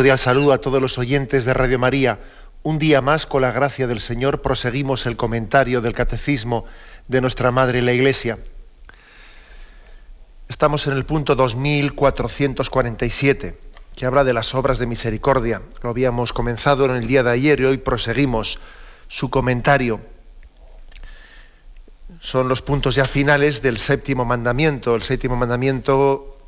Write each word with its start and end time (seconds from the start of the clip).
Cordial 0.00 0.18
saludo 0.18 0.54
a 0.54 0.60
todos 0.62 0.80
los 0.80 0.96
oyentes 0.96 1.44
de 1.44 1.52
Radio 1.52 1.78
María. 1.78 2.20
Un 2.62 2.78
día 2.78 3.02
más, 3.02 3.26
con 3.26 3.42
la 3.42 3.52
gracia 3.52 3.86
del 3.86 4.00
Señor, 4.00 4.40
proseguimos 4.40 5.04
el 5.04 5.18
comentario 5.18 5.82
del 5.82 5.92
Catecismo 5.92 6.64
de 7.06 7.20
nuestra 7.20 7.50
Madre 7.50 7.82
la 7.82 7.92
Iglesia. 7.92 8.38
Estamos 10.48 10.86
en 10.86 10.94
el 10.94 11.04
punto 11.04 11.34
2447, 11.34 13.58
que 13.94 14.06
habla 14.06 14.24
de 14.24 14.32
las 14.32 14.54
obras 14.54 14.78
de 14.78 14.86
misericordia. 14.86 15.60
Lo 15.82 15.90
habíamos 15.90 16.32
comenzado 16.32 16.86
en 16.86 16.92
el 16.92 17.06
día 17.06 17.22
de 17.22 17.32
ayer 17.32 17.60
y 17.60 17.66
hoy 17.66 17.76
proseguimos 17.76 18.58
su 19.06 19.28
comentario. 19.28 20.00
Son 22.20 22.48
los 22.48 22.62
puntos 22.62 22.94
ya 22.94 23.04
finales 23.04 23.60
del 23.60 23.76
séptimo 23.76 24.24
mandamiento. 24.24 24.94
El 24.94 25.02
séptimo 25.02 25.36
mandamiento 25.36 26.38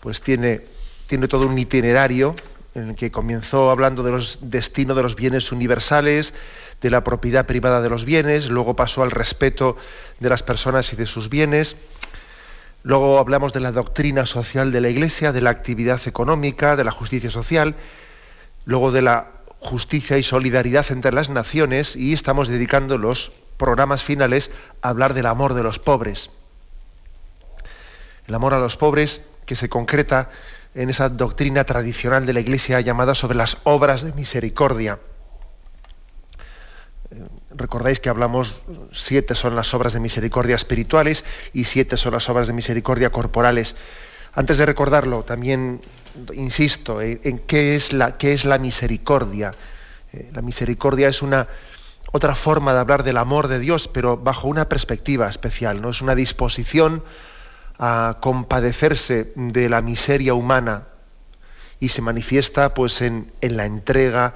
pues 0.00 0.20
tiene, 0.20 0.60
tiene 1.06 1.26
todo 1.26 1.46
un 1.46 1.58
itinerario 1.58 2.36
en 2.74 2.90
el 2.90 2.94
que 2.94 3.10
comenzó 3.10 3.70
hablando 3.70 4.02
de 4.02 4.12
los 4.12 4.38
destinos 4.42 4.96
de 4.96 5.02
los 5.02 5.16
bienes 5.16 5.52
universales, 5.52 6.34
de 6.80 6.90
la 6.90 7.04
propiedad 7.04 7.46
privada 7.46 7.80
de 7.80 7.90
los 7.90 8.04
bienes, 8.04 8.48
luego 8.48 8.74
pasó 8.76 9.02
al 9.02 9.10
respeto 9.10 9.76
de 10.20 10.28
las 10.28 10.42
personas 10.42 10.92
y 10.92 10.96
de 10.96 11.06
sus 11.06 11.28
bienes, 11.28 11.76
luego 12.82 13.18
hablamos 13.18 13.52
de 13.52 13.60
la 13.60 13.72
doctrina 13.72 14.26
social 14.26 14.72
de 14.72 14.80
la 14.80 14.88
Iglesia, 14.88 15.32
de 15.32 15.42
la 15.42 15.50
actividad 15.50 16.00
económica, 16.06 16.76
de 16.76 16.84
la 16.84 16.90
justicia 16.90 17.30
social, 17.30 17.76
luego 18.64 18.90
de 18.90 19.02
la 19.02 19.28
justicia 19.60 20.18
y 20.18 20.22
solidaridad 20.22 20.90
entre 20.90 21.12
las 21.12 21.28
naciones 21.28 21.94
y 21.94 22.12
estamos 22.12 22.48
dedicando 22.48 22.98
los 22.98 23.32
programas 23.58 24.02
finales 24.02 24.50
a 24.82 24.88
hablar 24.88 25.14
del 25.14 25.26
amor 25.26 25.54
de 25.54 25.62
los 25.62 25.78
pobres. 25.78 26.30
El 28.26 28.34
amor 28.34 28.54
a 28.54 28.58
los 28.58 28.76
pobres 28.76 29.24
que 29.46 29.54
se 29.54 29.68
concreta 29.68 30.30
en 30.74 30.90
esa 30.90 31.08
doctrina 31.08 31.64
tradicional 31.64 32.26
de 32.26 32.32
la 32.32 32.40
Iglesia 32.40 32.80
llamada 32.80 33.14
sobre 33.14 33.36
las 33.36 33.58
obras 33.64 34.02
de 34.02 34.12
misericordia. 34.12 34.98
Eh, 37.10 37.16
recordáis 37.54 38.00
que 38.00 38.08
hablamos, 38.08 38.62
siete 38.92 39.34
son 39.34 39.54
las 39.54 39.74
obras 39.74 39.92
de 39.92 40.00
misericordia 40.00 40.54
espirituales 40.54 41.24
y 41.52 41.64
siete 41.64 41.96
son 41.96 42.14
las 42.14 42.28
obras 42.28 42.46
de 42.46 42.54
misericordia 42.54 43.10
corporales. 43.10 43.76
Antes 44.34 44.56
de 44.56 44.64
recordarlo, 44.64 45.24
también 45.24 45.82
insisto 46.32 47.02
en, 47.02 47.38
qué, 47.40 47.76
es 47.76 47.92
la, 47.92 48.16
qué 48.16 48.32
es 48.32 48.46
la 48.46 48.56
misericordia. 48.58 49.52
Eh, 50.12 50.30
la 50.32 50.40
misericordia 50.40 51.08
es 51.08 51.20
una 51.20 51.48
otra 52.12 52.34
forma 52.34 52.72
de 52.72 52.80
hablar 52.80 53.04
del 53.04 53.18
amor 53.18 53.48
de 53.48 53.58
Dios, 53.58 53.88
pero 53.88 54.16
bajo 54.16 54.48
una 54.48 54.68
perspectiva 54.68 55.28
especial, 55.28 55.82
¿no? 55.82 55.90
Es 55.90 56.00
una 56.00 56.14
disposición 56.14 57.02
a 57.84 58.18
compadecerse 58.20 59.32
de 59.34 59.68
la 59.68 59.82
miseria 59.82 60.34
humana 60.34 60.84
y 61.80 61.88
se 61.88 62.00
manifiesta 62.00 62.74
pues 62.74 63.02
en, 63.02 63.32
la 63.40 63.66
entrega, 63.66 64.34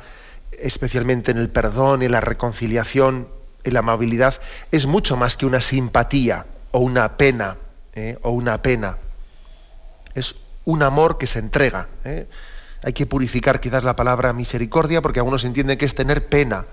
especialmente 0.51 1.31
en 1.31 1.39
el 1.39 1.49
perdón, 1.49 2.03
en 2.03 2.11
la 2.11 2.21
reconciliación, 2.21 3.29
en 3.63 3.73
la 3.73 3.79
amabilidad, 3.79 4.41
es 4.73 4.87
mucho 4.87 5.17
más 5.17 5.37
que 5.37 5.47
una 5.47 5.61
simpatía 5.61 6.45
o 6.73 6.81
una 6.81 7.17
pena 7.17 7.57
¿eh? 7.95 8.19
o 8.23 8.31
una 8.31 8.63
pena. 8.63 8.99
Es 10.17 10.35
un 10.65 10.83
amor 10.83 11.17
que 11.17 11.29
se 11.29 11.39
entrega. 11.39 11.87
¿eh? 12.05 12.27
Hay 12.83 12.95
que 12.95 13.07
purificar 13.07 13.61
quizás 13.61 13.85
la 13.85 13.95
palabra 13.95 14.33
misericordia 14.33 15.01
porque 15.03 15.21
algunos 15.21 15.45
entienden 15.45 15.79
que 15.79 15.85
es 15.85 15.95
tener 15.95 16.27
pena. 16.27 16.65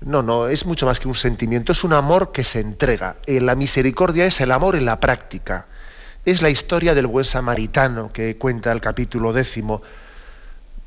No, 0.00 0.22
no, 0.22 0.48
es 0.48 0.64
mucho 0.64 0.86
más 0.86 1.00
que 1.00 1.08
un 1.08 1.14
sentimiento, 1.14 1.72
es 1.72 1.84
un 1.84 1.92
amor 1.92 2.32
que 2.32 2.44
se 2.44 2.60
entrega. 2.60 3.16
Eh, 3.26 3.42
la 3.42 3.56
misericordia 3.56 4.24
es 4.24 4.40
el 4.40 4.52
amor 4.52 4.74
en 4.74 4.86
la 4.86 4.98
práctica 4.98 5.66
es 6.24 6.42
la 6.42 6.50
historia 6.50 6.94
del 6.94 7.06
buen 7.06 7.24
samaritano 7.24 8.12
que 8.12 8.36
cuenta 8.36 8.70
el 8.70 8.80
capítulo 8.80 9.32
décimo 9.32 9.82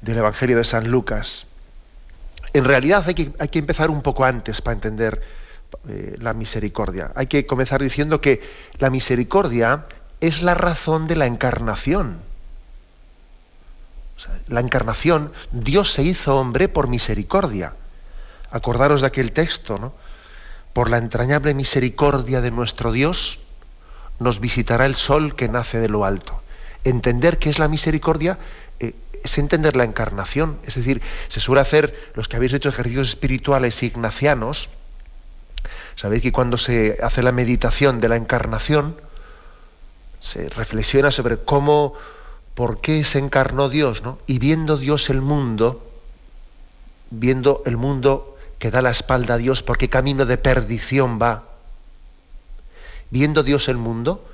del 0.01 0.18
Evangelio 0.18 0.57
de 0.57 0.63
San 0.63 0.90
Lucas. 0.90 1.47
En 2.53 2.63
realidad 2.63 3.03
hay 3.06 3.16
que, 3.16 3.59
empezar 3.59 3.90
un 3.90 4.01
poco 4.01 4.24
antes 4.24 4.62
para 4.62 4.75
entender 4.75 5.22
eh, 5.90 6.16
la 6.19 6.34
misericordia. 6.34 7.12
Hay 7.16 7.28
que 7.28 7.45
comenzar 7.45 7.81
diciendo 7.81 8.22
que 8.22 8.41
la 8.79 8.90
misericordia 8.90 9.85
es 10.22 10.41
la 10.41 10.53
razón 10.53 11.07
de 11.07 11.18
la 11.18 11.25
encarnación. 11.25 12.19
la 14.47 14.62
encarnación, 14.62 15.34
Dios 15.51 15.91
se 15.91 16.03
hizo 16.03 16.38
hombre 16.38 16.69
por 16.69 16.88
misericordia. 16.88 17.74
Acordaros 18.51 19.01
de 19.01 19.07
aquel 19.07 19.34
texto, 19.34 19.78
¿no? 19.78 19.94
Por 20.72 20.90
la 20.90 20.97
entrañable 20.97 21.53
misericordia 21.53 22.40
de 22.40 22.51
nuestro 22.51 22.94
Dios, 22.94 23.40
nos 24.20 24.40
visitará 24.40 24.86
el 24.86 24.96
sol 24.96 25.36
que 25.36 25.48
nace 25.48 25.80
de 25.80 25.90
lo 25.90 26.06
alto. 26.06 26.42
Entender 26.84 27.38
qué 27.38 27.50
es 27.50 27.59
la 27.59 27.68
misericordia 27.68 28.38
eh, 28.80 28.94
es 29.24 29.38
entender 29.38 29.76
la 29.76 29.84
encarnación. 29.84 30.58
Es 30.66 30.76
decir, 30.76 31.02
se 31.28 31.40
suele 31.40 31.62
hacer, 31.62 32.12
los 32.14 32.28
que 32.28 32.38
habéis 32.38 32.54
hecho 32.54 32.70
ejercicios 32.70 33.09
espirituales 33.09 33.81
ignacianos, 33.84 34.70
sabéis 35.96 36.22
que 36.22 36.31
cuando 36.31 36.58
se 36.58 36.98
hace 37.02 37.24
la 37.24 37.31
meditación 37.31 38.00
de 38.02 38.09
la 38.09 38.16
encarnación, 38.16 38.96
se 40.20 40.50
reflexiona 40.50 41.12
sobre 41.12 41.38
cómo, 41.38 41.94
por 42.54 42.81
qué 42.81 43.04
se 43.04 43.20
encarnó 43.20 43.70
Dios, 43.70 44.02
¿no? 44.02 44.18
Y 44.28 44.40
viendo 44.40 44.78
Dios 44.78 45.09
el 45.09 45.22
mundo, 45.22 45.88
viendo 47.12 47.62
el 47.66 47.78
mundo 47.78 48.38
que 48.59 48.72
da 48.72 48.81
la 48.81 48.92
espalda 48.92 49.36
a 49.36 49.38
Dios, 49.38 49.62
por 49.64 49.78
qué 49.78 49.90
camino 49.90 50.25
de 50.25 50.38
perdición 50.38 51.20
va, 51.22 51.55
viendo 53.10 53.44
Dios 53.44 53.68
el 53.70 53.78
mundo, 53.78 54.28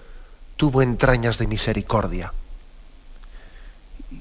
tuvo 0.57 0.81
entrañas 0.81 1.37
de 1.37 1.47
misericordia. 1.47 2.33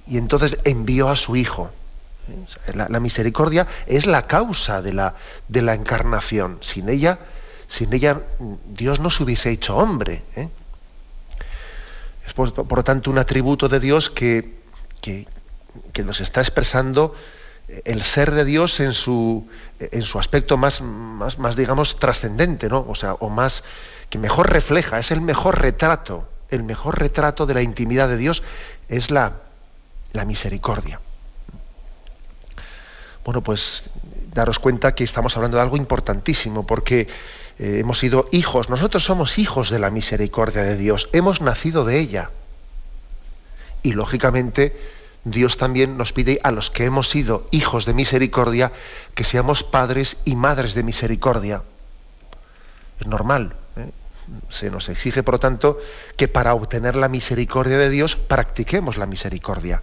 Y 0.06 0.18
entonces 0.18 0.58
envió 0.64 1.08
a 1.08 1.16
su 1.16 1.36
Hijo. 1.36 1.70
La, 2.74 3.00
misericordia 3.00 3.66
es 3.86 4.06
la 4.06 4.26
causa 4.26 4.82
de 4.82 4.92
la, 4.92 5.16
de 5.48 5.62
la, 5.62 5.74
encarnación. 5.74 6.58
Sin 6.60 6.88
ella, 6.88 7.18
sin 7.66 7.92
ella, 7.92 8.20
Dios 8.68 9.00
no 9.00 9.10
se 9.10 9.24
hubiese 9.24 9.50
hecho 9.50 9.76
hombre. 9.76 10.22
¿eh? 10.36 10.48
Es 12.26 12.32
por, 12.34 12.56
lo 12.56 12.84
tanto 12.84 13.10
un 13.10 13.18
atributo 13.18 13.68
de 13.68 13.80
Dios 13.80 14.10
que, 14.10 14.60
que, 15.00 15.26
nos 16.04 16.20
está 16.20 16.40
expresando 16.40 17.14
el 17.84 18.02
ser 18.02 18.30
de 18.30 18.44
Dios 18.44 18.80
en 18.80 18.94
su, 18.94 19.48
en 19.78 20.02
su 20.02 20.18
aspecto 20.18 20.56
más, 20.56 20.80
más, 20.80 21.38
más 21.38 21.56
digamos, 21.56 21.98
trascendente, 21.98 22.68
¿no? 22.68 22.86
O 22.88 22.94
sea, 22.94 23.14
o 23.14 23.28
más, 23.28 23.64
que 24.10 24.18
mejor 24.18 24.50
refleja, 24.50 24.98
es 24.98 25.10
el 25.12 25.20
mejor 25.20 25.62
retrato, 25.62 26.28
el 26.50 26.64
mejor 26.64 26.98
retrato 26.98 27.46
de 27.46 27.54
la 27.54 27.62
intimidad 27.62 28.08
de 28.08 28.16
Dios 28.16 28.42
es 28.88 29.10
la, 29.10 29.34
la 30.12 30.24
misericordia. 30.24 31.00
Bueno, 33.24 33.42
pues 33.42 33.90
daros 34.34 34.58
cuenta 34.58 34.94
que 34.94 35.04
estamos 35.04 35.36
hablando 35.36 35.56
de 35.56 35.62
algo 35.62 35.76
importantísimo, 35.76 36.66
porque 36.66 37.08
eh, 37.58 37.78
hemos 37.80 37.98
sido 37.98 38.28
hijos, 38.32 38.68
nosotros 38.68 39.04
somos 39.04 39.38
hijos 39.38 39.70
de 39.70 39.78
la 39.78 39.90
misericordia 39.90 40.62
de 40.62 40.76
Dios, 40.76 41.08
hemos 41.12 41.40
nacido 41.40 41.84
de 41.84 42.00
ella. 42.00 42.30
Y 43.82 43.92
lógicamente 43.92 44.76
Dios 45.24 45.56
también 45.56 45.96
nos 45.96 46.12
pide 46.12 46.40
a 46.42 46.50
los 46.50 46.70
que 46.70 46.84
hemos 46.84 47.08
sido 47.08 47.46
hijos 47.50 47.84
de 47.86 47.94
misericordia 47.94 48.72
que 49.14 49.24
seamos 49.24 49.62
padres 49.62 50.16
y 50.24 50.34
madres 50.34 50.74
de 50.74 50.82
misericordia. 50.82 51.62
Es 52.98 53.06
normal. 53.06 53.59
Se 54.48 54.70
nos 54.70 54.88
exige, 54.88 55.22
por 55.22 55.34
lo 55.34 55.40
tanto, 55.40 55.78
que 56.16 56.28
para 56.28 56.54
obtener 56.54 56.96
la 56.96 57.08
misericordia 57.08 57.78
de 57.78 57.90
Dios 57.90 58.16
practiquemos 58.16 58.96
la 58.96 59.06
misericordia. 59.06 59.82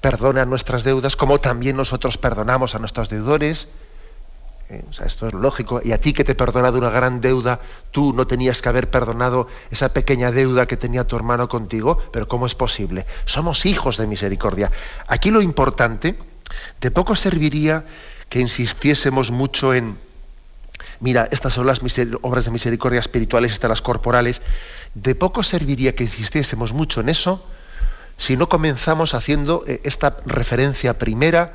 Perdona 0.00 0.44
nuestras 0.44 0.84
deudas 0.84 1.16
como 1.16 1.38
también 1.38 1.76
nosotros 1.76 2.16
perdonamos 2.16 2.74
a 2.74 2.78
nuestros 2.78 3.08
deudores. 3.08 3.68
Eh, 4.70 4.82
esto 5.04 5.26
es 5.26 5.34
lógico. 5.34 5.80
Y 5.84 5.92
a 5.92 6.00
ti 6.00 6.12
que 6.12 6.24
te 6.24 6.32
he 6.32 6.34
perdonado 6.34 6.78
una 6.78 6.90
gran 6.90 7.20
deuda, 7.20 7.60
tú 7.90 8.12
no 8.14 8.26
tenías 8.26 8.62
que 8.62 8.68
haber 8.68 8.90
perdonado 8.90 9.48
esa 9.70 9.92
pequeña 9.92 10.30
deuda 10.30 10.66
que 10.66 10.76
tenía 10.76 11.04
tu 11.04 11.16
hermano 11.16 11.48
contigo, 11.48 11.98
pero 12.12 12.28
¿cómo 12.28 12.46
es 12.46 12.54
posible? 12.54 13.06
Somos 13.24 13.66
hijos 13.66 13.98
de 13.98 14.06
misericordia. 14.06 14.70
Aquí 15.06 15.30
lo 15.30 15.42
importante, 15.42 16.16
de 16.80 16.90
poco 16.90 17.14
serviría 17.14 17.84
que 18.28 18.40
insistiésemos 18.40 19.30
mucho 19.30 19.74
en, 19.74 19.98
mira, 21.00 21.28
estas 21.30 21.54
son 21.54 21.66
las 21.66 21.80
obras 22.22 22.44
de 22.44 22.50
misericordia 22.50 23.00
espirituales, 23.00 23.52
estas 23.52 23.70
las 23.70 23.82
corporales, 23.82 24.42
de 24.94 25.14
poco 25.14 25.42
serviría 25.42 25.94
que 25.94 26.04
insistiésemos 26.04 26.72
mucho 26.72 27.00
en 27.00 27.08
eso 27.08 27.44
si 28.16 28.36
no 28.36 28.50
comenzamos 28.50 29.14
haciendo 29.14 29.64
eh, 29.66 29.80
esta 29.84 30.18
referencia 30.26 30.98
primera 30.98 31.54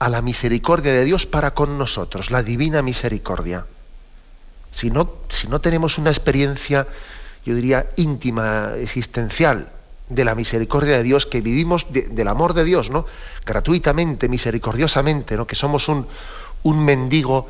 a 0.00 0.08
la 0.08 0.20
misericordia 0.20 0.92
de 0.92 1.04
Dios 1.04 1.26
para 1.26 1.54
con 1.54 1.78
nosotros, 1.78 2.32
la 2.32 2.42
divina 2.42 2.82
misericordia. 2.82 3.66
Si 4.72 4.90
no, 4.90 5.12
si 5.28 5.46
no 5.46 5.60
tenemos 5.60 5.98
una 5.98 6.10
experiencia, 6.10 6.88
yo 7.46 7.54
diría, 7.54 7.86
íntima, 7.96 8.72
existencial, 8.80 9.68
de 10.08 10.24
la 10.24 10.34
misericordia 10.34 10.96
de 10.96 11.04
Dios, 11.04 11.24
que 11.24 11.40
vivimos 11.40 11.86
del 11.92 12.28
amor 12.28 12.52
de 12.52 12.64
Dios, 12.64 12.90
¿no? 12.90 13.06
Gratuitamente, 13.46 14.28
misericordiosamente, 14.28 15.36
¿no? 15.36 15.46
Que 15.46 15.54
somos 15.54 15.88
un, 15.88 16.08
un 16.64 16.84
mendigo 16.84 17.48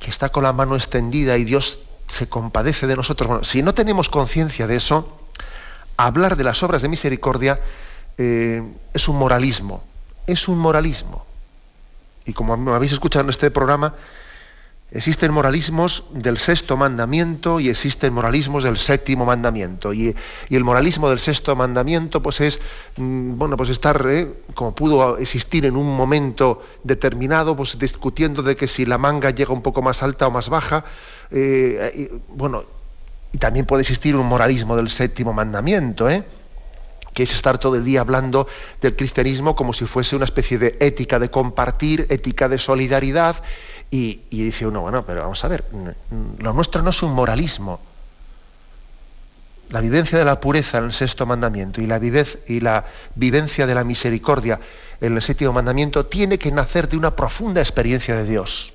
que 0.00 0.10
está 0.10 0.30
con 0.30 0.42
la 0.42 0.52
mano 0.52 0.74
extendida 0.74 1.36
y 1.36 1.44
Dios 1.44 1.78
se 2.08 2.28
compadece 2.28 2.86
de 2.86 2.96
nosotros. 2.96 3.28
Bueno, 3.28 3.44
si 3.44 3.62
no 3.62 3.74
tenemos 3.74 4.08
conciencia 4.08 4.66
de 4.66 4.76
eso, 4.76 5.20
hablar 5.96 6.36
de 6.36 6.44
las 6.44 6.62
obras 6.62 6.82
de 6.82 6.88
misericordia 6.88 7.60
eh, 8.18 8.62
es 8.92 9.08
un 9.08 9.16
moralismo, 9.16 9.84
es 10.26 10.48
un 10.48 10.58
moralismo. 10.58 11.24
Y 12.24 12.32
como 12.32 12.56
me 12.56 12.72
habéis 12.72 12.92
escuchado 12.92 13.24
en 13.24 13.30
este 13.30 13.50
programa, 13.50 13.94
existen 14.92 15.32
moralismos 15.32 16.04
del 16.12 16.38
sexto 16.38 16.76
mandamiento 16.76 17.60
y 17.60 17.68
existen 17.68 18.12
moralismos 18.12 18.64
del 18.64 18.76
séptimo 18.76 19.24
mandamiento. 19.24 19.92
Y, 19.92 20.14
el 20.50 20.64
moralismo 20.64 21.08
del 21.08 21.18
sexto 21.18 21.54
mandamiento, 21.54 22.22
pues 22.22 22.40
es, 22.40 22.60
mm, 22.96 23.38
bueno, 23.38 23.56
pues 23.56 23.68
estar, 23.68 24.04
eh, 24.08 24.32
como 24.54 24.74
pudo 24.74 25.18
existir 25.18 25.64
en 25.64 25.76
un 25.76 25.96
momento 25.96 26.62
determinado, 26.82 27.56
pues 27.56 27.78
discutiendo 27.78 28.42
de 28.42 28.56
que 28.56 28.66
si 28.66 28.84
la 28.84 28.98
manga 28.98 29.30
llega 29.30 29.52
un 29.52 29.62
poco 29.62 29.82
más 29.82 30.02
alta 30.02 30.26
o 30.26 30.30
más 30.30 30.48
baja, 30.48 30.84
eh, 31.30 32.10
bueno, 32.28 32.64
y 33.32 33.38
también 33.38 33.66
puede 33.66 33.82
existir 33.82 34.16
un 34.16 34.26
moralismo 34.26 34.76
del 34.76 34.88
séptimo 34.88 35.32
mandamiento, 35.32 36.10
¿eh? 36.10 36.24
que 37.14 37.24
es 37.24 37.34
estar 37.34 37.58
todo 37.58 37.76
el 37.76 37.84
día 37.84 38.00
hablando 38.00 38.46
del 38.80 38.94
cristianismo 38.94 39.56
como 39.56 39.72
si 39.72 39.84
fuese 39.84 40.16
una 40.16 40.24
especie 40.24 40.58
de 40.58 40.76
ética 40.80 41.18
de 41.18 41.30
compartir, 41.30 42.06
ética 42.08 42.48
de 42.48 42.58
solidaridad, 42.58 43.42
y, 43.90 44.20
dice 44.30 44.66
uno, 44.66 44.82
bueno, 44.82 45.04
pero 45.04 45.22
vamos 45.22 45.44
a 45.44 45.48
ver, 45.48 45.64
lo 46.38 46.52
nuestro 46.52 46.82
no 46.82 46.90
es 46.90 47.02
un 47.02 47.12
moralismo. 47.12 47.80
La 49.70 49.80
vivencia 49.80 50.18
de 50.18 50.24
la 50.24 50.40
pureza 50.40 50.78
en 50.78 50.84
el 50.84 50.92
sexto 50.92 51.26
mandamiento 51.26 51.80
y 51.80 51.86
la, 51.86 52.00
y 52.46 52.60
la 52.60 52.86
vivencia 53.14 53.66
de 53.66 53.74
la 53.74 53.84
misericordia 53.84 54.60
en 55.00 55.16
el 55.16 55.22
séptimo 55.22 55.52
mandamiento 55.52 56.06
tiene 56.06 56.38
que 56.38 56.52
nacer 56.52 56.88
de 56.88 56.96
una 56.96 57.16
profunda 57.16 57.60
experiencia 57.60 58.16
de 58.16 58.24
Dios. 58.24 58.74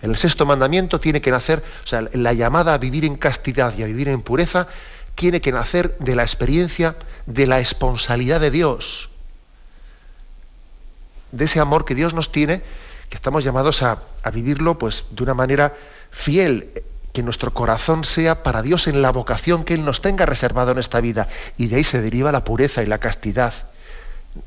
El 0.00 0.16
sexto 0.16 0.46
mandamiento 0.46 1.00
tiene 1.00 1.20
que 1.20 1.30
nacer, 1.30 1.62
o 1.84 1.86
sea, 1.86 2.08
la 2.12 2.32
llamada 2.32 2.74
a 2.74 2.78
vivir 2.78 3.04
en 3.04 3.16
castidad 3.16 3.76
y 3.76 3.82
a 3.82 3.86
vivir 3.86 4.08
en 4.08 4.22
pureza, 4.22 4.68
tiene 5.16 5.40
que 5.40 5.50
nacer 5.50 5.98
de 5.98 6.14
la 6.14 6.22
experiencia 6.22 6.96
de 7.26 7.46
la 7.46 7.58
esponsalidad 7.58 8.40
de 8.40 8.52
Dios, 8.52 9.10
de 11.32 11.44
ese 11.44 11.58
amor 11.58 11.84
que 11.84 11.96
Dios 11.96 12.14
nos 12.14 12.30
tiene, 12.30 12.62
que 13.08 13.14
estamos 13.14 13.44
llamados 13.44 13.82
a, 13.82 14.02
vivirlo 14.32 14.78
pues, 14.78 15.04
de 15.10 15.22
una 15.22 15.34
manera 15.34 15.74
fiel, 16.10 16.70
que 17.12 17.22
nuestro 17.22 17.54
corazón 17.54 18.04
sea 18.04 18.42
para 18.42 18.62
Dios 18.62 18.86
en 18.86 19.00
la 19.00 19.10
vocación 19.10 19.64
que 19.64 19.74
Él 19.74 19.84
nos 19.84 20.02
tenga 20.02 20.26
reservado 20.26 20.72
en 20.72 20.78
esta 20.78 21.00
vida. 21.00 21.28
Y 21.56 21.68
de 21.68 21.76
ahí 21.76 21.84
se 21.84 22.00
deriva 22.00 22.32
la 22.32 22.44
pureza 22.44 22.82
y 22.82 22.86
la 22.86 22.98
castidad. 22.98 23.54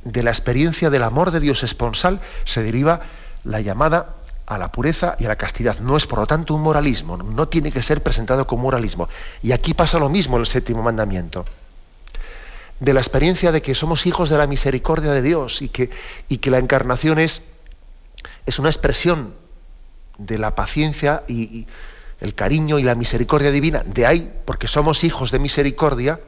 De 0.04 0.24
la 0.24 0.30
experiencia 0.30 0.90
del 0.90 1.04
amor 1.04 1.32
de 1.32 1.40
Dios 1.40 1.64
esponsal 1.64 2.22
se 2.46 2.64
deriva 2.64 3.02
la 3.44 3.62
llamada 3.62 4.16
a 4.46 4.58
la 4.58 4.72
pureza 4.72 5.16
y 5.18 5.26
a 5.26 5.30
la 5.30 5.38
castidad. 5.38 5.80
No 5.80 5.98
es, 5.98 6.06
por 6.06 6.20
lo 6.20 6.28
tanto, 6.28 6.54
un 6.54 6.62
moralismo, 6.62 7.18
no 7.18 7.48
tiene 7.48 7.72
que 7.72 7.82
ser 7.82 8.04
presentado 8.04 8.46
como 8.46 8.64
moralismo. 8.64 9.10
Y 9.42 9.54
aquí 9.54 9.74
pasa 9.74 9.98
lo 9.98 10.10
mismo 10.10 10.36
en 10.36 10.42
el 10.42 10.48
séptimo 10.48 10.84
mandamiento. 10.84 11.46
De 12.80 12.94
la 12.94 13.00
experiencia 13.00 13.52
de 13.52 13.62
que 13.62 13.76
somos 13.76 14.06
hijos 14.06 14.30
de 14.30 14.38
la 14.38 14.48
misericordia 14.48 15.12
de 15.12 15.22
Dios 15.22 15.62
y 15.62 15.70
que, 15.70 15.90
y 16.28 16.40
que 16.40 16.52
la 16.52 16.58
encarnación 16.58 17.20
es, 17.20 17.44
es 18.46 18.60
una 18.60 18.70
expresión 18.70 19.34
de 20.18 20.38
la 20.38 20.56
paciencia 20.56 21.24
y, 21.28 21.68
el 22.22 22.36
cariño 22.36 22.80
y 22.80 22.84
la 22.84 22.96
misericordia 22.96 23.52
divina. 23.52 23.84
De 23.86 24.06
ahí, 24.06 24.32
porque 24.46 24.68
somos 24.68 25.04
hijos 25.04 25.32
de 25.32 25.40
misericordia, 25.40 26.20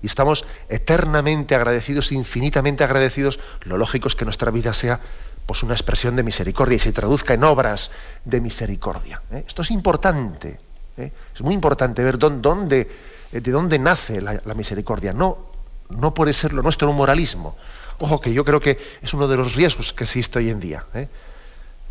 y 0.00 0.06
estamos 0.06 0.44
eternamente 0.68 1.54
agradecidos, 1.54 2.12
infinitamente 2.12 2.84
agradecidos, 2.84 3.40
lo 3.62 3.76
lógico 3.78 4.06
es 4.08 4.14
que 4.14 4.24
nuestra 4.24 4.52
vida 4.52 4.72
sea 4.72 5.00
pues 5.46 5.62
una 5.62 5.72
expresión 5.72 6.14
de 6.14 6.22
misericordia 6.22 6.76
y 6.76 6.78
se 6.78 6.92
traduzca 6.92 7.34
en 7.34 7.42
obras 7.42 7.90
de 8.24 8.40
misericordia. 8.40 9.22
¿eh? 9.32 9.44
Esto 9.46 9.62
es 9.62 9.70
importante. 9.70 10.60
¿eh? 10.98 11.10
Es 11.34 11.40
muy 11.40 11.54
importante 11.54 12.04
ver 12.04 12.18
dónde, 12.18 12.88
eh, 13.32 13.40
de 13.40 13.50
dónde 13.50 13.78
nace 13.78 14.20
la, 14.20 14.54
misericordia. 14.54 15.14
No, 15.14 15.50
no 15.88 16.12
puede 16.12 16.34
ser 16.34 16.52
lo 16.52 16.62
nuestro 16.62 16.90
un 16.90 16.96
moralismo. 16.96 17.56
Ojo 17.98 18.20
que 18.20 18.32
yo 18.32 18.44
creo 18.44 18.60
que 18.60 18.78
es 19.00 19.14
uno 19.14 19.26
de 19.26 19.38
los 19.38 19.54
riesgos 19.54 19.94
que 19.94 20.04
existe 20.04 20.38
hoy 20.38 20.50
en 20.50 20.60
día. 20.60 20.84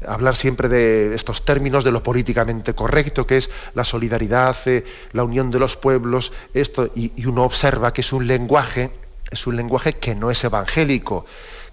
Hablar 0.05 0.35
siempre 0.35 0.69
de 0.69 1.15
estos 1.15 1.43
términos, 1.43 1.83
de 1.83 1.91
lo 1.91 2.03
políticamente 2.03 2.75
correcto, 2.75 3.25
que 3.25 3.37
es 3.37 3.49
la 3.73 3.83
solidaridad, 3.83 4.55
la 5.13 5.23
unión 5.23 5.49
de 5.49 5.59
los 5.59 5.75
pueblos, 5.75 6.31
esto, 6.53 6.91
y, 6.93 7.11
y 7.15 7.25
uno 7.25 7.43
observa 7.43 7.93
que 7.93 8.01
es 8.01 8.13
un 8.13 8.27
lenguaje, 8.27 8.91
es 9.31 9.47
un 9.47 9.55
lenguaje 9.55 9.93
que 9.93 10.13
no 10.13 10.29
es 10.29 10.43
evangélico, 10.43 11.25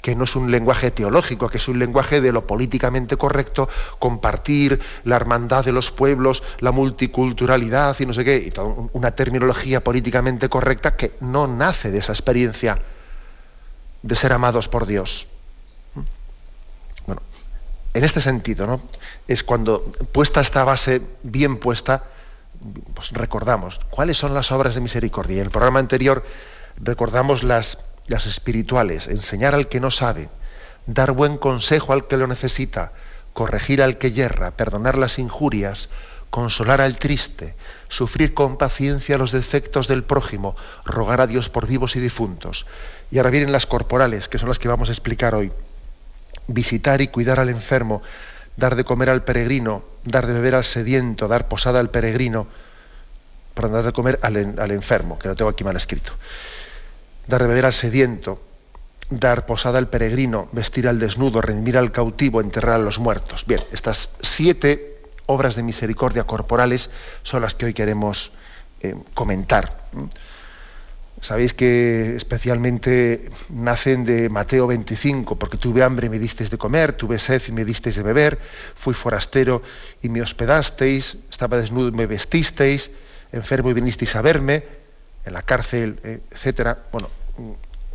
que 0.05 0.15
no 0.15 0.25
es 0.25 0.37
un 0.37 0.51
lenguaje 0.51 0.91
teológico, 0.91 1.49
que 1.49 1.57
es 1.57 1.67
un 1.67 1.79
lenguaje 1.79 2.21
de 2.21 2.31
lo 2.31 2.47
políticamente 2.47 3.17
correcto, 3.17 3.71
compartir 3.99 4.79
la 5.05 5.17
hermandad 5.17 5.65
de 5.65 5.73
los 5.73 5.91
pueblos, 5.91 6.43
la 6.61 6.73
multiculturalidad 6.73 7.97
y 7.99 8.05
no 8.05 8.13
sé 8.13 8.23
qué, 8.23 8.37
y 8.37 8.53
una 8.93 9.13
terminología 9.13 9.83
políticamente 9.83 10.51
correcta 10.51 10.95
que 10.95 11.13
no 11.21 11.47
nace 11.47 11.91
de 11.91 12.01
esa 12.01 12.13
experiencia 12.13 12.79
de 14.03 14.15
ser 14.15 14.35
amados 14.35 14.69
por 14.69 14.85
Dios. 14.85 15.27
En 17.95 18.05
este 18.05 18.21
sentido, 18.21 18.67
¿no? 18.67 18.83
Es 19.29 19.43
cuando 19.43 19.83
puesta 20.13 20.41
esta 20.41 20.65
base 20.65 21.01
bien 21.23 21.57
puesta, 21.59 22.05
pues 22.95 23.11
recordamos 23.13 23.81
cuáles 23.91 24.19
son 24.19 24.35
las 24.35 24.53
obras 24.53 24.75
de 24.75 24.81
misericordia. 24.81 25.39
En 25.39 25.47
el 25.47 25.51
programa 25.51 25.79
anterior 25.79 26.25
recordamos 26.77 27.43
las 27.43 27.79
las 28.07 28.27
espirituales, 28.27 29.09
enseñar 29.09 29.55
al 29.55 29.69
que 29.69 29.81
no 29.81 29.91
sabe, 29.91 30.29
dar 30.87 31.13
buen 31.13 31.39
consejo 31.39 31.93
al 31.93 32.07
que 32.07 32.17
lo 32.17 32.27
necesita, 32.27 32.93
corregir 33.33 33.83
al 33.83 33.99
que 33.99 34.13
yerra, 34.13 34.51
perdonar 34.53 34.99
las 34.99 35.19
injurias, 35.19 35.89
consolar 36.31 36.81
al 36.81 36.99
triste, 36.99 37.55
sufrir 37.89 38.35
con 38.35 38.59
paciencia 38.59 39.19
los 39.19 39.33
defectos 39.33 39.89
del 39.89 40.05
prójimo, 40.05 40.57
rogar 40.85 41.21
a 41.21 41.27
Dios 41.27 41.49
por 41.49 41.67
vivos 41.67 41.97
y 41.97 42.01
difuntos. 42.01 42.67
Y 43.11 43.19
ahora 43.19 43.31
vienen 43.31 43.53
las 43.53 43.67
corporales, 43.67 44.29
que 44.29 44.39
son 44.39 44.49
las 44.49 44.59
que 44.59 44.69
vamos 44.69 44.89
a 44.89 44.93
explicar 44.93 45.35
hoy. 45.35 45.53
Visitar 46.47 47.01
y 47.01 47.09
cuidar 47.09 47.41
al 47.41 47.49
enfermo, 47.49 48.03
dar 48.57 48.77
de 48.77 48.85
comer 48.85 49.11
al 49.11 49.25
peregrino, 49.25 49.85
dar 50.05 50.27
de 50.27 50.35
beber 50.35 50.55
al 50.55 50.65
sediento, 50.65 51.29
dar 51.29 51.49
posada 51.49 51.81
al 51.81 51.91
peregrino, 51.91 52.47
para 53.55 53.69
dar 53.69 53.85
de 53.85 53.93
comer 53.93 54.19
al, 54.23 54.71
enfermo, 54.71 55.19
que 55.19 55.29
lo 55.29 55.37
tengo 55.37 55.51
aquí 55.51 55.65
mal 55.65 55.77
escrito 55.77 56.13
dar 57.27 57.43
de 57.43 57.49
beber 57.49 57.67
al 57.67 57.73
sediento, 57.73 58.41
dar 59.11 59.47
posada 59.47 59.79
al 59.79 59.89
peregrino, 59.89 60.49
vestir 60.53 60.89
al 60.89 60.99
desnudo, 60.99 61.41
redimir 61.41 61.79
al 61.79 61.93
cautivo, 61.93 62.41
enterrar 62.41 62.75
a 62.75 62.79
los 62.79 62.99
muertos. 62.99 63.47
Bien, 63.47 63.61
estas 63.73 64.11
siete 64.21 64.99
obras 65.27 65.57
de 65.57 65.63
misericordia 65.63 66.25
corporales 66.25 66.91
son 67.23 67.43
las 67.43 67.55
que 67.55 67.67
hoy 67.67 67.75
queremos 67.75 68.33
eh, 68.81 68.95
comentar. 69.15 69.89
Sabéis 71.25 71.55
que 71.55 72.17
especialmente 72.17 73.31
nacen 73.49 74.05
de 74.05 74.29
Mateo 74.29 74.67
25, 74.67 75.39
porque 75.39 75.57
tuve 75.57 75.83
hambre 75.83 76.09
y 76.09 76.11
me 76.11 76.19
disteis 76.19 76.51
de 76.51 76.59
comer, 76.59 76.93
tuve 76.93 77.17
sed 77.17 77.41
y 77.49 77.53
me 77.53 77.65
disteis 77.65 77.97
de 77.97 78.03
beber, 78.03 78.39
fui 78.77 78.93
forastero 78.93 79.63
y 80.03 80.11
me 80.11 80.21
hospedasteis, 80.21 81.17
estaba 81.31 81.57
desnudo 81.57 81.89
y 81.89 81.93
me 81.93 82.05
vestisteis, 82.05 82.91
enfermo 83.33 83.71
y 83.71 83.73
vinisteis 83.73 84.15
a 84.17 84.21
verme, 84.21 84.65
en 85.25 85.33
la 85.33 85.41
cárcel, 85.41 86.21
etcétera, 86.31 86.77
bueno, 86.93 87.09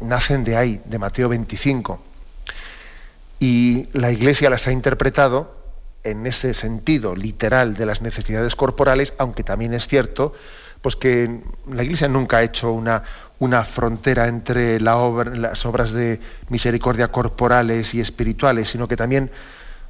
nacen 0.02 0.44
de 0.44 0.58
ahí, 0.58 0.82
de 0.86 0.98
Mateo 0.98 1.30
25. 1.30 2.02
Y 3.40 3.90
la 3.94 4.10
Iglesia 4.10 4.50
las 4.50 4.66
ha 4.66 4.72
interpretado 4.72 5.56
en 6.04 6.26
ese 6.26 6.56
sentido 6.56 7.16
literal 7.16 7.76
de 7.76 7.86
las 7.86 8.02
necesidades 8.02 8.56
corporales, 8.56 9.14
aunque 9.20 9.44
también 9.44 9.76
es 9.76 9.88
cierto 9.88 10.34
pues 10.82 10.96
que 10.96 11.42
la 11.68 11.84
Iglesia 11.84 12.08
nunca 12.08 12.38
ha 12.38 12.44
hecho 12.44 12.72
una, 12.72 13.04
una 13.40 13.64
frontera 13.64 14.28
entre 14.28 14.80
las 14.80 15.66
obras 15.66 15.92
de 15.92 16.20
misericordia 16.50 17.10
corporales 17.10 17.94
y 17.94 18.02
espirituales, 18.02 18.70
sino 18.70 18.88
que 18.88 18.96
también, 18.96 19.32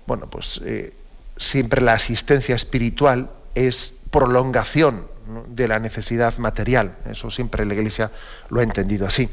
bueno, 0.07 0.27
pues 0.29 0.61
eh, 0.63 0.93
siempre 1.37 1.81
la 1.81 1.93
asistencia 1.93 2.55
espiritual 2.55 3.29
es 3.55 3.93
prolongación 4.11 5.07
de 5.47 5.67
la 5.67 5.79
necesidad 5.79 6.37
material. 6.37 6.95
Eso 7.09 7.29
siempre 7.29 7.65
la 7.65 7.73
Iglesia 7.73 8.11
lo 8.49 8.59
ha 8.59 8.63
entendido 8.63 9.05
así. 9.05 9.29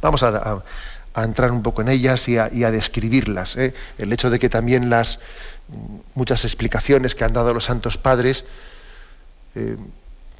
Vamos 0.00 0.22
a, 0.22 0.62
entrar 1.16 1.50
un 1.50 1.62
poco 1.62 1.82
en 1.82 1.88
ellas 1.88 2.28
y 2.28 2.38
a, 2.38 2.70
describirlas. 2.70 3.56
¿eh? 3.56 3.74
El 3.98 4.12
hecho 4.12 4.30
de 4.30 4.38
que 4.38 4.48
también 4.48 4.90
las 4.90 5.18
muchas 6.14 6.44
explicaciones 6.44 7.14
que 7.14 7.24
han 7.24 7.32
dado 7.32 7.52
los 7.54 7.64
santos 7.64 7.98
padres 7.98 8.44
eh, 9.56 9.76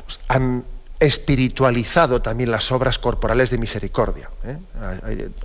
pues 0.04 0.20
han 0.28 0.64
espiritualizado 1.00 2.23
también 2.23 2.50
las 2.50 2.70
obras 2.70 2.99
corporales 2.99 3.50
de 3.50 3.58
misericordia. 3.58 4.30
¿eh? 4.44 4.58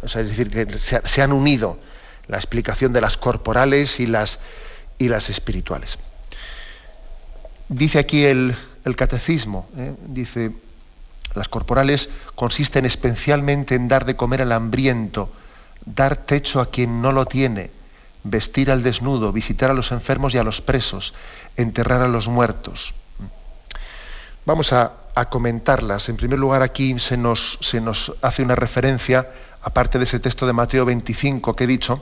es 0.03 0.13
decir, 0.13 0.49
que 0.49 0.77
se, 0.77 1.21
han 1.21 1.31
unido 1.31 1.79
la 2.27 2.37
explicación 2.37 2.93
de 2.93 3.01
las 3.01 3.17
corporales 3.17 3.99
y 3.99 4.07
las, 4.07 4.39
y 4.97 5.09
las 5.09 5.29
espirituales. 5.29 5.97
Dice 7.69 7.99
aquí 7.99 8.25
el, 8.25 8.55
catecismo, 8.95 9.69
¿eh? 9.77 9.95
dice, 10.07 10.51
las 11.33 11.47
corporales 11.47 12.09
consisten 12.35 12.85
especialmente 12.85 13.75
en 13.75 13.87
dar 13.87 14.05
de 14.05 14.15
comer 14.15 14.41
al 14.41 14.51
hambriento, 14.51 15.31
dar 15.85 16.17
techo 16.17 16.59
a 16.59 16.69
quien 16.69 17.01
no 17.01 17.11
lo 17.11 17.25
tiene, 17.25 17.71
vestir 18.23 18.69
al 18.71 18.83
desnudo, 18.83 19.31
visitar 19.31 19.71
a 19.71 19.73
los 19.73 19.91
enfermos 19.91 20.35
y 20.35 20.37
a 20.37 20.43
los 20.43 20.61
presos, 20.61 21.13
enterrar 21.55 22.01
a 22.01 22.07
los 22.07 22.27
muertos. 22.27 22.93
Vamos 24.45 24.73
a, 24.73 24.93
comentarlas. 25.29 26.09
En 26.09 26.17
primer 26.17 26.39
lugar, 26.39 26.63
aquí 26.63 26.97
se 26.97 27.15
nos, 27.15 27.59
hace 28.21 28.41
una 28.41 28.55
referencia, 28.55 29.29
aparte 29.61 29.99
de 29.99 30.05
ese 30.05 30.19
texto 30.19 30.47
de 30.47 30.53
Mateo 30.53 30.83
25 30.83 31.55
que 31.55 31.65
he 31.65 31.67
dicho, 31.67 32.01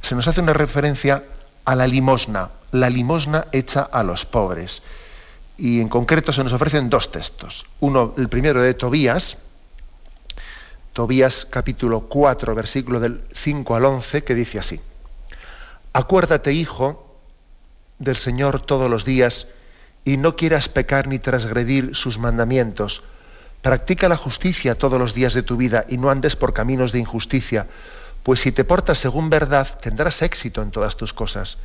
se 0.00 0.14
nos 0.14 0.26
hace 0.28 0.40
una 0.40 0.54
referencia 0.54 1.24
a 1.66 1.76
la 1.76 1.86
limosna, 1.86 2.50
la 2.72 2.88
limosna 2.88 3.48
hecha 3.52 3.82
a 3.82 4.02
los 4.02 4.24
pobres. 4.24 4.82
Y 5.58 5.80
en 5.80 5.88
concreto 5.88 6.32
se 6.32 6.42
nos 6.42 6.54
ofrecen 6.54 6.88
dos 6.88 7.12
textos. 7.12 7.66
Uno, 7.80 8.14
el 8.16 8.30
primero 8.30 8.62
de 8.62 8.72
Tobías, 8.72 9.36
Tobías 10.94 11.44
capítulo 11.44 12.00
4, 12.08 12.54
versículo 12.54 12.98
del 12.98 13.22
5 13.34 13.76
al 13.76 13.84
11, 13.84 14.24
que 14.24 14.34
dice 14.34 14.58
así. 14.58 14.80
Acuérdate, 15.92 16.52
hijo, 16.52 17.20
del 17.98 18.16
Señor 18.16 18.60
todos 18.60 18.88
los 18.88 19.04
días, 19.04 19.48
y 20.08 20.16
no 20.16 20.36
quieras 20.36 20.70
pecar 20.70 21.06
ni 21.06 21.18
transgredir 21.18 21.94
sus 21.94 22.18
mandamientos. 22.18 23.02
Practica 23.60 24.08
la 24.08 24.16
justicia 24.16 24.78
todos 24.78 24.98
los 24.98 25.12
días 25.12 25.34
de 25.34 25.42
tu 25.42 25.58
vida 25.58 25.84
y 25.86 25.98
no 25.98 26.08
andes 26.08 26.34
por 26.34 26.54
caminos 26.54 26.92
de 26.92 26.98
injusticia, 26.98 27.66
pues 28.22 28.40
si 28.40 28.50
te 28.50 28.64
portas 28.64 28.96
según 28.96 29.28
verdad 29.28 29.68
tendrás 29.82 30.22
éxito 30.22 30.62
en 30.62 30.70
todas 30.70 30.96
tus 30.96 31.12
cosas, 31.12 31.58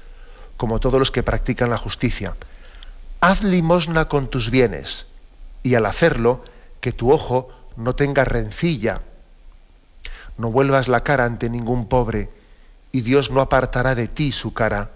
como 0.57 0.81
todos 0.81 0.99
los 0.99 1.09
que 1.09 1.23
practican 1.23 1.69
la 1.69 1.77
justicia. 1.77 2.35
Haz 3.21 3.43
limosna 3.43 4.09
con 4.09 4.27
tus 4.27 4.49
bienes 4.49 5.05
y 5.63 5.75
al 5.75 5.85
hacerlo, 5.85 6.43
que 6.81 6.91
tu 6.91 7.13
ojo 7.13 7.47
no 7.77 7.95
tenga 7.95 8.25
rencilla. 8.25 9.03
No 10.37 10.51
vuelvas 10.51 10.89
la 10.89 10.99
cara 10.99 11.23
ante 11.23 11.49
ningún 11.49 11.87
pobre 11.87 12.29
y 12.91 13.03
Dios 13.03 13.31
no 13.31 13.39
apartará 13.39 13.95
de 13.95 14.09
ti 14.09 14.33
su 14.33 14.53
cara. 14.53 14.89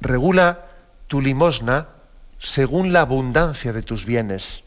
Regula 0.00 0.69
tu 1.10 1.20
limosna 1.20 1.88
según 2.38 2.92
la 2.92 3.00
abundancia 3.00 3.72
de 3.72 3.82
tus 3.82 4.06
bienes. 4.06 4.62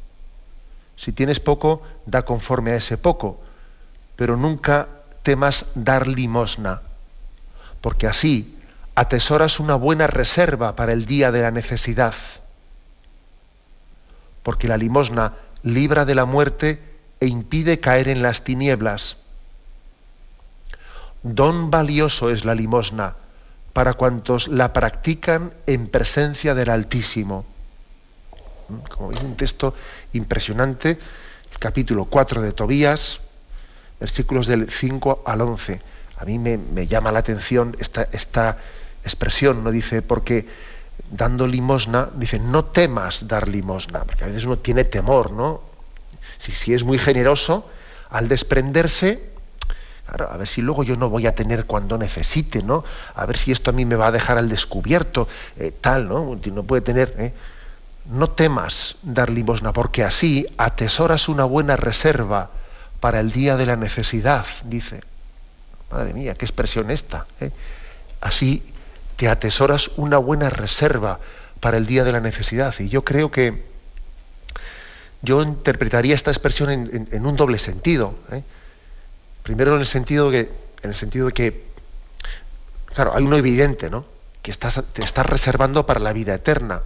Si 0.98 1.14
tienes 1.14 1.40
poco, 1.40 1.82
da 2.06 2.24
conforme 2.24 2.72
a 2.72 2.76
ese 2.76 2.98
poco, 2.98 3.40
pero 4.18 4.36
nunca 4.36 4.90
temas 5.24 5.68
dar 5.74 6.06
limosna, 6.06 6.82
porque 7.80 8.08
así 8.08 8.60
atesoras 8.94 9.62
una 9.62 9.76
buena 9.76 10.08
reserva 10.08 10.76
para 10.76 10.92
el 10.92 11.06
día 11.06 11.32
de 11.32 11.44
la 11.44 11.52
necesidad. 11.52 12.14
Porque 14.44 14.68
la 14.68 14.76
limosna 14.76 15.36
libra 15.64 16.04
de 16.04 16.16
la 16.16 16.26
muerte 16.26 16.84
e 17.22 17.28
impide 17.28 17.80
caer 17.80 18.10
en 18.10 18.22
las 18.22 18.44
tinieblas. 18.44 19.16
Don 21.24 21.72
valioso 21.72 22.32
es 22.32 22.44
la 22.44 22.54
limosna, 22.54 23.16
para 23.74 23.96
cuantos 23.96 24.48
la 24.48 24.72
practican 24.72 25.52
en 25.66 25.88
presencia 25.88 26.54
del 26.54 26.70
Altísimo. 26.70 27.44
¿Mm? 28.70 28.88
Como 28.88 29.10
veis, 29.10 29.22
un 29.22 29.36
texto 29.36 29.74
impresionante, 30.14 30.92
el 31.52 31.60
capítulo 31.60 32.06
4 32.06 32.42
de 32.42 32.54
Tobías, 32.54 33.20
versículos 34.00 34.46
del 34.48 34.70
5 34.70 35.24
al 35.26 35.42
11. 35.42 35.82
A 36.18 36.26
mí 36.26 36.38
me, 36.38 36.88
llama 36.88 37.12
la 37.12 37.20
atención 37.20 37.76
esta, 37.80 38.58
expresión, 39.04 39.64
¿no? 39.64 39.72
Dice, 39.72 40.02
porque 40.02 40.48
dando 41.12 41.48
limosna, 41.48 42.10
dice, 42.16 42.40
no 42.40 42.66
temas 42.66 43.28
dar 43.28 43.48
limosna, 43.50 44.06
porque 44.06 44.24
a 44.24 44.28
veces 44.28 44.46
uno 44.46 44.60
tiene 44.60 44.86
temor, 44.86 45.32
¿no? 45.32 45.62
Si, 46.38 46.52
si 46.52 46.74
es 46.74 46.84
muy 46.84 46.98
generoso, 46.98 47.70
al 48.10 48.30
desprenderse, 48.30 49.33
a 50.14 50.38
ver 50.38 50.48
si 50.48 50.62
luego 50.62 50.84
yo 50.84 50.96
no 50.96 51.10
voy 51.10 51.26
a 51.26 51.34
tener 51.34 51.66
cuando 51.66 51.98
necesite, 51.98 52.62
¿no? 52.62 52.84
A 53.16 53.26
ver 53.26 53.38
si 53.38 53.52
esto 53.52 53.72
a 53.72 53.74
mí 53.74 53.86
me 53.86 53.96
va 53.96 54.08
a 54.08 54.12
dejar 54.12 54.38
al 54.38 54.48
descubierto, 54.48 55.28
eh, 55.58 55.72
tal, 55.80 56.08
¿no? 56.08 56.40
No 56.52 56.64
puede 56.64 56.82
tener. 56.82 57.16
¿eh? 57.18 57.34
No 58.06 58.30
temas 58.30 58.98
dar 59.02 59.30
limosna, 59.30 59.74
porque 59.74 60.04
así 60.04 60.46
atesoras 60.58 61.30
una 61.30 61.46
buena 61.46 61.78
reserva 61.78 62.52
para 63.00 63.20
el 63.20 63.32
día 63.32 63.58
de 63.58 63.66
la 63.66 63.76
necesidad, 63.76 64.46
dice. 64.66 65.02
Madre 65.92 66.14
mía, 66.14 66.36
qué 66.36 66.46
expresión 66.46 66.92
esta. 66.92 67.26
¿eh? 67.40 67.52
Así 68.22 68.64
te 69.16 69.30
atesoras 69.30 69.92
una 69.96 70.18
buena 70.18 70.50
reserva 70.50 71.20
para 71.60 71.78
el 71.78 71.88
día 71.88 72.04
de 72.04 72.12
la 72.12 72.20
necesidad. 72.20 72.74
Y 72.80 72.90
yo 72.90 73.04
creo 73.04 73.32
que 73.32 73.64
yo 75.22 75.42
interpretaría 75.42 76.14
esta 76.14 76.30
expresión 76.30 76.70
en, 76.70 77.26
un 77.26 77.36
doble 77.36 77.58
sentido. 77.58 78.16
Primero 79.44 79.76
en 79.76 79.82
el 79.82 79.86
sentido 79.86 80.32
de, 80.32 80.52
en 80.82 80.90
el 80.90 80.96
sentido 80.96 81.28
de 81.28 81.34
que, 81.34 81.64
claro, 82.94 83.14
hay 83.16 83.24
uno 83.24 83.38
evidente, 83.38 83.90
¿no? 83.90 84.06
Que 84.42 84.52
estás, 84.52 84.82
te 84.94 85.04
estás 85.04 85.26
reservando 85.26 85.86
para 85.86 86.00
la 86.00 86.14
vida 86.14 86.34
eterna. 86.34 86.82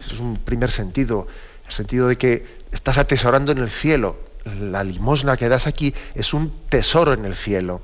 Ese 0.00 0.14
es 0.14 0.20
un 0.20 0.36
primer 0.36 0.70
sentido. 0.70 1.28
El 1.66 1.72
sentido 1.72 2.08
de 2.08 2.16
que 2.18 2.60
estás 2.72 2.98
atesorando 2.98 3.52
en 3.52 3.58
el 3.58 3.70
cielo. 3.70 4.16
La 4.44 4.82
limosna 4.82 5.36
que 5.36 5.48
das 5.48 5.66
aquí 5.66 5.94
es 6.14 6.34
un 6.34 6.52
tesoro 6.68 7.12
en 7.12 7.24
el 7.24 7.36
cielo. 7.36 7.82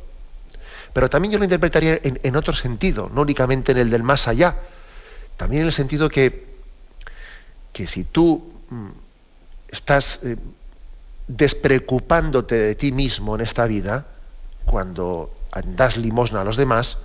Pero 0.92 1.10
también 1.10 1.32
yo 1.32 1.38
lo 1.38 1.44
interpretaría 1.44 2.00
en, 2.02 2.36
otro 2.36 2.54
sentido, 2.54 3.10
no 3.12 3.20
únicamente 3.20 3.72
en 3.72 3.78
el 3.78 3.90
del 3.90 4.02
más 4.02 4.28
allá. 4.28 4.56
También 5.36 5.62
en 5.62 5.66
el 5.66 5.72
sentido 5.72 6.08
que, 6.08 6.46
que 7.74 7.86
si 7.86 8.04
tú 8.04 8.50
mm, 8.70 8.88
estás 9.68 10.20
eh, 10.22 10.36
despreocupándote 11.28 12.54
de 12.54 12.74
ti 12.74 12.92
mismo 12.92 13.34
en 13.34 13.40
esta 13.40 13.66
vida, 13.66 14.06
cuando 14.64 15.30
das 15.64 15.96
limosna 15.96 16.42
a 16.42 16.44
los 16.44 16.56
demás, 16.56 16.98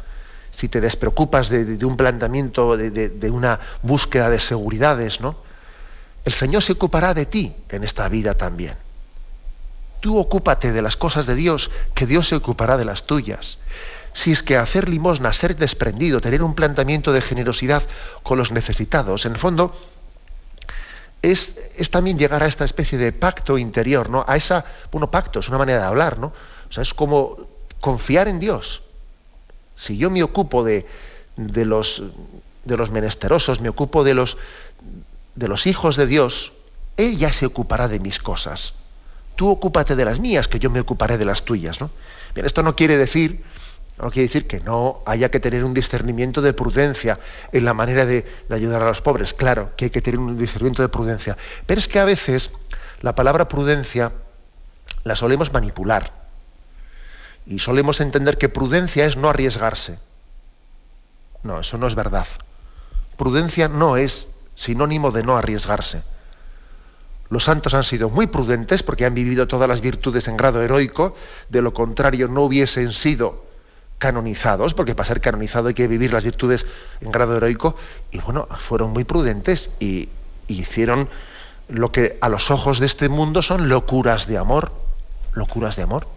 si 0.52 0.68
te 0.68 0.82
despreocupas 0.82 1.50
de, 1.50 1.86
un 1.86 1.98
planteamiento, 1.98 2.78
de, 2.78 3.32
una 3.32 3.60
búsqueda 3.82 4.30
de 4.30 4.40
seguridades, 4.40 5.22
¿no? 5.22 5.38
El 6.24 6.34
Señor 6.34 6.62
se 6.62 6.74
ocupará 6.74 7.14
de 7.14 7.26
ti 7.26 7.56
en 7.70 7.84
esta 7.84 8.08
vida 8.10 8.36
también. 8.36 8.76
Tú 10.02 10.20
ocúpate 10.20 10.72
de 10.72 10.82
las 10.82 10.98
cosas 10.98 11.26
de 11.26 11.36
Dios, 11.36 11.72
que 11.96 12.06
Dios 12.06 12.28
se 12.28 12.36
ocupará 12.36 12.78
de 12.78 12.86
las 12.86 13.04
tuyas. 13.04 13.58
Si 14.14 14.32
es 14.32 14.44
que 14.44 14.58
hacer 14.58 14.90
limosna, 14.90 15.32
ser 15.34 15.56
desprendido, 15.56 16.22
tener 16.22 16.44
un 16.44 16.54
planteamiento 16.54 17.14
de 17.14 17.22
generosidad 17.22 17.84
con 18.24 18.38
los 18.38 18.52
necesitados, 18.52 19.26
en 19.26 19.34
el 19.34 19.40
fondo 19.40 19.74
es, 21.22 21.56
también 21.92 22.18
llegar 22.18 22.44
a 22.44 22.48
esta 22.48 22.66
especie 22.66 22.98
de 22.98 23.12
pacto 23.12 23.58
interior, 23.58 24.10
¿no? 24.10 24.26
A 24.28 24.36
esa, 24.36 24.66
bueno, 24.92 25.12
pacto 25.12 25.40
es 25.40 25.50
una 25.50 25.58
manera 25.58 25.80
de 25.80 25.86
hablar, 25.86 26.18
¿no? 26.18 26.28
O 26.28 26.72
sea, 26.72 26.82
es 26.82 26.94
como 26.94 27.38
confiar 27.80 28.28
en 28.28 28.40
Dios. 28.40 28.82
Si 29.76 29.98
yo 29.98 30.10
me 30.10 30.24
ocupo 30.24 30.64
de, 30.64 30.86
de, 31.36 31.66
los, 31.66 32.04
de 32.66 32.78
los 32.78 32.92
menesterosos, 32.92 33.62
me 33.62 33.70
ocupo 33.70 34.04
de 34.04 34.14
los, 34.14 34.38
de 35.36 35.48
los 35.48 35.68
hijos 35.68 35.96
de 35.96 36.08
Dios, 36.08 36.54
Él 36.98 37.18
ya 37.18 37.32
se 37.34 37.46
ocupará 37.46 37.88
de 37.88 38.00
mis 38.00 38.20
cosas. 38.20 38.74
Tú 39.36 39.50
ocúpate 39.50 39.96
de 39.96 40.06
las 40.06 40.20
mías, 40.20 40.48
que 40.48 40.60
yo 40.60 40.70
me 40.70 40.80
ocuparé 40.80 41.18
de 41.18 41.26
las 41.26 41.44
tuyas, 41.44 41.82
¿no? 41.82 41.90
Bien, 42.34 42.46
esto 42.46 42.64
no 42.64 42.76
quiere 42.76 42.98
decir 42.98 43.44
no 43.98 44.10
quiere 44.10 44.28
decir 44.28 44.48
que 44.48 44.60
no 44.60 45.02
haya 45.06 45.30
que 45.30 45.40
tener 45.40 45.64
un 45.64 45.74
discernimiento 45.74 46.42
de 46.42 46.54
prudencia 46.54 47.20
en 47.52 47.66
la 47.66 47.74
manera 47.74 48.06
de, 48.06 48.26
ayudar 48.50 48.82
a 48.82 48.88
los 48.88 49.02
pobres. 49.02 49.34
Claro 49.34 49.72
que 49.76 49.86
hay 49.86 49.92
que 49.92 50.02
tener 50.02 50.20
un 50.20 50.38
discernimiento 50.38 50.82
de 50.82 50.90
prudencia. 50.90 51.38
Pero 51.68 51.80
es 51.80 51.88
que 51.88 52.00
a 52.00 52.06
veces 52.06 52.52
la 53.02 53.14
palabra 53.14 53.48
prudencia 53.48 54.12
la 55.04 55.16
solemos 55.16 55.54
manipular. 55.54 56.14
Y 57.46 57.60
solemos 57.60 58.02
entender 58.02 58.38
que 58.38 58.50
prudencia 58.50 59.06
es 59.06 59.18
no 59.18 59.30
arriesgarse. 59.30 60.00
No, 61.44 61.60
eso 61.60 61.78
no 61.78 61.86
es 61.86 61.96
verdad. 61.96 62.28
Prudencia 63.18 63.68
no 63.68 63.98
es 63.98 64.28
sinónimo 64.56 65.12
de 65.12 65.24
no 65.24 65.38
arriesgarse. 65.38 66.02
Los 67.30 67.46
santos 67.46 67.74
han 67.74 67.84
sido 67.84 68.10
muy 68.10 68.28
prudentes 68.28 68.84
porque 68.84 69.06
han 69.06 69.14
vivido 69.14 69.48
todas 69.48 69.70
las 69.70 69.82
virtudes 69.82 70.28
en 70.28 70.38
grado 70.38 70.62
heroico, 70.62 71.16
de 71.50 71.62
lo 71.62 71.74
contrario 71.74 72.28
no 72.28 72.42
hubiesen 72.42 72.92
sido 72.92 73.51
canonizados, 74.02 74.74
porque 74.74 74.96
para 74.96 75.06
ser 75.06 75.22
canonizado 75.22 75.68
hay 75.68 75.76
que 75.76 75.88
vivir 75.88 76.12
las 76.12 76.24
virtudes 76.24 76.66
en 77.02 77.12
grado 77.12 77.38
heroico, 77.38 77.76
y 78.10 78.18
bueno, 78.18 78.48
fueron 78.58 78.90
muy 78.92 79.04
prudentes 79.04 79.70
y, 79.80 80.10
hicieron 80.48 81.08
lo 81.70 81.94
que 81.94 82.18
a 82.20 82.28
los 82.28 82.52
ojos 82.52 82.82
de 82.82 82.86
este 82.86 83.08
mundo 83.08 83.42
son 83.42 83.70
locuras 83.70 84.28
de 84.28 84.38
amor, 84.38 84.74
locuras 85.34 85.78
de 85.78 85.84
amor. 85.84 86.08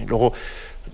Y 0.00 0.06
luego 0.06 0.32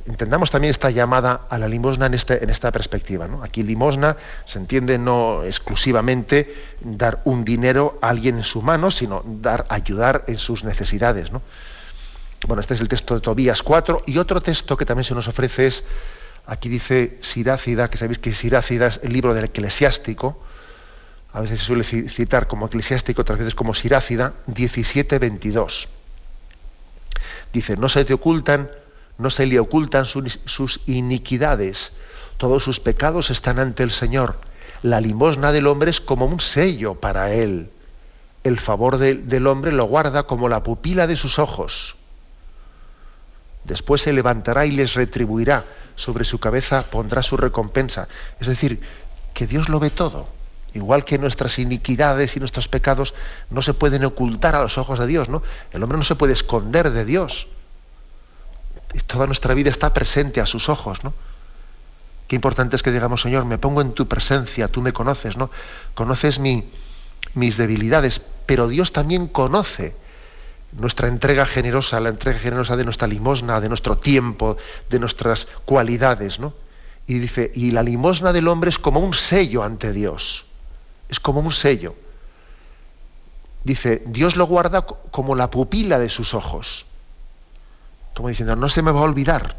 entendamos 0.06 0.50
también 0.50 0.72
esta 0.72 0.90
llamada 0.90 1.42
a 1.48 1.58
la 1.58 1.68
limosna 1.68 2.06
en, 2.06 2.14
este, 2.14 2.42
en 2.42 2.50
esta 2.50 2.72
perspectiva. 2.72 3.28
Aquí 3.44 3.62
limosna 3.62 4.16
se 4.44 4.58
entiende 4.58 4.98
no 4.98 5.44
exclusivamente 5.44 6.52
dar 6.80 7.20
un 7.24 7.44
dinero 7.44 7.98
a 8.02 8.08
alguien 8.08 8.38
en 8.38 8.44
su 8.44 8.60
mano, 8.60 8.90
sino 8.90 9.22
dar, 9.24 9.66
ayudar 9.68 10.24
en 10.26 10.38
sus 10.38 10.64
necesidades. 10.64 11.30
Bueno, 12.46 12.60
este 12.60 12.74
es 12.74 12.80
el 12.80 12.88
texto 12.88 13.14
de 13.14 13.20
Tobías 13.20 13.62
4 13.62 14.02
y 14.06 14.18
otro 14.18 14.40
texto 14.40 14.76
que 14.76 14.84
también 14.84 15.04
se 15.04 15.14
nos 15.14 15.28
ofrece 15.28 15.66
es, 15.66 15.84
aquí 16.46 16.68
dice 16.68 17.18
Sirácida, 17.20 17.88
que 17.88 17.96
sabéis 17.96 18.18
que 18.18 18.32
Sirácida 18.32 18.88
es 18.88 19.00
el 19.02 19.12
libro 19.12 19.34
del 19.34 19.44
eclesiástico, 19.44 20.42
a 21.32 21.40
veces 21.40 21.60
se 21.60 21.66
suele 21.66 21.84
citar 21.84 22.46
como 22.46 22.66
eclesiástico, 22.66 23.22
otras 23.22 23.38
veces 23.38 23.54
como 23.54 23.74
Sirácida, 23.74 24.34
17.22. 24.48 25.86
Dice, 27.52 27.76
no 27.76 27.88
se 27.88 28.04
te 28.04 28.14
ocultan 28.14 28.68
no 29.18 29.30
se 29.30 29.46
le 29.46 29.60
ocultan 29.60 30.04
sus, 30.04 30.80
iniquidades, 30.86 31.92
todos 32.38 32.64
sus 32.64 32.80
pecados 32.80 33.30
están 33.30 33.58
ante 33.58 33.82
el 33.82 33.90
Señor. 33.90 34.36
La 34.82 35.00
limosna 35.00 35.52
del 35.52 35.66
hombre 35.68 35.90
es 35.90 36.00
como 36.00 36.26
un 36.26 36.40
sello 36.40 36.94
para 36.94 37.32
él. 37.32 37.70
El 38.42 38.58
favor 38.58 38.98
del 38.98 39.46
hombre 39.46 39.70
lo 39.70 39.84
guarda 39.84 40.24
como 40.24 40.48
la 40.48 40.64
pupila 40.64 41.06
de 41.06 41.16
sus 41.16 41.38
ojos. 41.38 41.94
Después 43.64 44.02
se 44.02 44.12
levantará 44.12 44.66
y 44.66 44.72
les 44.72 44.94
retribuirá. 44.94 45.64
Sobre 45.94 46.24
su 46.24 46.38
cabeza 46.38 46.82
pondrá 46.90 47.22
su 47.22 47.36
recompensa. 47.36 48.08
Es 48.40 48.48
decir, 48.48 48.80
que 49.34 49.46
Dios 49.46 49.68
lo 49.68 49.78
ve 49.78 49.90
todo. 49.90 50.26
Igual 50.74 51.04
que 51.04 51.18
nuestras 51.18 51.58
iniquidades 51.58 52.36
y 52.36 52.40
nuestros 52.40 52.66
pecados 52.66 53.14
no 53.50 53.60
se 53.60 53.74
pueden 53.74 54.04
ocultar 54.04 54.54
a 54.54 54.62
los 54.62 54.78
ojos 54.78 54.98
de 54.98 55.06
Dios, 55.06 55.28
¿no? 55.28 55.42
El 55.70 55.82
hombre 55.82 55.98
no 55.98 56.04
se 56.04 56.14
puede 56.14 56.32
esconder 56.32 56.90
de 56.90 57.04
Dios 57.04 57.46
toda 59.00 59.26
nuestra 59.26 59.54
vida 59.54 59.70
está 59.70 59.94
presente 59.94 60.40
a 60.40 60.46
sus 60.46 60.68
ojos, 60.68 61.04
¿no? 61.04 61.14
Qué 62.28 62.36
importante 62.36 62.76
es 62.76 62.82
que 62.82 62.92
digamos, 62.92 63.22
Señor, 63.22 63.44
me 63.44 63.58
pongo 63.58 63.80
en 63.80 63.92
tu 63.92 64.08
presencia, 64.08 64.68
tú 64.68 64.82
me 64.82 64.92
conoces, 64.92 65.36
¿no? 65.36 65.50
Conoces 65.94 66.38
mi, 66.38 66.64
mis 67.34 67.56
debilidades, 67.56 68.20
pero 68.46 68.68
Dios 68.68 68.92
también 68.92 69.26
conoce 69.26 69.94
nuestra 70.72 71.08
entrega 71.08 71.46
generosa, 71.46 72.00
la 72.00 72.08
entrega 72.08 72.38
generosa 72.38 72.76
de 72.76 72.84
nuestra 72.84 73.08
limosna, 73.08 73.60
de 73.60 73.68
nuestro 73.68 73.98
tiempo, 73.98 74.56
de 74.88 74.98
nuestras 74.98 75.46
cualidades, 75.64 76.38
¿no? 76.38 76.54
Y 77.06 77.18
dice, 77.18 77.50
y 77.54 77.72
la 77.72 77.82
limosna 77.82 78.32
del 78.32 78.48
hombre 78.48 78.70
es 78.70 78.78
como 78.78 79.00
un 79.00 79.14
sello 79.14 79.64
ante 79.64 79.92
Dios, 79.92 80.46
es 81.08 81.20
como 81.20 81.40
un 81.40 81.52
sello. 81.52 81.94
Dice, 83.64 84.02
Dios 84.06 84.36
lo 84.36 84.46
guarda 84.46 84.82
como 84.82 85.34
la 85.34 85.50
pupila 85.50 85.98
de 85.98 86.08
sus 86.08 86.34
ojos 86.34 86.86
como 88.14 88.28
diciendo, 88.28 88.56
no 88.56 88.68
se 88.68 88.82
me 88.82 88.90
va 88.90 89.00
a 89.00 89.04
olvidar, 89.04 89.56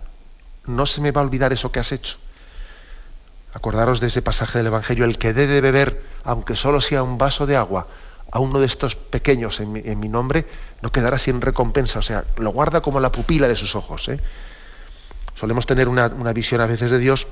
no 0.65 0.85
se 0.85 1.01
me 1.01 1.11
va 1.11 1.21
a 1.21 1.23
olvidar 1.23 1.53
eso 1.53 1.71
que 1.71 1.79
has 1.79 1.91
hecho. 1.91 2.17
Acordaros 3.53 3.99
de 3.99 4.07
ese 4.07 4.21
pasaje 4.21 4.59
del 4.59 4.67
Evangelio, 4.67 5.05
el 5.05 5.17
que 5.17 5.33
dé 5.33 5.47
de 5.47 5.61
beber, 5.61 6.03
aunque 6.23 6.55
solo 6.55 6.81
sea 6.81 7.03
un 7.03 7.17
vaso 7.17 7.45
de 7.45 7.55
agua, 7.55 7.87
a 8.33 8.39
uno 8.39 8.59
de 8.59 8.65
estos 8.65 8.95
pequeños 8.95 9.59
en 9.59 9.99
mi, 9.99 10.09
nombre, 10.09 10.47
no 10.81 10.91
quedará 10.91 11.19
sin 11.19 11.39
recompensa, 11.39 11.99
o 11.99 12.01
sea, 12.01 12.25
lo 12.37 12.49
guarda 12.49 12.81
como 12.81 12.99
la 12.99 13.11
pupila 13.11 13.47
de 13.47 13.55
sus 13.55 13.75
ojos. 13.75 14.09
¿eh? 14.09 14.19
Solemos 15.35 15.67
tener 15.67 15.87
una, 15.87 16.07
visión 16.33 16.59
a 16.59 16.65
veces 16.65 16.89
de 16.89 16.97
Dios 16.97 17.27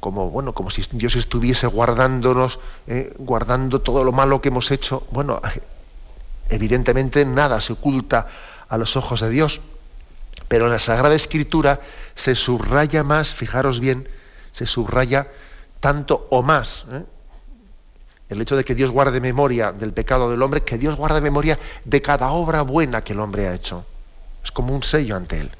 como 0.00 0.28
bueno, 0.28 0.54
como 0.54 0.70
si 0.70 0.82
Dios 0.90 1.14
estuviese 1.14 1.68
guardándonos, 1.68 2.58
¿eh? 2.88 3.14
guardando 3.18 3.80
todo 3.80 4.02
lo 4.02 4.10
malo 4.10 4.40
que 4.40 4.48
hemos 4.48 4.72
hecho. 4.72 5.06
Bueno, 5.12 5.40
evidentemente 6.48 7.24
nada 7.24 7.60
se 7.60 7.74
oculta 7.74 8.26
a 8.68 8.76
los 8.76 8.96
ojos 8.96 9.20
de 9.20 9.30
Dios. 9.30 9.60
Pero 10.48 10.66
en 10.66 10.72
la 10.72 10.80
Sagrada 10.80 11.14
Escritura 11.14 11.80
se 12.16 12.34
subraya 12.34 13.04
más, 13.04 13.32
fijaros 13.32 13.78
bien, 13.78 14.08
se 14.50 14.66
subraya 14.66 15.28
tanto 15.78 16.26
o 16.30 16.42
más 16.42 16.86
¿eh? 16.90 17.04
El 18.28 18.40
hecho 18.40 18.56
de 18.56 18.64
que 18.64 18.74
Dios 18.74 18.90
guarde 18.90 19.20
memoria 19.20 19.72
del 19.72 19.92
pecado 19.92 20.30
del 20.30 20.42
hombre, 20.42 20.62
que 20.62 20.78
Dios 20.78 20.96
guarde 20.96 21.20
memoria 21.20 21.58
de 21.84 22.02
cada 22.02 22.30
obra 22.30 22.62
buena 22.62 23.02
que 23.02 23.12
el 23.12 23.20
hombre 23.20 23.48
ha 23.48 23.54
hecho. 23.54 23.86
Es 24.44 24.50
como 24.50 24.74
un 24.74 24.82
sello 24.82 25.16
ante 25.16 25.40
él. 25.40 25.50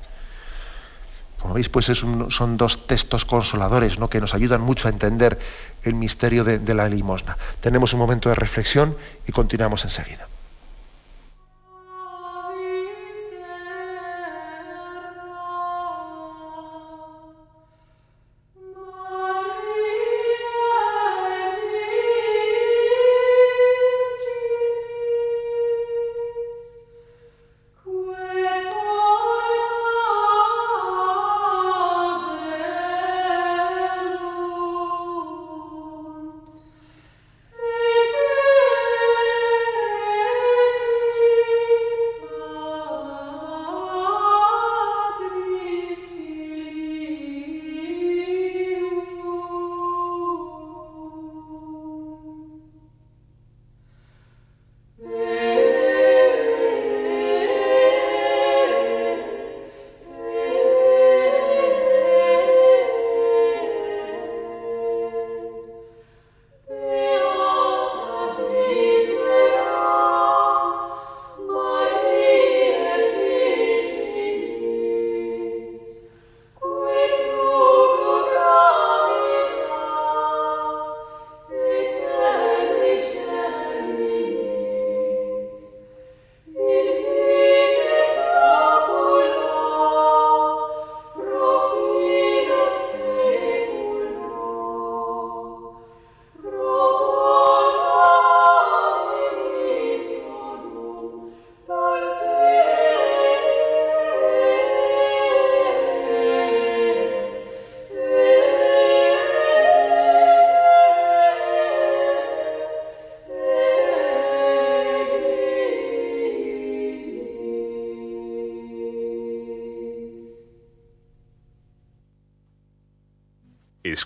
Como 1.38 1.54
veis, 1.54 1.68
pues 1.68 1.87
son 1.87 2.57
dos 2.57 2.87
textos 2.87 3.24
consoladores 3.24 3.98
¿no? 3.98 4.11
que 4.11 4.20
nos 4.20 4.35
ayudan 4.35 4.61
mucho 4.61 4.88
a 4.88 4.90
entender 4.90 5.38
el 5.85 5.94
misterio 5.94 6.42
de 6.42 6.74
la 6.74 6.88
limosna. 6.88 7.38
Tenemos 7.61 7.92
un 7.92 8.00
momento 8.00 8.28
de 8.28 8.35
reflexión 8.35 8.96
y 9.26 9.33
continuamos 9.33 9.85
enseguida. 9.85 10.26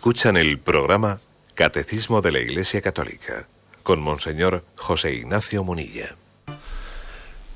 Escuchan 0.02 0.36
el 0.36 0.58
programa 0.58 1.20
Catecismo 1.54 2.22
de 2.22 2.32
la 2.32 2.40
Iglesia 2.40 2.82
Católica 2.82 3.46
con 3.84 4.02
Monseñor 4.02 4.64
José 4.74 5.14
Ignacio 5.14 5.62
Munilla. 5.62 6.16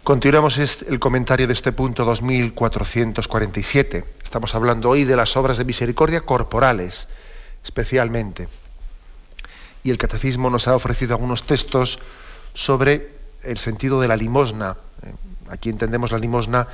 Continuamos 0.05 0.57
el 0.57 1.01
comentario 1.01 1.49
de 1.49 1.53
este 1.53 1.73
punto 1.73 2.05
2447. 2.05 4.05
Estamos 4.23 4.55
hablando 4.55 4.91
hoy 4.91 5.03
de 5.03 5.17
las 5.17 5.37
obras 5.37 5.59
de 5.59 5.65
misericordia 5.65 6.21
corporales, 6.21 7.09
especialmente. 7.65 8.47
Y 9.83 9.91
el 9.91 9.99
Catecismo 9.99 10.49
nos 10.49 10.69
ha 10.69 10.77
ofrecido 10.77 11.17
algunos 11.17 11.49
textos 11.49 11.99
sobre 12.55 13.11
el 13.43 13.59
sentido 13.59 14.01
de 14.01 14.07
la 14.07 14.17
limosna. 14.17 14.77
Eh, 15.03 15.13
aquí 15.51 15.69
entendemos 15.69 16.13
la 16.13 16.19
limosna 16.19 16.69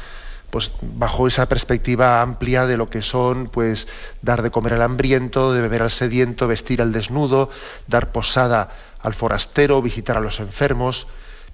pues 0.53 0.71
bajo 0.83 1.27
esa 1.27 1.49
perspectiva 1.49 2.21
amplia 2.21 2.67
de 2.67 2.77
lo 2.77 2.87
que 2.87 3.01
son 3.01 3.49
pues 3.49 3.88
dar 4.21 4.43
de 4.43 4.51
comer 4.51 4.75
al 4.75 4.83
hambriento, 4.83 5.55
de 5.55 5.62
beber 5.62 5.81
al 5.81 5.91
sediento, 5.91 6.47
vestir 6.47 6.83
al 6.83 6.93
desnudo, 6.93 7.49
dar 7.87 8.12
posada 8.12 8.69
al 9.01 9.15
forastero, 9.15 9.81
visitar 9.81 10.19
a 10.19 10.21
los 10.21 10.41
enfermos, 10.41 11.07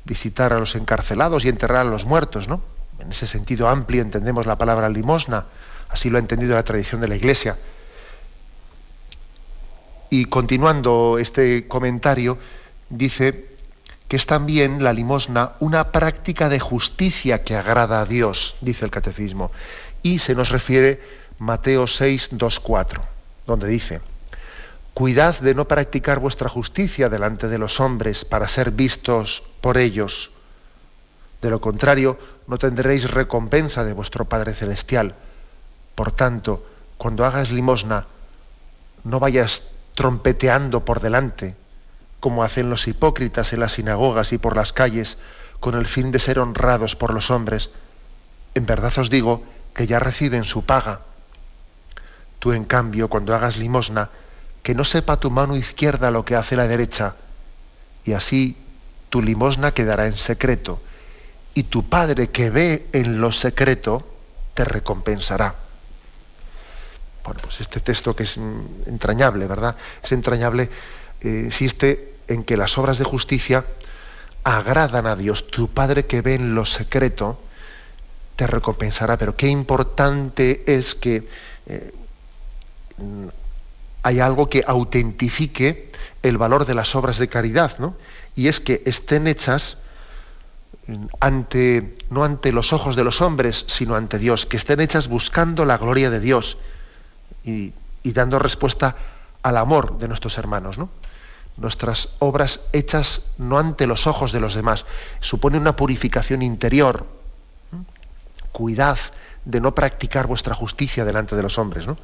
visitar 0.05 0.53
a 0.53 0.59
los 0.59 0.75
encarcelados 0.75 1.45
y 1.45 1.49
enterrar 1.49 1.87
a 1.87 1.91
los 1.91 2.07
muertos, 2.07 2.49
¿no? 2.49 2.61
En 2.99 3.13
ese 3.13 3.29
sentido 3.29 3.69
amplio 3.69 4.03
entendemos 4.03 4.47
la 4.47 4.59
palabra 4.59 4.89
limosna, 4.89 5.45
así 5.89 6.11
lo 6.11 6.17
ha 6.17 6.21
entendido 6.21 6.57
la 6.57 6.65
tradición 6.65 7.01
de 7.01 7.07
la 7.07 7.15
Iglesia. 7.15 7.57
Y 10.11 10.25
continuando 10.25 11.19
este 11.21 11.69
comentario, 11.69 12.37
dice 12.91 13.48
que 14.09 14.17
es 14.17 14.27
también 14.27 14.83
la 14.83 14.93
limosna 14.93 15.53
una 15.61 15.93
práctica 15.93 16.49
de 16.49 16.59
justicia 16.59 17.45
que 17.45 17.55
agrada 17.55 18.01
a 18.01 18.07
Dios, 18.07 18.57
dice 18.63 18.85
el 18.87 18.91
catecismo. 18.91 19.53
Y 20.03 20.19
se 20.19 20.35
nos 20.35 20.49
refiere 20.49 21.03
Mateo 21.39 21.87
6, 21.87 22.31
2, 22.33 22.61
4, 22.61 23.03
donde 23.47 23.69
dice, 23.69 24.01
Cuidad 24.95 25.39
de 25.39 25.55
no 25.55 25.69
practicar 25.69 26.19
vuestra 26.19 26.49
justicia 26.49 27.09
delante 27.09 27.47
de 27.47 27.59
los 27.59 27.79
hombres 27.79 28.25
para 28.25 28.49
ser 28.49 28.73
vistos 28.73 29.45
por 29.61 29.79
ellos. 29.79 30.33
De 31.41 31.51
lo 31.51 31.61
contrario, 31.61 32.19
no 32.49 32.59
tendréis 32.59 33.09
recompensa 33.09 33.85
de 33.85 33.93
vuestro 33.93 34.25
Padre 34.25 34.55
Celestial. 34.55 35.15
Por 35.95 36.11
tanto, 36.11 36.67
cuando 36.97 37.25
hagas 37.25 37.53
limosna, 37.53 38.07
no 39.05 39.21
vayas 39.21 39.63
trompeteando 39.95 40.85
por 40.85 41.01
delante, 41.01 41.55
como 42.21 42.43
hacen 42.43 42.71
los 42.71 42.89
hipócritas 42.89 43.53
en 43.53 43.61
las 43.61 43.73
sinagogas 43.73 44.33
y 44.33 44.39
por 44.39 44.57
las 44.57 44.73
calles, 44.73 45.19
con 45.61 45.75
el 45.75 45.87
fin 45.87 46.13
de 46.13 46.19
ser 46.19 46.39
honrados 46.39 46.97
por 46.97 47.13
los 47.13 47.31
hombres. 47.31 47.71
En 48.55 48.67
verdad 48.67 48.93
os 48.99 49.11
digo 49.11 49.43
que 49.75 49.87
ya 49.87 49.99
reciben 49.99 50.45
su 50.45 50.65
paga. 50.65 51.01
Tú, 52.39 52.53
en 52.53 52.65
cambio, 52.65 53.09
cuando 53.09 53.35
hagas 53.35 53.57
limosna, 53.57 54.11
que 54.63 54.75
no 54.75 54.85
sepa 54.85 55.21
tu 55.21 55.31
mano 55.31 55.57
izquierda 55.57 56.11
lo 56.11 56.25
que 56.25 56.37
hace 56.37 56.57
la 56.57 56.69
derecha, 56.69 57.15
y 58.05 58.13
así 58.13 58.57
tu 59.11 59.23
limosna 59.23 59.73
quedará 59.73 60.07
en 60.07 60.17
secreto, 60.17 60.81
y 61.55 61.65
tu 61.65 61.89
Padre 61.89 62.31
que 62.31 62.51
ve 62.51 62.87
en 62.93 63.21
lo 63.21 63.33
secreto 63.33 64.07
te 64.55 64.65
recompensará. 64.65 65.55
Bueno, 67.25 67.41
pues 67.43 67.61
este 67.61 67.81
texto 67.81 68.15
que 68.15 68.23
es 68.23 68.37
entrañable, 68.37 69.47
¿verdad? 69.47 69.77
Es 70.03 70.13
entrañable, 70.13 70.71
eh, 71.21 71.43
insiste 71.45 72.15
en 72.29 72.45
que 72.45 72.57
las 72.57 72.77
obras 72.79 72.99
de 72.99 73.05
justicia 73.05 73.65
agradan 74.45 75.07
a 75.07 75.17
Dios. 75.17 75.49
Tu 75.49 75.69
Padre 75.69 76.07
que 76.07 76.23
ve 76.23 76.35
en 76.35 76.55
lo 76.55 76.65
secreto 76.65 77.41
te 78.37 78.47
recompensará. 78.47 79.17
Pero 79.17 79.37
qué 79.37 79.49
importante 79.49 80.63
es 80.67 80.95
que 80.95 81.29
eh, 81.67 81.93
hay 84.03 84.21
algo 84.21 84.49
que 84.49 84.65
autentifique 84.67 85.93
el 86.23 86.39
valor 86.39 86.65
de 86.65 86.75
las 86.75 86.95
obras 86.95 87.19
de 87.19 87.29
caridad, 87.29 87.79
¿no? 87.79 87.97
Y 88.35 88.49
es 88.49 88.61
que 88.61 88.83
estén 88.87 89.27
hechas 89.27 89.79
ante, 91.21 91.97
no 92.11 92.25
ante 92.25 92.53
los 92.53 92.73
ojos 92.73 92.97
de 92.97 93.05
los 93.05 93.21
hombres, 93.21 93.65
sino 93.69 93.95
ante 93.95 94.19
Dios, 94.19 94.47
que 94.47 94.57
estén 94.57 94.81
hechas 94.81 95.09
buscando 95.09 95.65
la 95.65 95.77
gloria 95.79 96.11
de 96.11 96.21
Dios 96.21 96.57
y, 97.45 97.73
dando 98.05 98.39
respuesta 98.39 98.97
al 99.43 99.59
amor 99.59 99.99
de 99.99 100.09
nuestros 100.09 100.39
hermanos, 100.39 100.79
¿no? 100.79 100.89
Nuestras 101.59 102.11
obras 102.21 102.61
hechas 102.73 103.23
no 103.37 103.59
ante 103.59 103.87
los 103.87 104.07
ojos 104.07 104.33
de 104.33 104.41
los 104.41 104.55
demás, 104.55 104.85
supone 105.21 105.59
una 105.59 105.77
purificación 105.77 106.43
interior. 106.43 107.07
Cuidad 108.53 108.99
de 109.45 109.61
no 109.61 109.75
practicar 109.75 110.27
vuestra 110.27 110.55
justicia 110.55 111.05
delante 111.05 111.37
de 111.37 111.43
los 111.43 111.59
hombres, 111.59 111.87
¿no? 111.87 111.97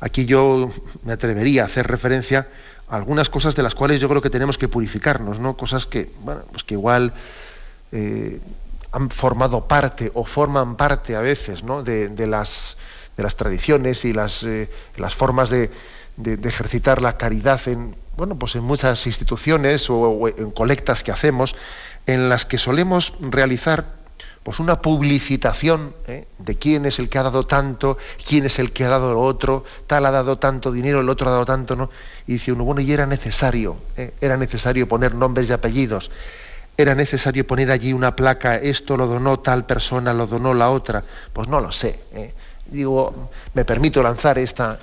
Aquí 0.00 0.26
yo 0.26 0.68
me 1.04 1.12
atrevería 1.14 1.62
a 1.62 1.66
hacer 1.66 1.86
referencia 1.86 2.48
a 2.88 2.96
algunas 2.96 3.30
cosas 3.30 3.56
de 3.56 3.62
las 3.62 3.74
cuales 3.74 4.00
yo 4.00 4.08
creo 4.08 4.20
que 4.20 4.30
tenemos 4.30 4.58
que 4.58 4.68
purificarnos, 4.68 5.40
¿no? 5.40 5.56
Cosas 5.56 5.86
que, 5.86 6.10
bueno, 6.20 6.42
pues 6.50 6.64
que 6.64 6.74
igual 6.74 7.14
eh, 7.92 8.40
han 8.94 9.10
formado 9.10 9.66
parte 9.66 10.10
o 10.14 10.24
forman 10.24 10.76
parte 10.76 11.16
a 11.16 11.20
veces 11.20 11.64
¿no? 11.64 11.82
de, 11.82 12.26
las, 12.26 12.76
de 13.16 13.22
las 13.22 13.36
tradiciones 13.36 14.04
y 14.04 14.12
las, 14.12 14.44
eh, 14.44 14.70
las 14.96 15.14
formas 15.14 15.50
de, 15.50 15.70
ejercitar 16.44 17.02
la 17.02 17.16
caridad 17.16 17.60
en, 17.66 17.96
bueno, 18.16 18.38
pues 18.38 18.54
en 18.56 18.62
muchas 18.62 19.06
instituciones 19.06 19.88
o 19.90 20.28
en 20.28 20.50
colectas 20.50 21.02
que 21.02 21.12
hacemos, 21.12 21.56
en 22.06 22.28
las 22.28 22.44
que 22.44 22.58
solemos 22.58 23.14
realizar 23.20 24.04
pues 24.44 24.60
una 24.60 24.82
publicitación 24.82 25.94
¿eh? 26.06 26.28
de 26.38 26.56
quién 26.56 26.84
es 26.84 26.98
el 26.98 27.08
que 27.08 27.18
ha 27.18 27.22
dado 27.22 27.46
tanto, 27.46 27.96
quién 28.28 28.44
es 28.44 28.58
el 28.58 28.72
que 28.72 28.84
ha 28.84 28.90
dado 28.90 29.14
lo 29.14 29.22
otro, 29.22 29.64
tal 29.86 30.04
ha 30.04 30.10
dado 30.10 30.38
tanto 30.38 30.70
dinero, 30.70 31.00
el 31.00 31.08
otro 31.08 31.28
ha 31.28 31.32
dado 31.32 31.46
tanto, 31.46 31.74
¿no? 31.74 31.90
Y 32.26 32.34
dice 32.34 32.52
uno, 32.52 32.64
bueno, 32.64 32.82
y 32.82 32.92
era 32.92 33.06
necesario, 33.06 33.78
¿eh? 33.96 34.12
era 34.20 34.36
necesario 34.36 34.86
poner 34.86 35.14
nombres 35.14 35.48
y 35.48 35.54
apellidos, 35.54 36.10
era 36.76 36.94
necesario 36.94 37.46
poner 37.46 37.70
allí 37.70 37.94
una 37.94 38.14
placa, 38.14 38.56
esto 38.56 38.98
lo 38.98 39.06
donó 39.06 39.38
tal 39.40 39.64
persona, 39.64 40.12
lo 40.12 40.26
donó 40.26 40.52
la 40.52 40.68
otra, 40.68 41.02
pues 41.32 41.48
no 41.48 41.58
lo 41.58 41.72
sé. 41.72 41.98
¿eh? 42.12 42.34
Digo, 42.66 43.30
me 43.54 43.64
permito 43.64 44.02
lanzar 44.02 44.38
esta, 44.38 44.78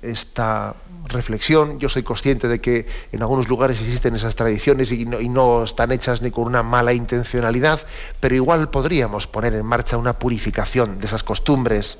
esta 0.00 0.74
reflexión. 1.08 1.78
Yo 1.78 1.88
soy 1.88 2.02
consciente 2.02 2.48
de 2.48 2.60
que 2.60 2.86
en 3.12 3.22
algunos 3.22 3.48
lugares 3.48 3.80
existen 3.80 4.14
esas 4.14 4.34
tradiciones 4.34 4.92
y 4.92 5.04
no, 5.04 5.64
están 5.64 5.92
hechas 5.92 6.22
ni 6.22 6.30
con 6.30 6.44
una 6.44 6.62
mala 6.62 6.92
intencionalidad, 6.92 7.80
pero 8.20 8.34
igual 8.34 8.70
podríamos 8.70 9.26
poner 9.26 9.54
en 9.54 9.64
marcha 9.64 9.96
una 9.96 10.18
purificación 10.18 10.98
de 10.98 11.06
esas 11.06 11.22
costumbres. 11.22 11.98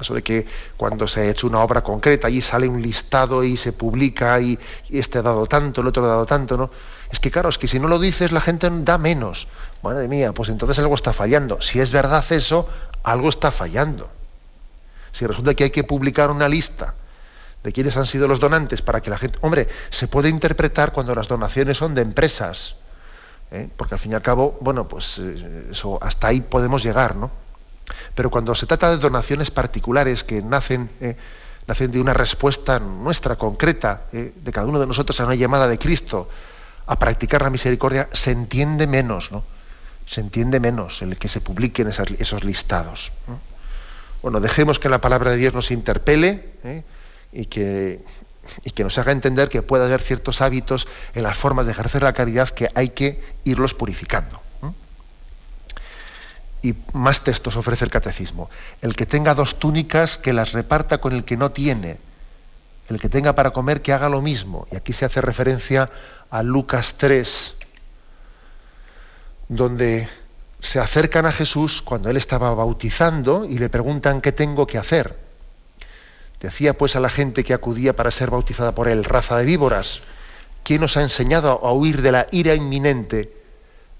Eso 0.00 0.14
de 0.14 0.22
que 0.22 0.46
cuando 0.76 1.06
se 1.06 1.20
ha 1.20 1.30
hecho 1.30 1.46
una 1.46 1.60
obra 1.60 1.82
concreta, 1.82 2.26
allí 2.26 2.40
sale 2.40 2.66
un 2.66 2.82
listado 2.82 3.44
y 3.44 3.56
se 3.56 3.72
publica 3.72 4.40
y, 4.40 4.58
este 4.90 5.18
ha 5.18 5.22
dado 5.22 5.46
tanto, 5.46 5.82
el 5.82 5.86
otro 5.86 6.04
ha 6.04 6.08
dado 6.08 6.26
tanto, 6.26 6.56
¿no? 6.56 6.70
Es 7.12 7.20
que 7.20 7.30
claro, 7.30 7.48
es 7.48 7.58
que 7.58 7.68
si 7.68 7.78
no 7.78 7.86
lo 7.86 8.00
dices 8.00 8.32
la 8.32 8.40
gente 8.40 8.68
da 8.70 8.98
menos. 8.98 9.46
Madre 9.82 10.08
mía, 10.08 10.32
pues 10.32 10.48
entonces 10.48 10.80
algo 10.80 10.96
está 10.96 11.12
fallando. 11.12 11.60
Si 11.60 11.78
es 11.78 11.92
verdad 11.92 12.24
eso, 12.30 12.68
algo 13.04 13.28
está 13.28 13.52
fallando. 13.52 14.08
Si 15.12 15.26
resulta 15.26 15.54
que 15.54 15.64
hay 15.64 15.70
que 15.70 15.84
publicar 15.84 16.32
una 16.32 16.48
lista 16.48 16.94
de 17.64 17.72
quiénes 17.72 17.96
han 17.96 18.04
sido 18.04 18.28
los 18.28 18.38
donantes 18.40 18.82
para 18.82 19.00
que 19.00 19.08
la 19.08 19.16
gente... 19.16 19.38
Hombre, 19.40 19.68
se 19.88 20.06
puede 20.06 20.28
interpretar 20.28 20.92
cuando 20.92 21.14
las 21.14 21.28
donaciones 21.28 21.78
son 21.78 21.94
de 21.94 22.02
empresas, 22.02 22.76
¿eh? 23.50 23.70
porque 23.74 23.94
al 23.94 23.98
fin 23.98 24.12
y 24.12 24.14
al 24.14 24.20
cabo, 24.20 24.58
bueno, 24.60 24.86
pues 24.86 25.18
eh, 25.18 25.68
eso, 25.70 25.98
hasta 26.02 26.28
ahí 26.28 26.42
podemos 26.42 26.82
llegar, 26.82 27.16
¿no? 27.16 27.30
Pero 28.14 28.30
cuando 28.30 28.54
se 28.54 28.66
trata 28.66 28.90
de 28.90 28.98
donaciones 28.98 29.50
particulares 29.50 30.24
que 30.24 30.42
nacen, 30.42 30.90
eh, 31.00 31.16
de 31.66 32.00
una 32.00 32.12
respuesta 32.12 32.78
nuestra, 32.78 33.36
concreta, 33.36 34.02
de 34.12 34.52
cada 34.52 34.66
uno 34.66 34.78
de 34.78 34.86
nosotros 34.86 35.18
a 35.20 35.24
una 35.24 35.34
llamada 35.34 35.66
de 35.66 35.78
Cristo 35.78 36.28
a 36.86 36.98
practicar 36.98 37.40
la 37.40 37.48
misericordia, 37.48 38.10
se 38.12 38.32
entiende 38.32 38.86
menos, 38.86 39.32
¿no? 39.32 39.44
Se 40.04 40.20
entiende 40.20 40.60
menos 40.60 41.00
el 41.00 41.16
que 41.16 41.28
se 41.28 41.40
publiquen 41.40 41.88
esos 41.88 42.44
listados. 42.44 43.12
Bueno, 44.20 44.40
dejemos 44.40 44.78
que 44.78 44.90
la 44.90 45.00
palabra 45.00 45.30
de 45.30 45.38
Dios 45.38 45.54
nos 45.54 45.70
interpele 45.70 46.84
y 47.34 47.46
que, 47.46 48.00
que 48.74 48.84
nos 48.84 48.96
haga 48.96 49.12
entender 49.12 49.48
que 49.48 49.60
puede 49.60 49.84
haber 49.84 50.00
ciertos 50.00 50.40
hábitos 50.40 50.86
en 51.14 51.24
las 51.24 51.36
formas 51.36 51.66
de 51.66 51.72
ejercer 51.72 52.02
la 52.02 52.12
caridad 52.12 52.48
que 52.48 52.70
hay 52.74 52.90
que 52.90 53.20
irlos 53.44 53.74
purificando. 53.74 54.40
Y 56.62 56.74
más 56.94 57.22
textos 57.22 57.56
ofrece 57.56 57.84
el 57.84 57.90
catecismo. 57.90 58.48
El 58.80 58.96
que 58.96 59.04
tenga 59.04 59.34
dos 59.34 59.58
túnicas, 59.58 60.16
que 60.16 60.32
las 60.32 60.52
reparta 60.52 60.98
con 60.98 61.12
el 61.12 61.24
que 61.24 61.36
no 61.36 61.50
tiene. 61.50 61.98
El 62.88 62.98
que 62.98 63.10
tenga 63.10 63.34
para 63.34 63.50
comer, 63.50 63.82
que 63.82 63.92
haga 63.92 64.08
lo 64.08 64.22
mismo. 64.22 64.66
Y 64.72 64.76
aquí 64.76 64.94
se 64.94 65.04
hace 65.04 65.20
referencia 65.20 65.90
a 66.30 66.42
Lucas 66.42 66.94
3, 66.96 67.54
donde 69.48 70.08
se 70.60 70.80
acercan 70.80 71.26
a 71.26 71.32
Jesús 71.32 71.82
cuando 71.82 72.08
él 72.08 72.16
estaba 72.16 72.54
bautizando 72.54 73.44
y 73.44 73.58
le 73.58 73.68
preguntan 73.68 74.22
qué 74.22 74.32
tengo 74.32 74.66
que 74.66 74.78
hacer. 74.78 75.23
Decía 76.44 76.76
pues 76.76 76.94
a 76.94 77.00
la 77.00 77.08
gente 77.08 77.42
que 77.42 77.54
acudía 77.54 77.96
para 77.96 78.10
ser 78.10 78.28
bautizada 78.28 78.74
por 78.74 78.86
él, 78.86 79.02
raza 79.04 79.38
de 79.38 79.46
víboras, 79.46 80.02
¿quién 80.62 80.82
os 80.82 80.98
ha 80.98 81.00
enseñado 81.00 81.48
a 81.64 81.72
huir 81.72 82.02
de 82.02 82.12
la 82.12 82.26
ira 82.32 82.54
inminente? 82.54 83.34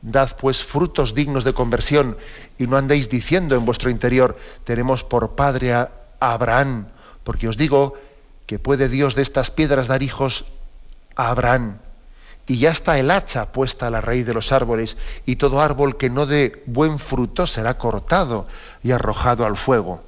Dad 0.03 0.37
pues 0.39 0.63
frutos 0.63 1.15
dignos 1.15 1.45
de 1.45 1.55
conversión 1.55 2.19
y 2.59 2.67
no 2.67 2.77
andéis 2.77 3.09
diciendo 3.09 3.57
en 3.57 3.65
vuestro 3.65 3.89
interior, 3.89 4.37
tenemos 4.65 5.05
por 5.05 5.37
padre 5.37 5.73
a 5.73 5.91
Abraham, 6.21 6.89
porque 7.23 7.49
os 7.49 7.57
digo 7.57 7.95
que 8.45 8.59
puede 8.59 8.91
Dios 8.91 9.15
de 9.15 9.23
estas 9.23 9.51
piedras 9.51 9.89
dar 9.89 10.03
hijos 10.03 10.45
a 11.17 11.31
Abraham. 11.31 11.79
Y 12.47 12.59
ya 12.59 12.69
está 12.69 12.99
el 12.99 13.11
hacha 13.11 13.53
puesta 13.53 13.87
a 13.87 13.91
la 13.91 14.03
raíz 14.03 14.27
de 14.27 14.35
los 14.35 14.53
árboles, 14.53 14.99
y 15.25 15.37
todo 15.37 15.63
árbol 15.63 15.97
que 15.97 16.11
no 16.11 16.27
dé 16.27 16.63
buen 16.67 16.99
fruto 16.99 17.47
será 17.47 17.79
cortado 17.79 18.47
y 18.83 18.91
arrojado 18.91 19.47
al 19.47 19.57
fuego. 19.57 20.03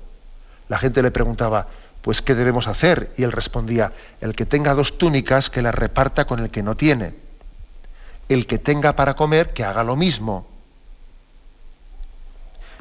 La 0.69 0.77
gente 0.77 1.01
le 1.01 1.11
preguntaba, 1.11 1.69
pues 2.07 2.23
¿qué 2.23 2.37
debemos 2.37 2.69
hacer? 2.69 3.11
Y 3.17 3.25
él 3.25 3.33
respondía, 3.33 3.93
el 4.21 4.37
que 4.37 4.47
tenga 4.47 4.75
dos 4.75 4.97
túnicas, 4.97 5.51
que 5.51 5.61
las 5.61 5.75
reparta 5.75 6.25
con 6.25 6.39
el 6.39 6.51
que 6.51 6.63
no 6.63 6.77
tiene. 6.77 7.15
El 8.29 8.47
que 8.47 8.59
tenga 8.59 8.95
para 8.95 9.17
comer, 9.17 9.53
que 9.53 9.65
haga 9.65 9.83
lo 9.83 9.97
mismo. 9.97 10.47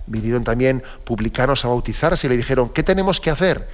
Vinieron 0.05 0.43
también 0.43 0.83
publicanos 1.05 1.65
a 1.65 1.69
bautizarse 1.69 2.27
y 2.27 2.29
le 2.29 2.38
dijeron, 2.38 2.69
¿qué 2.69 2.83
tenemos 2.83 3.19
que 3.19 3.31
hacer? 3.31 3.67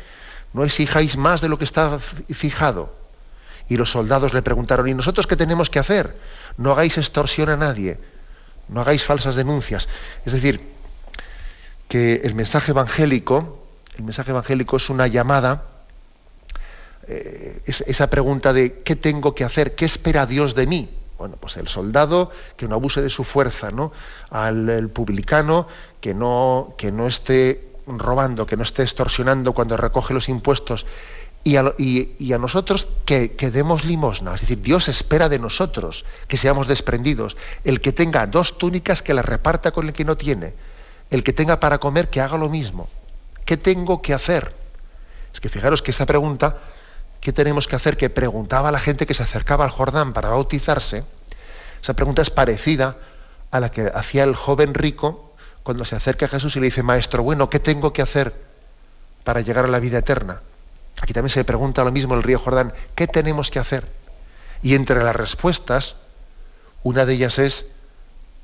No 0.54 0.64
exijáis 0.64 1.18
más 1.18 1.42
de 1.42 1.50
lo 1.50 1.58
que 1.58 1.66
está 1.66 2.00
fijado. 2.00 2.96
Y 3.68 3.76
los 3.76 3.92
soldados 3.92 4.34
le 4.34 4.42
preguntaron, 4.42 4.88
¿y 4.88 4.94
nosotros 4.94 5.28
qué 5.28 5.36
tenemos 5.36 5.70
que 5.70 5.80
hacer? 5.80 6.18
No 6.56 6.72
hagáis 6.72 6.98
extorsión 6.98 7.50
a 7.50 7.58
nadie. 7.58 8.00
no 8.70 8.80
hagáis 8.80 9.04
falsas 9.04 9.36
denuncias. 9.36 9.90
Es 10.26 10.32
decir, 10.32 10.62
que 11.90 12.22
el 12.24 12.36
mensaje 12.36 12.72
evangélico, 12.72 13.61
el 13.98 14.04
mensaje 14.04 14.32
evangélico 14.32 14.78
es 14.78 14.90
una 14.90 15.08
llamada, 15.08 15.66
eh, 17.08 17.62
esa 17.66 18.10
pregunta 18.10 18.54
de 18.54 18.82
¿qué 18.84 18.96
tengo 18.96 19.36
que 19.36 19.44
hacer? 19.44 19.76
¿Qué 19.76 19.86
espera 19.86 20.26
Dios 20.26 20.56
de 20.56 20.68
mí? 20.68 20.90
Bueno, 21.18 21.38
pues 21.40 21.58
el 21.58 21.68
soldado 21.68 22.32
que 22.58 22.68
no 22.68 22.76
abuse 22.76 23.02
de 23.02 23.10
su 23.10 23.24
fuerza, 23.24 23.70
¿no? 23.70 23.92
Al 24.30 24.90
publicano 24.90 25.68
que 26.00 26.14
no, 26.14 26.74
que 26.78 26.92
no 26.92 27.08
esté 27.08 27.72
robando, 27.86 28.46
que 28.46 28.58
no 28.58 28.64
esté 28.64 28.84
extorsionando 28.84 29.54
cuando 29.54 29.78
recoge 29.78 30.14
los 30.14 30.30
impuestos, 30.30 30.86
y 31.44 31.56
a, 31.56 32.38
nosotros 32.38 32.88
que, 33.06 33.32
que, 33.32 33.50
demos 33.50 33.84
limosna. 33.84 34.36
Es 34.36 34.42
decir, 34.42 34.62
Dios 34.62 34.88
espera 34.88 35.28
de 35.28 35.40
nosotros 35.40 36.06
que 36.28 36.38
seamos 36.38 36.68
desprendidos. 36.68 37.36
El 37.64 37.82
que 37.82 37.92
tenga 37.92 38.28
dos 38.28 38.60
túnicas 38.60 39.02
que 39.02 39.16
las 39.16 39.26
reparta 39.26 39.72
con 39.72 39.88
el 39.88 39.94
que 39.94 40.06
no 40.06 40.18
tiene. 40.18 40.54
El 41.10 41.24
que 41.24 41.34
tenga 41.34 41.60
para 41.60 41.80
comer 41.80 42.10
que 42.10 42.22
haga 42.22 42.38
lo 42.38 42.48
mismo. 42.48 42.90
¿Qué 43.46 43.58
tengo 43.58 44.02
que 44.02 44.14
hacer? 44.14 44.54
Es 45.34 45.40
que 45.40 45.50
fijaros 45.50 45.82
que 45.82 45.92
esa 45.92 46.06
pregunta, 46.06 46.58
¿qué 47.20 47.34
tenemos 47.34 47.68
que 47.68 47.76
hacer? 47.76 47.98
Que 47.98 48.10
preguntaba 48.10 48.72
la 48.72 48.80
gente 48.80 49.06
que 49.06 49.14
se 49.14 49.24
acercaba 49.24 49.66
al 49.66 49.72
Jordán 49.72 50.14
para 50.14 50.30
bautizarse. 50.30 51.04
Esa 51.82 51.94
pregunta 51.94 52.22
es 52.22 52.30
parecida 52.30 52.98
a 53.50 53.60
la 53.60 53.72
que 53.72 53.92
hacía 53.94 54.24
el 54.24 54.36
joven 54.36 54.74
rico 54.74 55.34
cuando 55.64 55.86
se 55.86 55.96
acerca 55.96 56.26
a 56.26 56.30
Jesús 56.30 56.56
y 56.56 56.60
le 56.60 56.66
dice, 56.66 56.84
Maestro, 56.84 57.24
bueno, 57.24 57.50
¿qué 57.50 57.60
tengo 57.60 57.94
que 57.94 58.02
hacer 58.02 58.34
para 59.24 59.42
llegar 59.42 59.66
a 59.66 59.68
la 59.68 59.80
vida 59.80 60.00
eterna? 60.00 60.42
Aquí 61.02 61.14
también 61.14 61.30
se 61.30 61.44
pregunta 61.44 61.84
lo 61.84 61.92
mismo 61.92 62.16
el 62.16 62.24
río 62.24 62.40
Jordán, 62.40 62.74
¿qué 62.96 63.08
tenemos 63.08 63.50
que 63.50 63.60
hacer? 63.60 63.88
Y 64.64 64.76
entre 64.76 65.04
las 65.04 65.16
respuestas, 65.16 65.96
una 66.84 67.06
de 67.06 67.14
ellas 67.14 67.40
es, 67.40 67.66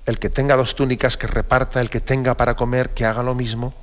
el 0.06 0.20
que 0.20 0.30
tenga 0.30 0.56
dos 0.56 0.76
túnicas 0.76 1.18
que 1.18 1.28
reparta, 1.28 1.82
el 1.82 1.90
que 1.90 2.00
tenga 2.00 2.38
para 2.38 2.56
comer 2.56 2.92
que 2.92 3.06
haga 3.06 3.24
lo 3.24 3.36
mismo. 3.36 3.74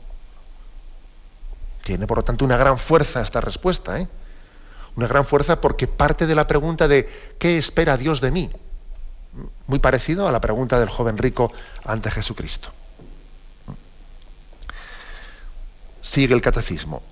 Tiene 1.84 2.08
por 2.08 2.18
lo 2.18 2.24
tanto 2.24 2.44
una 2.44 2.56
gran 2.56 2.78
fuerza 2.78 3.22
esta 3.22 3.40
respuesta, 3.40 4.00
¿eh? 4.00 4.08
Una 4.96 5.06
gran 5.06 5.24
fuerza 5.24 5.60
porque 5.60 5.86
parte 5.86 6.26
de 6.26 6.34
la 6.34 6.46
pregunta 6.46 6.88
de 6.88 7.08
¿qué 7.38 7.58
espera 7.58 7.96
Dios 7.96 8.20
de 8.20 8.32
mí? 8.32 8.50
Muy 9.68 9.78
parecido 9.78 10.26
a 10.26 10.32
la 10.32 10.40
pregunta 10.40 10.80
del 10.80 10.88
joven 10.88 11.18
rico 11.18 11.52
ante 11.84 12.10
Jesucristo. 12.10 12.70
Sigue 16.02 16.34
el 16.34 16.42
catecismo 16.42 17.02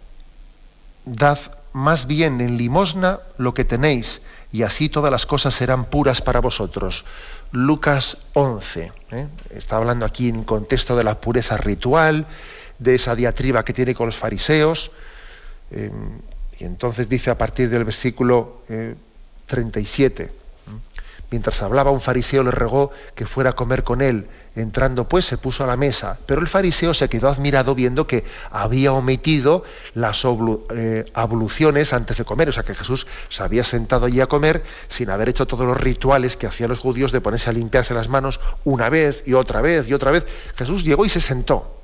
dad 1.04 1.38
más 1.72 2.06
bien 2.06 2.40
en 2.40 2.56
limosna 2.56 3.20
lo 3.38 3.54
que 3.54 3.64
tenéis, 3.64 4.22
y 4.52 4.62
así 4.62 4.88
todas 4.88 5.10
las 5.10 5.24
cosas 5.24 5.54
serán 5.54 5.86
puras 5.86 6.20
para 6.20 6.40
vosotros. 6.40 7.04
Lucas 7.52 8.18
11. 8.34 8.92
¿eh? 9.10 9.28
Está 9.50 9.76
hablando 9.76 10.04
aquí 10.04 10.28
en 10.28 10.44
contexto 10.44 10.96
de 10.96 11.04
la 11.04 11.20
pureza 11.20 11.56
ritual, 11.56 12.26
de 12.82 12.94
esa 12.94 13.14
diatriba 13.14 13.64
que 13.64 13.72
tiene 13.72 13.94
con 13.94 14.06
los 14.06 14.16
fariseos. 14.16 14.92
Eh, 15.70 15.90
y 16.58 16.64
entonces 16.64 17.08
dice 17.08 17.30
a 17.30 17.38
partir 17.38 17.70
del 17.70 17.84
versículo 17.84 18.62
37, 19.46 20.22
eh, 20.22 20.28
mientras 21.30 21.62
hablaba 21.62 21.90
un 21.90 22.00
fariseo 22.00 22.42
le 22.42 22.50
rogó 22.50 22.90
que 23.14 23.26
fuera 23.26 23.50
a 23.50 23.52
comer 23.54 23.82
con 23.82 24.02
él. 24.02 24.28
Entrando 24.54 25.08
pues 25.08 25.24
se 25.24 25.38
puso 25.38 25.64
a 25.64 25.66
la 25.66 25.78
mesa, 25.78 26.18
pero 26.26 26.42
el 26.42 26.46
fariseo 26.46 26.92
se 26.92 27.08
quedó 27.08 27.30
admirado 27.30 27.74
viendo 27.74 28.06
que 28.06 28.22
había 28.50 28.92
omitido 28.92 29.64
las 29.94 30.26
eh, 30.74 31.06
abluciones 31.14 31.94
antes 31.94 32.18
de 32.18 32.24
comer, 32.24 32.50
o 32.50 32.52
sea 32.52 32.64
que 32.64 32.74
Jesús 32.74 33.06
se 33.30 33.42
había 33.42 33.64
sentado 33.64 34.04
allí 34.04 34.20
a 34.20 34.26
comer 34.26 34.62
sin 34.88 35.08
haber 35.08 35.30
hecho 35.30 35.46
todos 35.46 35.66
los 35.66 35.80
rituales 35.80 36.36
que 36.36 36.46
hacían 36.46 36.68
los 36.68 36.80
judíos 36.80 37.12
de 37.12 37.22
ponerse 37.22 37.48
a 37.48 37.54
limpiarse 37.54 37.94
las 37.94 38.08
manos 38.08 38.40
una 38.64 38.90
vez 38.90 39.22
y 39.24 39.32
otra 39.32 39.62
vez 39.62 39.88
y 39.88 39.94
otra 39.94 40.10
vez. 40.10 40.26
Jesús 40.54 40.84
llegó 40.84 41.06
y 41.06 41.08
se 41.08 41.20
sentó 41.20 41.81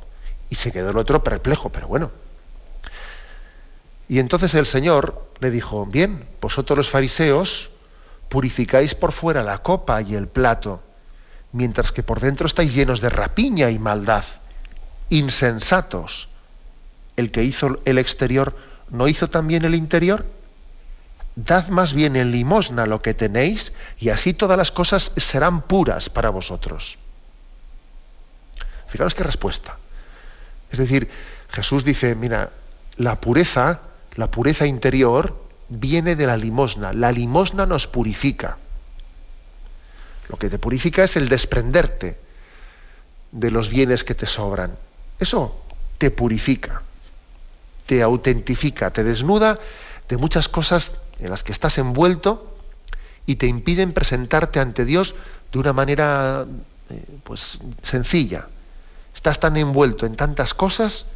y 0.50 0.54
se 0.54 0.72
quedó 0.72 0.90
el 0.90 0.98
otro 0.98 1.22
perplejo, 1.22 1.70
pero 1.70 1.88
bueno. 1.88 2.10
Y 4.08 4.18
entonces 4.18 4.54
el 4.54 4.66
Señor 4.66 5.30
le 5.40 5.50
dijo, 5.50 5.84
bien, 5.86 6.26
vosotros 6.40 6.76
los 6.76 6.90
fariseos 6.90 7.70
purificáis 8.28 8.94
por 8.94 9.12
fuera 9.12 9.42
la 9.42 9.58
copa 9.58 10.00
y 10.02 10.14
el 10.14 10.28
plato 10.28 10.82
mientras 11.52 11.92
que 11.92 12.02
por 12.02 12.20
dentro 12.20 12.46
estáis 12.46 12.74
llenos 12.74 13.00
de 13.00 13.10
rapiña 13.10 13.70
y 13.70 13.78
maldad, 13.78 14.24
insensatos. 15.08 16.28
El 17.16 17.30
que 17.30 17.44
hizo 17.44 17.80
el 17.84 17.98
exterior, 17.98 18.56
¿no 18.90 19.08
hizo 19.08 19.28
también 19.28 19.64
el 19.64 19.74
interior? 19.74 20.26
Dad 21.36 21.68
más 21.68 21.92
bien 21.92 22.16
en 22.16 22.32
limosna 22.32 22.86
lo 22.86 23.00
que 23.00 23.14
tenéis, 23.14 23.72
y 23.98 24.10
así 24.10 24.34
todas 24.34 24.58
las 24.58 24.70
cosas 24.70 25.12
serán 25.16 25.62
puras 25.62 26.10
para 26.10 26.30
vosotros. 26.30 26.98
Fijaros 28.86 29.14
qué 29.14 29.22
respuesta. 29.22 29.77
Es 30.70 30.78
decir, 30.78 31.08
Jesús 31.50 31.84
dice, 31.84 32.14
mira, 32.14 32.50
la 32.96 33.20
pureza, 33.20 33.80
la 34.16 34.30
pureza 34.30 34.66
interior 34.66 35.36
viene 35.68 36.16
de 36.16 36.26
la 36.26 36.36
limosna. 36.36 36.92
La 36.92 37.12
limosna 37.12 37.66
nos 37.66 37.86
purifica. 37.86 38.58
Lo 40.28 40.36
que 40.36 40.50
te 40.50 40.58
purifica 40.58 41.04
es 41.04 41.16
el 41.16 41.28
desprenderte 41.28 42.18
de 43.32 43.50
los 43.50 43.68
bienes 43.68 44.04
que 44.04 44.14
te 44.14 44.26
sobran. 44.26 44.76
Eso 45.18 45.62
te 45.98 46.10
purifica, 46.10 46.82
te 47.86 48.02
autentifica, 48.02 48.90
te 48.90 49.04
desnuda 49.04 49.58
de 50.08 50.16
muchas 50.16 50.48
cosas 50.48 50.92
en 51.18 51.30
las 51.30 51.42
que 51.44 51.52
estás 51.52 51.78
envuelto 51.78 52.56
y 53.26 53.36
te 53.36 53.46
impiden 53.46 53.92
presentarte 53.92 54.60
ante 54.60 54.84
Dios 54.84 55.14
de 55.52 55.58
una 55.58 55.72
manera 55.72 56.46
eh, 56.90 57.04
pues 57.24 57.58
sencilla. 57.82 58.48
Estás 59.18 59.40
tan 59.40 59.56
envuelto 59.56 60.06
en 60.06 60.14
tantas 60.14 60.54
cosas, 60.54 61.06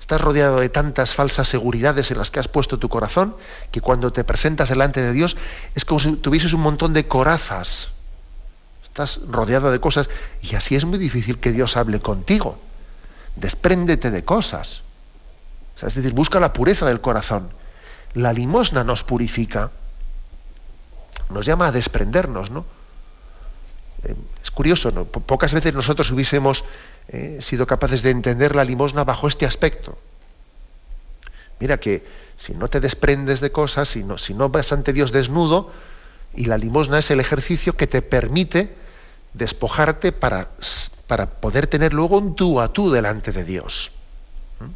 estás 0.00 0.18
rodeado 0.18 0.60
de 0.60 0.70
tantas 0.70 1.12
falsas 1.12 1.46
seguridades 1.46 2.10
en 2.10 2.16
las 2.16 2.30
que 2.30 2.40
has 2.40 2.48
puesto 2.48 2.78
tu 2.78 2.88
corazón, 2.88 3.36
que 3.70 3.82
cuando 3.82 4.14
te 4.14 4.24
presentas 4.24 4.70
delante 4.70 5.02
de 5.02 5.12
Dios 5.12 5.36
es 5.74 5.84
como 5.84 6.00
si 6.00 6.16
tuvieses 6.16 6.54
un 6.54 6.62
montón 6.62 6.94
de 6.94 7.06
corazas 7.06 7.90
estás 8.96 9.20
rodeada 9.28 9.70
de 9.70 9.78
cosas 9.78 10.08
y 10.40 10.54
así 10.54 10.74
es 10.74 10.86
muy 10.86 10.96
difícil 10.96 11.38
que 11.38 11.52
Dios 11.52 11.76
hable 11.76 12.00
contigo. 12.00 12.58
Despréndete 13.34 14.10
de 14.10 14.24
cosas. 14.24 14.80
es 15.82 15.94
decir, 15.94 16.14
busca 16.14 16.40
la 16.40 16.54
pureza 16.54 16.86
del 16.86 17.02
corazón. 17.02 17.50
La 18.14 18.32
limosna 18.32 18.84
nos 18.84 19.04
purifica, 19.04 19.70
nos 21.28 21.44
llama 21.44 21.66
a 21.66 21.72
desprendernos, 21.72 22.50
¿no? 22.50 22.64
Eh, 24.06 24.14
es 24.42 24.50
curioso, 24.50 24.92
pocas 25.04 25.52
veces 25.52 25.74
nosotros 25.74 26.10
hubiésemos 26.12 26.64
eh, 27.08 27.38
sido 27.40 27.66
capaces 27.66 28.02
de 28.02 28.10
entender 28.10 28.54
la 28.54 28.64
limosna 28.64 29.04
bajo 29.04 29.26
este 29.26 29.46
aspecto. 29.46 29.98
Mira 31.58 31.78
que 31.78 32.06
si 32.36 32.54
no 32.54 32.68
te 32.68 32.80
desprendes 32.80 33.40
de 33.40 33.50
cosas, 33.50 33.88
si 33.88 34.04
no, 34.04 34.18
si 34.18 34.34
no 34.34 34.48
vas 34.48 34.72
ante 34.72 34.92
Dios 34.92 35.10
desnudo, 35.10 35.72
y 36.34 36.44
la 36.44 36.58
limosna 36.58 36.98
es 36.98 37.10
el 37.10 37.18
ejercicio 37.18 37.76
que 37.76 37.86
te 37.86 38.02
permite 38.02 38.74
despojarte 39.32 40.12
para, 40.12 40.50
para 41.06 41.26
poder 41.26 41.66
tener 41.66 41.92
luego 41.92 42.18
un 42.18 42.36
tú 42.36 42.60
a 42.60 42.72
tú 42.72 42.90
delante 42.90 43.32
de 43.32 43.44
Dios. 43.44 43.92
¿Mm? 44.60 44.70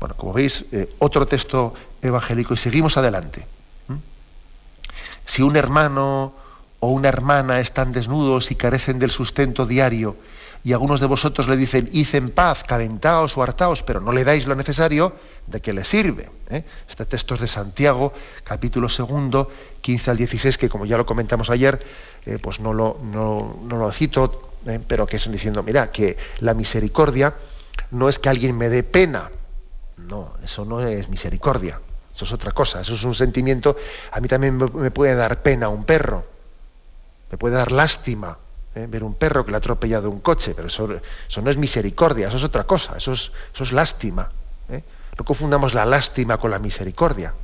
Bueno, 0.00 0.16
como 0.16 0.32
veis, 0.32 0.64
eh, 0.72 0.92
otro 0.98 1.26
texto 1.26 1.72
evangélico 2.02 2.52
y 2.52 2.56
seguimos 2.58 2.96
adelante. 2.96 3.46
¿Mm? 3.88 3.94
Si 5.24 5.42
un 5.42 5.56
hermano 5.56 6.43
o 6.84 6.88
una 6.88 7.08
hermana 7.08 7.60
están 7.60 7.92
desnudos 7.92 8.50
y 8.50 8.56
carecen 8.56 8.98
del 8.98 9.10
sustento 9.10 9.64
diario, 9.64 10.16
y 10.62 10.74
algunos 10.74 11.00
de 11.00 11.06
vosotros 11.06 11.48
le 11.48 11.56
dicen, 11.56 11.88
id 11.92 12.14
en 12.14 12.28
paz, 12.30 12.62
calentaos 12.62 13.38
o 13.38 13.42
hartaos, 13.42 13.82
pero 13.82 14.00
no 14.00 14.12
le 14.12 14.22
dais 14.22 14.46
lo 14.46 14.54
necesario, 14.54 15.14
¿de 15.46 15.60
qué 15.60 15.72
le 15.72 15.82
sirve? 15.82 16.30
¿Eh? 16.50 16.62
Este 16.86 17.06
texto 17.06 17.34
es 17.34 17.40
de 17.40 17.46
Santiago, 17.46 18.12
capítulo 18.44 18.90
segundo, 18.90 19.50
15 19.80 20.10
al 20.10 20.16
16, 20.18 20.58
que 20.58 20.68
como 20.68 20.84
ya 20.84 20.98
lo 20.98 21.06
comentamos 21.06 21.48
ayer, 21.48 21.80
eh, 22.26 22.38
pues 22.40 22.60
no 22.60 22.74
lo, 22.74 22.98
no, 23.02 23.56
lo 23.66 23.92
cito, 23.92 24.52
¿eh? 24.66 24.78
pero 24.86 25.06
que 25.06 25.16
están 25.16 25.32
diciendo, 25.32 25.62
mira, 25.62 25.90
que 25.90 26.18
la 26.40 26.52
misericordia 26.52 27.34
no 27.92 28.10
es 28.10 28.18
que 28.18 28.28
alguien 28.28 28.58
me 28.58 28.68
dé 28.68 28.82
pena, 28.82 29.30
no, 29.96 30.34
eso 30.44 30.66
no 30.66 30.86
es 30.86 31.08
misericordia, 31.08 31.80
eso 32.14 32.26
es 32.26 32.32
otra 32.32 32.52
cosa, 32.52 32.82
eso 32.82 32.92
es 32.92 33.04
un 33.04 33.14
sentimiento, 33.14 33.74
a 34.12 34.20
mí 34.20 34.28
también 34.28 34.58
me 34.58 34.90
puede 34.90 35.14
dar 35.14 35.42
pena 35.42 35.70
un 35.70 35.84
perro, 35.84 36.33
me 37.34 37.38
puede 37.38 37.56
dar 37.56 37.72
lástima 37.72 38.38
¿eh? 38.76 38.86
ver 38.88 39.02
un 39.02 39.14
perro 39.14 39.44
que 39.44 39.50
le 39.50 39.56
ha 39.56 39.58
atropellado 39.58 40.08
un 40.08 40.20
coche, 40.20 40.52
pero 40.54 40.68
eso, 40.68 40.88
eso, 41.28 41.42
no 41.42 41.50
es 41.50 41.56
misericordia, 41.56 42.28
eso 42.28 42.36
es 42.36 42.44
otra 42.44 42.62
cosa, 42.62 42.96
eso 42.96 43.12
es, 43.12 43.32
eso 43.52 43.64
es 43.64 43.72
lástima. 43.72 44.30
¿eh? 44.68 44.84
No 45.18 45.24
confundamos 45.24 45.74
la 45.74 45.84
lástima 45.84 46.38
con 46.38 46.52
la 46.52 46.60
misericordia. 46.60 47.34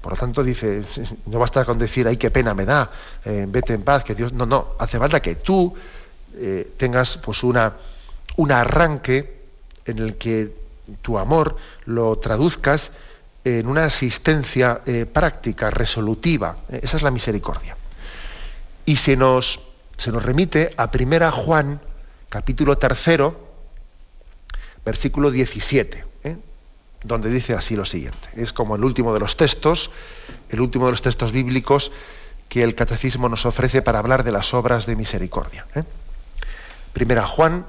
Por 0.00 0.12
lo 0.12 0.16
tanto, 0.16 0.44
dice, 0.44 0.84
no 1.26 1.40
basta 1.40 1.64
con 1.64 1.76
decir, 1.76 2.06
ay, 2.06 2.18
qué 2.18 2.30
pena 2.30 2.54
me 2.54 2.64
da, 2.64 2.88
eh, 3.24 3.46
vete 3.48 3.74
en 3.74 3.82
paz, 3.82 4.04
que 4.04 4.14
Dios. 4.14 4.32
No, 4.32 4.46
no, 4.46 4.76
hace 4.78 4.96
falta 4.96 5.20
que 5.20 5.34
tú 5.34 5.74
tengas 6.78 7.18
pues 7.18 7.42
una, 7.42 7.74
un 8.36 8.52
arranque 8.52 9.42
en 9.84 9.98
el 9.98 10.16
que 10.16 10.54
tu 11.02 11.18
amor 11.18 11.56
lo 11.84 12.16
traduzcas 12.16 12.92
en 13.44 13.66
una 13.66 13.84
asistencia 13.86 14.80
práctica, 15.12 15.68
resolutiva. 15.68 16.56
Esa 16.70 16.96
es 16.96 17.02
la 17.02 17.10
misericordia. 17.10 17.76
Y 18.84 18.96
se 18.96 19.16
nos, 19.16 19.60
se 19.96 20.10
nos 20.10 20.22
remite 20.22 20.72
a 20.76 20.90
Primera 20.90 21.30
Juan, 21.30 21.80
capítulo 22.28 22.78
tercero, 22.78 23.52
versículo 24.84 25.30
17, 25.30 26.04
¿eh? 26.24 26.36
donde 27.04 27.30
dice 27.30 27.54
así 27.54 27.76
lo 27.76 27.84
siguiente. 27.84 28.28
Es 28.36 28.52
como 28.52 28.76
el 28.76 28.84
último 28.84 29.14
de 29.14 29.20
los 29.20 29.36
textos, 29.36 29.90
el 30.48 30.60
último 30.60 30.86
de 30.86 30.92
los 30.92 31.02
textos 31.02 31.32
bíblicos 31.32 31.92
que 32.48 32.62
el 32.62 32.74
catecismo 32.74 33.28
nos 33.28 33.46
ofrece 33.46 33.82
para 33.82 33.98
hablar 33.98 34.24
de 34.24 34.32
las 34.32 34.52
obras 34.52 34.84
de 34.86 34.96
misericordia. 34.96 35.66
¿eh? 35.74 35.84
Primera 36.92 37.26
Juan, 37.26 37.66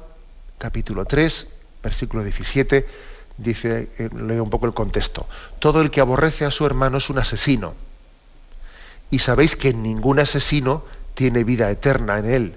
capítulo 0.57 1.05
3, 1.05 1.47
versículo 1.81 2.23
17, 2.23 2.85
dice, 3.37 3.89
eh, 3.97 4.09
leo 4.13 4.43
un 4.43 4.49
poco 4.49 4.65
el 4.65 4.73
contexto. 4.73 5.25
Todo 5.59 5.81
el 5.81 5.91
que 5.91 6.01
aborrece 6.01 6.45
a 6.45 6.51
su 6.51 6.65
hermano 6.65 6.97
es 6.97 7.09
un 7.09 7.19
asesino. 7.19 7.73
Y 9.09 9.19
sabéis 9.19 9.55
que 9.55 9.73
ningún 9.73 10.19
asesino 10.19 10.83
tiene 11.13 11.43
vida 11.43 11.69
eterna 11.69 12.19
en 12.19 12.25
él. 12.25 12.55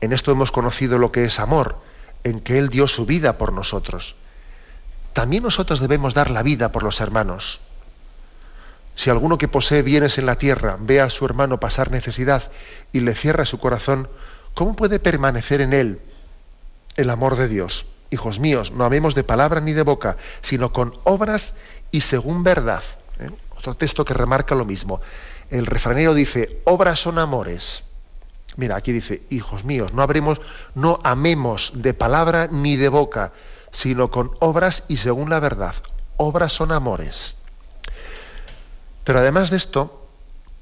En 0.00 0.12
esto 0.12 0.30
hemos 0.30 0.52
conocido 0.52 0.98
lo 0.98 1.10
que 1.12 1.24
es 1.24 1.40
amor, 1.40 1.76
en 2.24 2.40
que 2.40 2.58
Él 2.58 2.68
dio 2.68 2.86
su 2.86 3.06
vida 3.06 3.38
por 3.38 3.52
nosotros. 3.52 4.14
También 5.12 5.42
nosotros 5.42 5.80
debemos 5.80 6.14
dar 6.14 6.30
la 6.30 6.42
vida 6.42 6.70
por 6.70 6.82
los 6.82 7.00
hermanos. 7.00 7.60
Si 8.94 9.10
alguno 9.10 9.38
que 9.38 9.48
posee 9.48 9.82
bienes 9.82 10.18
en 10.18 10.26
la 10.26 10.36
tierra 10.36 10.76
ve 10.78 11.00
a 11.00 11.10
su 11.10 11.24
hermano 11.24 11.60
pasar 11.60 11.90
necesidad 11.90 12.50
y 12.92 13.00
le 13.00 13.14
cierra 13.14 13.44
su 13.44 13.58
corazón, 13.58 14.08
¿cómo 14.54 14.74
puede 14.74 14.98
permanecer 14.98 15.60
en 15.60 15.72
él 15.72 16.00
el 16.96 17.10
amor 17.10 17.36
de 17.36 17.48
Dios? 17.48 17.86
Hijos 18.10 18.40
míos, 18.40 18.72
no 18.72 18.84
amemos 18.84 19.14
de 19.14 19.22
palabra 19.22 19.60
ni 19.60 19.72
de 19.72 19.82
boca, 19.82 20.16
sino 20.40 20.72
con 20.72 20.94
obras 21.04 21.54
y 21.90 22.00
según 22.00 22.42
verdad. 22.42 22.82
¿eh? 23.20 23.30
Otro 23.56 23.74
texto 23.74 24.04
que 24.04 24.14
remarca 24.14 24.54
lo 24.54 24.64
mismo. 24.64 25.00
El 25.50 25.66
refranero 25.66 26.14
dice, 26.14 26.60
obras 26.64 27.00
son 27.00 27.18
amores. 27.18 27.82
Mira, 28.56 28.76
aquí 28.76 28.92
dice, 28.92 29.22
hijos 29.30 29.64
míos, 29.64 29.92
no 29.92 30.02
habremos, 30.02 30.40
no 30.74 31.00
amemos 31.04 31.72
de 31.74 31.94
palabra 31.94 32.48
ni 32.50 32.76
de 32.76 32.88
boca, 32.88 33.32
sino 33.70 34.10
con 34.10 34.32
obras 34.40 34.84
y 34.88 34.96
según 34.96 35.30
la 35.30 35.40
verdad. 35.40 35.74
Obras 36.16 36.52
son 36.52 36.72
amores. 36.72 37.36
Pero 39.04 39.20
además 39.20 39.50
de 39.50 39.56
esto, 39.56 40.08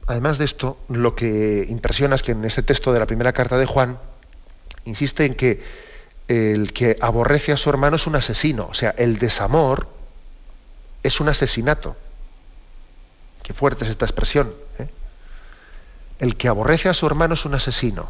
además 0.07 0.39
de 0.39 0.45
esto, 0.45 0.79
lo 0.89 1.17
que 1.17 1.67
impresiona 1.69 2.15
es 2.15 2.23
que 2.23 2.33
en 2.33 2.45
este 2.45 2.63
texto 2.63 2.93
de 2.93 3.01
la 3.01 3.07
primera 3.07 3.33
carta 3.33 3.59
de 3.59 3.67
Juan 3.67 3.99
insiste 4.85 5.25
en 5.25 5.35
que 5.35 5.65
el 6.29 6.73
que 6.73 6.97
aborrece 7.01 7.53
a 7.53 7.57
su 7.57 7.71
hermano 7.71 7.97
es 7.97 8.07
un 8.07 8.17
asesino, 8.17 8.69
o 8.71 8.75
sea, 8.75 8.95
el 8.99 9.19
desamor 9.19 9.89
es 11.03 11.21
un 11.21 11.29
asesinato. 11.29 11.97
Qué 13.47 13.55
fuerte 13.55 13.85
es 13.85 13.91
esta 13.91 14.05
expresión. 14.05 14.53
¿eh? 14.81 14.89
El 16.19 16.37
que 16.37 16.49
aborrece 16.49 16.89
a 16.89 16.95
su 16.95 17.07
hermano 17.07 17.35
es 17.35 17.45
un 17.45 17.55
asesino. 17.55 18.09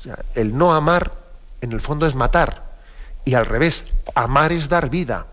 O 0.00 0.02
sea, 0.02 0.18
el 0.34 0.58
no 0.58 0.74
amar, 0.74 1.12
en 1.60 1.70
el 1.70 1.80
fondo, 1.80 2.06
es 2.06 2.16
matar. 2.16 2.64
Y 3.24 3.34
al 3.34 3.46
revés, 3.46 3.84
amar 4.16 4.50
es 4.50 4.68
dar 4.68 4.90
vida. 4.90 5.26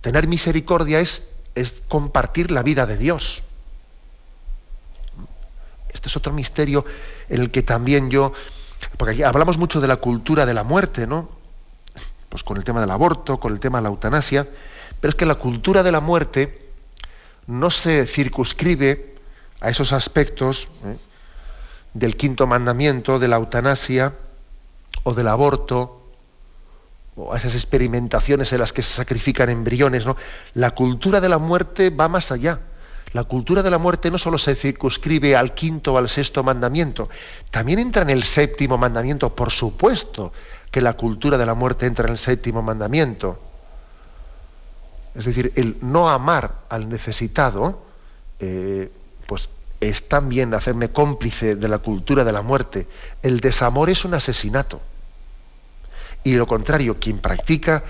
Tener 0.00 0.28
misericordia 0.28 1.00
es 1.00 1.24
es 1.54 1.82
compartir 1.88 2.50
la 2.50 2.62
vida 2.62 2.86
de 2.86 2.96
Dios. 2.96 3.42
Este 5.92 6.08
es 6.08 6.16
otro 6.16 6.32
misterio 6.32 6.84
en 7.28 7.40
el 7.40 7.50
que 7.50 7.62
también 7.62 8.10
yo, 8.10 8.32
porque 8.96 9.14
aquí 9.14 9.22
hablamos 9.22 9.58
mucho 9.58 9.80
de 9.80 9.88
la 9.88 9.96
cultura 9.96 10.46
de 10.46 10.54
la 10.54 10.62
muerte, 10.62 11.06
¿no? 11.06 11.28
Pues 12.28 12.44
con 12.44 12.56
el 12.56 12.64
tema 12.64 12.80
del 12.80 12.90
aborto, 12.90 13.40
con 13.40 13.52
el 13.52 13.60
tema 13.60 13.78
de 13.78 13.82
la 13.82 13.88
eutanasia, 13.88 14.48
pero 15.00 15.10
es 15.10 15.14
que 15.14 15.26
la 15.26 15.36
cultura 15.36 15.82
de 15.82 15.92
la 15.92 16.00
muerte 16.00 16.70
no 17.46 17.70
se 17.70 18.06
circunscribe 18.06 19.16
a 19.60 19.70
esos 19.70 19.92
aspectos 19.92 20.68
¿eh? 20.84 20.96
del 21.94 22.16
quinto 22.16 22.46
mandamiento, 22.46 23.18
de 23.18 23.28
la 23.28 23.36
eutanasia 23.36 24.14
o 25.02 25.14
del 25.14 25.28
aborto, 25.28 25.96
o 27.16 27.32
a 27.32 27.38
esas 27.38 27.54
experimentaciones 27.54 28.52
en 28.52 28.60
las 28.60 28.72
que 28.72 28.82
se 28.82 28.92
sacrifican 28.92 29.50
embriones, 29.50 30.06
¿no? 30.06 30.16
La 30.54 30.70
cultura 30.70 31.20
de 31.20 31.28
la 31.28 31.38
muerte 31.38 31.90
va 31.90 32.08
más 32.08 32.30
allá. 32.30 32.60
La 33.12 33.24
cultura 33.24 33.62
de 33.62 33.70
la 33.70 33.78
muerte 33.78 34.10
no 34.10 34.18
solo 34.18 34.38
se 34.38 34.54
circunscribe 34.54 35.34
al 35.34 35.52
quinto 35.52 35.94
o 35.94 35.98
al 35.98 36.08
sexto 36.08 36.44
mandamiento, 36.44 37.08
también 37.50 37.80
entra 37.80 38.02
en 38.02 38.10
el 38.10 38.22
séptimo 38.22 38.78
mandamiento, 38.78 39.34
por 39.34 39.50
supuesto 39.50 40.32
que 40.70 40.80
la 40.80 40.92
cultura 40.92 41.36
de 41.36 41.46
la 41.46 41.54
muerte 41.54 41.86
entra 41.86 42.06
en 42.06 42.12
el 42.12 42.18
séptimo 42.18 42.62
mandamiento. 42.62 43.49
Es 45.14 45.24
decir, 45.24 45.52
el 45.56 45.76
no 45.80 46.08
amar 46.08 46.54
al 46.68 46.88
necesitado, 46.88 47.82
eh, 48.38 48.90
pues 49.26 49.48
es 49.80 50.08
también 50.08 50.54
hacerme 50.54 50.90
cómplice 50.90 51.56
de 51.56 51.68
la 51.68 51.78
cultura 51.78 52.22
de 52.24 52.32
la 52.32 52.42
muerte. 52.42 52.86
El 53.22 53.40
desamor 53.40 53.90
es 53.90 54.04
un 54.04 54.14
asesinato. 54.14 54.80
Y 56.22 56.34
lo 56.34 56.46
contrario, 56.46 56.98
quien 57.00 57.18
practica, 57.18 57.82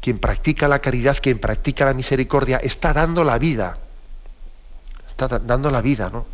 quien 0.00 0.18
practica 0.18 0.68
la 0.68 0.78
caridad, 0.78 1.18
quien 1.20 1.38
practica 1.38 1.84
la 1.84 1.94
misericordia, 1.94 2.56
está 2.58 2.92
dando 2.92 3.24
la 3.24 3.38
vida. 3.38 3.78
Está 5.06 5.28
dando 5.38 5.70
la 5.70 5.82
vida, 5.82 6.08
¿no? 6.10 6.24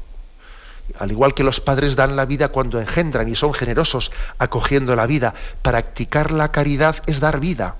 Al 1.01 1.11
igual 1.11 1.35
que 1.35 1.43
los 1.43 1.61
padres 1.61 1.97
dan 1.97 2.15
la 2.15 2.27
vida 2.27 2.49
cuando 2.49 2.81
engendran 2.81 3.29
y 3.29 3.35
son 3.35 3.53
generosos 3.53 4.13
acogiendo 4.39 4.95
la 4.95 5.07
vida, 5.07 5.35
practicar 5.61 6.31
la 6.31 6.53
caridad 6.53 6.97
es 7.07 7.19
dar 7.19 7.41
vida. 7.41 7.75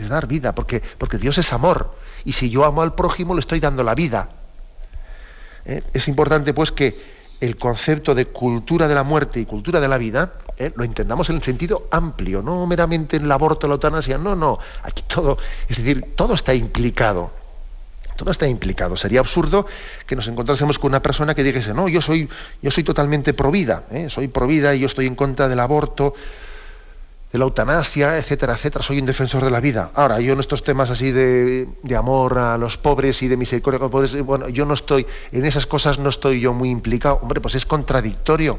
Es 0.00 0.08
dar 0.08 0.26
vida, 0.26 0.54
porque, 0.54 0.82
porque 0.96 1.18
Dios 1.18 1.36
es 1.36 1.52
amor. 1.52 1.94
Y 2.24 2.32
si 2.32 2.48
yo 2.48 2.64
amo 2.64 2.80
al 2.80 2.94
prójimo, 2.94 3.34
le 3.34 3.40
estoy 3.40 3.60
dando 3.60 3.84
la 3.84 3.94
vida. 3.94 4.30
¿Eh? 5.66 5.82
Es 5.92 6.08
importante, 6.08 6.54
pues, 6.54 6.72
que 6.72 6.98
el 7.40 7.56
concepto 7.56 8.14
de 8.14 8.26
cultura 8.26 8.88
de 8.88 8.94
la 8.94 9.02
muerte 9.02 9.40
y 9.40 9.44
cultura 9.44 9.78
de 9.80 9.88
la 9.88 9.98
vida 9.98 10.34
¿eh? 10.56 10.72
lo 10.74 10.84
entendamos 10.84 11.28
en 11.30 11.36
el 11.36 11.42
sentido 11.42 11.88
amplio, 11.90 12.42
no 12.42 12.66
meramente 12.66 13.16
en 13.16 13.24
el 13.24 13.32
aborto, 13.32 13.66
la 13.66 13.74
eutanasia, 13.74 14.18
no, 14.18 14.34
no, 14.34 14.58
aquí 14.82 15.02
todo, 15.06 15.38
es 15.68 15.76
decir, 15.78 16.14
todo 16.16 16.34
está 16.34 16.54
implicado. 16.54 17.38
Todo 18.16 18.32
está 18.32 18.46
implicado. 18.46 18.98
Sería 18.98 19.20
absurdo 19.20 19.66
que 20.06 20.14
nos 20.14 20.28
encontrásemos 20.28 20.78
con 20.78 20.90
una 20.90 21.00
persona 21.00 21.34
que 21.34 21.42
dijese, 21.42 21.72
no, 21.72 21.88
yo 21.88 22.02
soy, 22.02 22.28
yo 22.60 22.70
soy 22.70 22.84
totalmente 22.84 23.32
provida, 23.32 23.84
¿eh? 23.90 24.10
soy 24.10 24.28
provida 24.28 24.74
y 24.74 24.80
yo 24.80 24.86
estoy 24.86 25.06
en 25.06 25.14
contra 25.14 25.48
del 25.48 25.60
aborto, 25.60 26.14
de 27.32 27.38
la 27.38 27.44
eutanasia, 27.44 28.18
etcétera, 28.18 28.54
etcétera. 28.54 28.82
Soy 28.82 28.98
un 28.98 29.06
defensor 29.06 29.44
de 29.44 29.50
la 29.50 29.60
vida. 29.60 29.90
Ahora, 29.94 30.20
yo 30.20 30.32
en 30.32 30.40
estos 30.40 30.64
temas 30.64 30.90
así 30.90 31.12
de, 31.12 31.68
amor 31.96 32.38
a 32.38 32.58
los 32.58 32.76
pobres 32.76 33.22
y 33.22 33.28
de 33.28 33.36
misericordia 33.36 33.78
con 33.78 33.86
los 33.86 33.92
pobres, 33.92 34.24
bueno, 34.24 34.48
yo 34.48 34.66
no 34.66 34.74
estoy, 34.74 35.06
en 35.30 35.44
esas 35.44 35.66
cosas 35.66 35.98
no 35.98 36.08
estoy 36.08 36.40
yo 36.40 36.52
muy 36.52 36.70
implicado. 36.70 37.20
Hombre, 37.22 37.40
pues 37.40 37.54
es 37.54 37.66
contradictorio. 37.66 38.58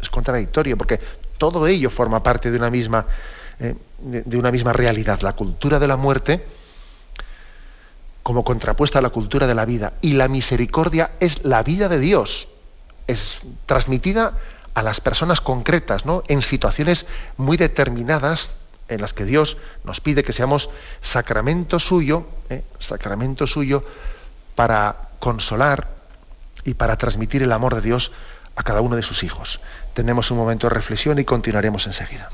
Es 0.00 0.10
contradictorio, 0.10 0.76
porque 0.76 1.00
todo 1.38 1.66
ello 1.66 1.90
forma 1.90 2.22
parte 2.22 2.50
de 2.50 2.58
una 2.58 2.70
misma, 2.70 3.06
eh, 3.58 3.74
de 3.98 4.36
una 4.36 4.52
misma 4.52 4.72
realidad. 4.72 5.20
La 5.22 5.32
cultura 5.32 5.78
de 5.78 5.88
la 5.88 5.96
muerte 5.96 6.44
como 8.28 8.44
contrapuesta 8.44 8.98
a 8.98 9.02
la 9.02 9.08
cultura 9.08 9.46
de 9.46 9.54
la 9.54 9.64
vida. 9.64 9.94
Y 10.02 10.12
la 10.12 10.28
misericordia 10.28 11.12
es 11.18 11.46
la 11.46 11.62
vida 11.62 11.88
de 11.88 11.98
Dios. 11.98 12.48
Es 13.06 13.40
transmitida 13.64 14.34
a 14.78 14.82
las 14.84 15.00
personas 15.00 15.40
concretas, 15.40 16.06
¿no? 16.06 16.22
En 16.28 16.40
situaciones 16.40 17.04
muy 17.36 17.56
determinadas 17.56 18.50
en 18.86 19.00
las 19.00 19.12
que 19.12 19.24
Dios 19.24 19.56
nos 19.82 20.00
pide 20.00 20.22
que 20.22 20.32
seamos 20.32 20.70
sacramento 21.02 21.80
suyo, 21.80 22.28
¿eh? 22.48 22.62
sacramento 22.78 23.48
suyo 23.48 23.82
para 24.54 25.08
consolar 25.18 25.88
y 26.62 26.74
para 26.74 26.96
transmitir 26.96 27.42
el 27.42 27.50
amor 27.50 27.74
de 27.74 27.80
Dios 27.80 28.12
a 28.54 28.62
cada 28.62 28.80
uno 28.80 28.94
de 28.94 29.02
sus 29.02 29.24
hijos. 29.24 29.60
Tenemos 29.94 30.30
un 30.30 30.38
momento 30.38 30.68
de 30.68 30.74
reflexión 30.74 31.18
y 31.18 31.24
continuaremos 31.24 31.88
enseguida. 31.88 32.28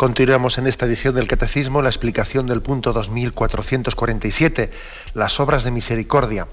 Continuamos 0.00 0.56
en 0.56 0.66
esta 0.66 0.86
edición 0.86 1.14
del 1.14 1.28
Catecismo 1.28 1.82
la 1.82 1.90
explicación 1.90 2.46
del 2.46 2.62
punto 2.62 2.94
2447, 2.94 4.70
las 5.12 5.38
obras 5.40 5.62
de 5.62 5.70
misericordia. 5.70 6.48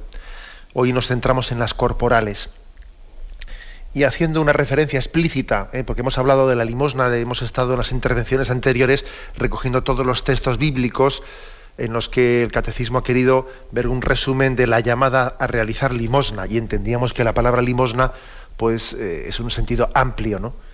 Hoy 0.73 0.91
nos 0.91 1.07
centramos 1.07 1.53
en 1.53 1.59
las 1.59 1.73
corporales. 1.73 2.49
Y 3.93 4.03
haciendo 4.03 4.41
una 4.41 4.51
referencia 4.51 4.99
explícita, 4.99 5.69
¿eh? 5.71 5.85
porque 5.85 6.01
hemos 6.01 6.17
hablado 6.17 6.49
de 6.49 6.57
la 6.57 6.65
limosna, 6.65 7.07
hemos 7.15 7.41
estado 7.41 7.71
en 7.71 7.77
las 7.77 7.93
intervenciones 7.93 8.51
anteriores 8.51 9.05
recogiendo 9.37 9.81
todos 9.81 10.05
los 10.05 10.25
textos 10.25 10.57
bíblicos 10.57 11.23
en 11.77 11.93
los 11.93 12.09
que 12.09 12.43
el 12.43 12.51
catecismo 12.51 12.97
ha 12.97 13.03
querido 13.05 13.47
ver 13.71 13.87
un 13.87 14.01
resumen 14.01 14.57
de 14.57 14.67
la 14.67 14.81
llamada 14.81 15.37
a 15.39 15.47
realizar 15.47 15.93
limosna 15.93 16.47
y 16.47 16.57
entendíamos 16.57 17.13
que 17.13 17.23
la 17.23 17.33
palabra 17.33 17.61
limosna 17.61 18.11
pues 18.57 18.91
eh, 18.91 19.29
es 19.29 19.39
un 19.39 19.51
sentido 19.51 19.89
amplio, 19.93 20.37
¿no? 20.37 20.66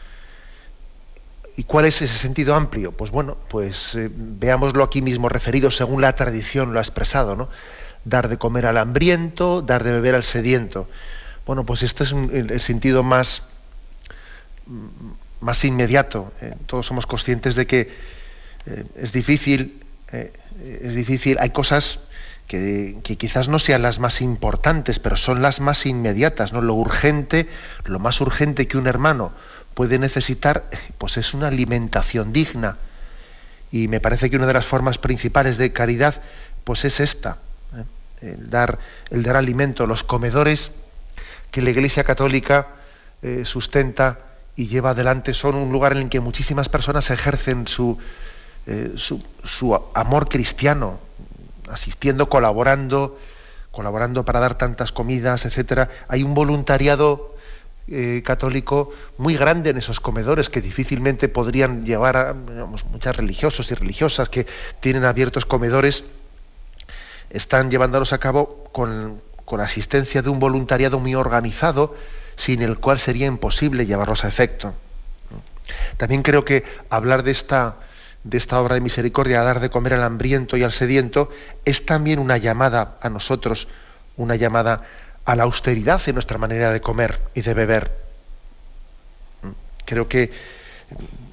¿Y 1.56 1.64
cuál 1.66 1.86
es 1.86 2.02
ese 2.02 2.18
sentido 2.18 2.56
amplio? 2.56 2.92
Pues 2.92 3.12
bueno, 3.12 3.38
pues 3.48 3.96
eh, 3.96 4.10
veámoslo 4.12 4.84
aquí 4.84 5.02
mismo 5.02 5.30
referido 5.30 5.70
según 5.70 6.02
la 6.02 6.16
tradición 6.16 6.74
lo 6.74 6.80
ha 6.80 6.82
expresado, 6.82 7.36
¿no? 7.36 7.50
Dar 8.06 8.28
de 8.28 8.38
comer 8.38 8.66
al 8.66 8.78
hambriento, 8.78 9.62
dar 9.62 9.84
de 9.84 9.92
beber 9.92 10.16
al 10.16 10.24
sediento. 10.24 10.90
Bueno, 11.46 11.64
pues 11.64 11.84
este 11.84 12.06
es 12.06 12.12
el, 12.12 12.60
sentido 12.60 13.04
más, 13.04 13.44
más 15.42 15.64
inmediato. 15.64 16.34
¿eh? 16.42 16.56
Todos 16.66 16.88
somos 16.88 17.06
conscientes 17.06 17.56
de 17.56 17.68
que 17.68 17.92
eh, 18.66 18.86
es 18.96 19.12
difícil, 19.12 19.84
es 20.12 20.94
difícil, 20.94 21.38
hay 21.40 21.50
cosas 21.50 22.00
que, 22.48 22.98
que, 23.04 23.18
quizás 23.18 23.48
no 23.48 23.58
sean 23.58 23.82
las 23.82 24.00
más 24.00 24.22
importantes, 24.22 25.00
pero 25.00 25.18
son 25.18 25.42
las 25.42 25.60
más 25.60 25.86
inmediatas, 25.88 26.54
¿no? 26.54 26.62
Lo 26.62 26.76
urgente, 26.76 27.48
lo 27.86 28.00
más 28.00 28.22
urgente 28.22 28.68
que 28.68 28.78
un 28.78 28.86
hermano 28.86 29.34
puede 29.74 30.00
necesitar, 30.00 30.66
pues 30.98 31.18
es 31.18 31.34
una 31.34 31.48
alimentación 31.48 32.34
digna. 32.34 32.78
Y 33.72 33.88
me 33.88 34.00
parece 34.00 34.30
que 34.30 34.36
una 34.36 34.46
de 34.46 34.54
las 34.54 34.66
formas 34.66 34.98
principales 34.98 35.58
de 35.58 35.74
caridad, 35.74 36.22
pues 36.64 36.86
es 36.86 37.00
esta, 37.00 37.38
¿eh? 37.76 38.34
el, 38.34 38.50
dar, 38.50 38.80
el 39.10 39.24
dar 39.24 39.36
alimento, 39.36 39.88
los 39.88 40.04
comedores 40.04 40.72
que 41.52 41.62
la 41.62 41.72
Iglesia 41.72 42.04
Católica 42.04 42.68
eh, 43.22 43.46
sustenta 43.46 44.20
y 44.56 44.68
lleva 44.68 44.92
adelante 44.92 45.34
son 45.34 45.56
un 45.56 45.72
lugar 45.72 45.94
en 45.94 46.00
el 46.00 46.10
que 46.10 46.20
muchísimas 46.20 46.70
personas 46.70 47.10
ejercen 47.10 47.68
su, 47.68 47.98
eh, 48.68 48.94
su, 48.96 49.24
su 49.44 49.80
amor 49.96 50.30
cristiano, 50.30 51.00
asistiendo, 51.70 52.30
colaborando, 52.30 53.20
colaborando 53.72 54.24
para 54.24 54.40
dar 54.40 54.56
tantas 54.58 54.92
comidas, 54.92 55.46
etcétera. 55.46 55.90
Hay 56.08 56.22
un 56.22 56.36
voluntariado 56.36 57.33
eh, 57.88 58.22
católico 58.26 58.92
muy 59.18 59.36
grande 59.36 59.72
en 59.72 59.78
esos 59.78 60.00
comedores 60.00 60.50
que 60.50 60.62
difícilmente 60.62 61.28
podrían 61.28 61.86
llevar 61.86 62.16
a 62.16 62.34
muchas 62.34 63.16
religiosos 63.16 63.72
y 63.72 63.76
religiosas 63.76 64.30
que 64.30 64.48
tienen 64.80 65.04
abiertos 65.04 65.46
comedores, 65.46 66.06
están 67.30 67.70
llevándolos 67.70 68.14
a 68.14 68.20
cabo 68.20 68.64
con, 68.72 69.22
con 69.46 69.60
asistencia 69.60 70.22
de 70.22 70.30
un 70.30 70.40
voluntariado 70.40 71.00
muy 71.00 71.16
organizado, 71.16 71.96
sin 72.36 72.62
el 72.62 72.78
cual 72.78 73.00
sería 73.00 73.28
imposible 73.28 73.86
llevarlos 73.86 74.24
a 74.24 74.28
efecto. 74.28 74.74
También 75.98 76.24
creo 76.24 76.46
que 76.46 76.64
hablar 76.90 77.24
de 77.24 77.32
esta, 77.32 77.76
de 78.24 78.38
esta 78.38 78.60
obra 78.60 78.76
de 78.76 78.82
misericordia, 78.82 79.44
dar 79.44 79.60
de 79.60 79.70
comer 79.70 79.94
al 79.94 80.04
hambriento 80.04 80.58
y 80.58 80.64
al 80.64 80.72
sediento, 80.72 81.30
es 81.66 81.86
también 81.86 82.20
una 82.20 82.38
llamada 82.38 82.98
a 83.02 83.10
nosotros, 83.10 83.68
una 84.18 84.36
llamada 84.36 84.84
a 85.26 85.36
la 85.36 85.44
austeridad 85.44 86.02
en 86.08 86.16
nuestra 86.16 86.38
manera 86.38 86.72
de 86.72 86.82
comer 86.82 87.20
y 87.34 87.42
de 87.42 87.54
beber. 87.54 87.92
Creo 89.86 90.08
que 90.08 90.32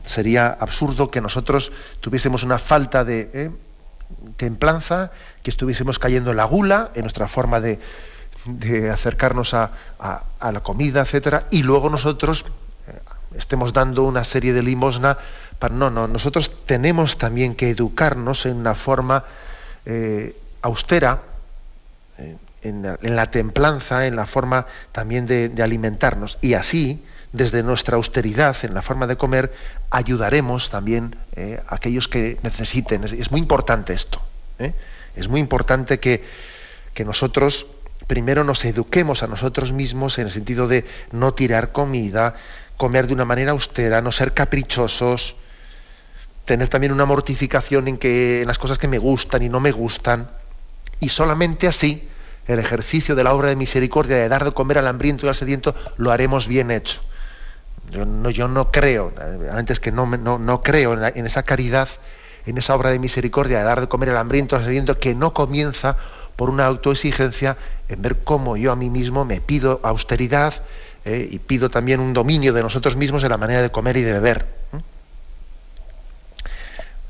sería 0.07 0.49
absurdo 0.49 1.11
que 1.11 1.21
nosotros 1.21 1.73
tuviésemos 2.01 2.43
una 2.43 2.59
falta 2.59 3.05
de 3.05 3.31
¿eh? 3.33 3.51
templanza, 4.37 5.13
que 5.43 5.51
estuviésemos 5.51 5.99
cayendo 5.99 6.31
en 6.31 6.37
la 6.37 6.45
gula, 6.45 6.91
en 6.95 7.03
nuestra 7.03 7.29
forma 7.29 7.61
de, 7.61 7.79
acercarnos 8.93 9.55
a, 9.55 9.71
la 10.41 10.61
comida, 10.63 11.03
etcétera, 11.03 11.47
y 11.51 11.63
luego 11.63 11.91
nosotros 11.91 12.47
eh, 12.89 12.99
estemos 13.37 13.73
dando 13.73 14.05
una 14.05 14.25
serie 14.25 14.53
de 14.53 14.63
limosna. 14.63 15.19
Para, 15.59 15.75
no, 15.75 15.91
no, 15.91 16.09
nosotros 16.09 16.51
tenemos 16.65 17.19
también 17.19 17.55
que 17.55 17.71
educarnos 17.71 18.47
en 18.47 18.57
una 18.57 18.75
forma 18.75 19.25
eh, 19.85 20.37
austera, 20.63 21.23
en 22.63 23.17
la, 23.17 23.31
templanza, 23.31 24.07
en 24.07 24.17
la 24.17 24.27
forma 24.27 24.67
también 24.93 25.27
de, 25.27 25.53
alimentarnos. 25.63 26.39
Y 26.41 26.55
así, 26.55 27.05
desde 27.33 27.63
nuestra 27.63 27.97
austeridad, 27.97 28.57
en 28.63 28.75
la 28.75 28.83
forma 28.83 29.07
de 29.07 29.17
comer, 29.17 29.53
ayudaremos 29.91 30.71
también 30.71 31.17
eh, 31.37 31.63
a 31.67 31.77
aquellos 31.77 32.09
que 32.09 32.39
necesiten. 32.43 33.05
Es, 33.05 33.31
muy 33.31 33.41
importante 33.41 33.93
esto. 33.93 34.21
¿eh? 34.59 34.75
Es 35.17 35.29
muy 35.29 35.41
importante 35.41 36.01
que, 36.01 36.25
que 36.95 37.05
nosotros 37.05 37.67
primero 38.07 38.45
nos 38.45 38.65
eduquemos 38.65 39.23
a 39.23 39.27
nosotros 39.27 39.73
mismos 39.73 40.19
en 40.19 40.27
el 40.27 40.33
sentido 40.33 40.67
de 40.67 40.85
no 41.13 41.33
tirar 41.33 41.73
comida, 41.73 42.35
comer 42.77 43.07
de 43.07 43.15
una 43.15 43.25
manera 43.25 43.53
austera, 43.53 44.01
no 44.01 44.11
ser 44.11 44.35
caprichosos, 44.35 45.37
tener 46.45 46.69
también 46.69 46.93
una 46.93 47.05
mortificación 47.05 47.89
en 47.89 47.99
que 47.99 48.43
en 48.43 48.49
las 48.49 48.59
cosas 48.59 48.79
que 48.79 48.89
me 48.89 48.99
gustan 48.99 49.43
y 49.43 49.49
no 49.49 49.61
me 49.61 49.71
gustan. 49.71 50.31
Y 50.99 51.09
solamente 51.11 51.69
así 51.69 52.09
el 52.47 52.59
ejercicio 52.59 53.15
de 53.15 53.25
la 53.25 53.35
obra 53.35 53.49
de 53.49 53.57
misericordia, 53.57 54.17
de 54.17 54.29
dar 54.29 54.45
de 54.45 54.53
comer 54.53 54.79
al 54.79 54.87
hambriento 54.87 55.27
y 55.27 55.29
al 55.29 55.35
sediento, 55.35 55.75
lo 55.97 56.11
haremos 56.11 56.49
bien 56.49 56.71
hecho. 56.71 57.01
Yo 57.91 58.49
no, 58.49 58.71
creo, 58.71 59.13
antes 59.53 59.81
que 59.81 59.91
no, 59.91 60.07
no, 60.07 60.63
creo 60.63 60.93
en, 60.93 61.27
esa 61.27 61.43
caridad, 61.43 61.89
en 62.47 62.57
esa 62.57 62.75
obra 62.77 62.91
de 62.91 62.99
misericordia, 62.99 63.59
de 63.59 63.65
dar 63.65 63.81
de 63.81 63.89
comer 63.89 64.11
al 64.11 64.17
hambriento 64.17 64.55
al 64.55 64.65
sediento, 64.65 64.99
que 64.99 65.15
no 65.15 65.33
comienza 65.33 65.97
por 66.37 66.51
una 66.51 66.67
autoexigencia 66.67 67.57
en 67.89 68.01
ver 68.01 68.19
cómo 68.23 68.57
yo 68.57 68.71
a 68.71 68.77
mí 68.77 68.91
mismo 68.91 69.25
me 69.25 69.41
pido 69.41 69.81
austeridad 69.83 70.55
eh, 71.05 71.29
y 71.31 71.39
pido 71.41 71.69
también 71.69 72.01
un 72.01 72.13
dominio 72.13 72.53
de 72.53 72.63
nosotros 72.63 72.97
mismos 72.97 73.25
en 73.25 73.31
la 73.31 73.37
manera 73.39 73.61
de 73.61 73.71
comer 73.71 73.97
y 73.97 74.03
de 74.03 74.13
beber. 74.13 74.47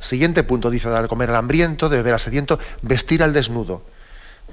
Siguiente 0.01 0.43
punto 0.43 0.71
dice 0.71 0.89
dar 0.89 1.03
de 1.03 1.09
comer 1.09 1.29
al 1.29 1.37
hambriento, 1.37 1.91
de 1.91 1.99
beber 1.99 2.15
al 2.15 2.21
sediento, 2.21 2.59
vestir 2.83 3.23
al 3.23 3.35
desnudo 3.35 3.83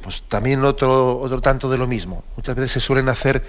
pues 0.01 0.23
también 0.23 0.63
otro, 0.63 1.39
tanto 1.41 1.69
de 1.69 1.77
lo 1.77 1.87
mismo. 1.87 2.23
Muchas 2.35 2.55
veces 2.55 2.71
se 2.71 2.79
suelen 2.79 3.09
hacer, 3.09 3.43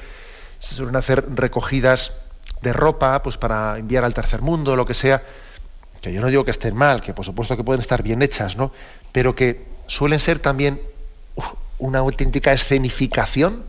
se 0.58 0.74
suelen 0.74 0.96
hacer 0.96 1.24
recogidas 1.34 2.12
de 2.62 2.72
ropa 2.72 3.22
pues 3.22 3.36
para 3.36 3.78
enviar 3.78 4.04
al 4.04 4.14
tercer 4.14 4.42
mundo, 4.42 4.76
lo 4.76 4.86
que 4.86 4.94
sea, 4.94 5.22
que 6.00 6.12
yo 6.12 6.20
no 6.20 6.28
digo 6.28 6.44
que 6.44 6.50
estén 6.50 6.76
mal, 6.76 7.02
que 7.02 7.14
por 7.14 7.24
supuesto 7.24 7.56
que 7.56 7.64
pueden 7.64 7.80
estar 7.80 8.02
bien 8.02 8.22
hechas, 8.22 8.56
¿no? 8.56 8.72
Pero 9.12 9.34
que 9.34 9.66
suelen 9.86 10.20
ser 10.20 10.38
también 10.38 10.80
una 11.78 11.98
auténtica 11.98 12.52
escenificación, 12.52 13.64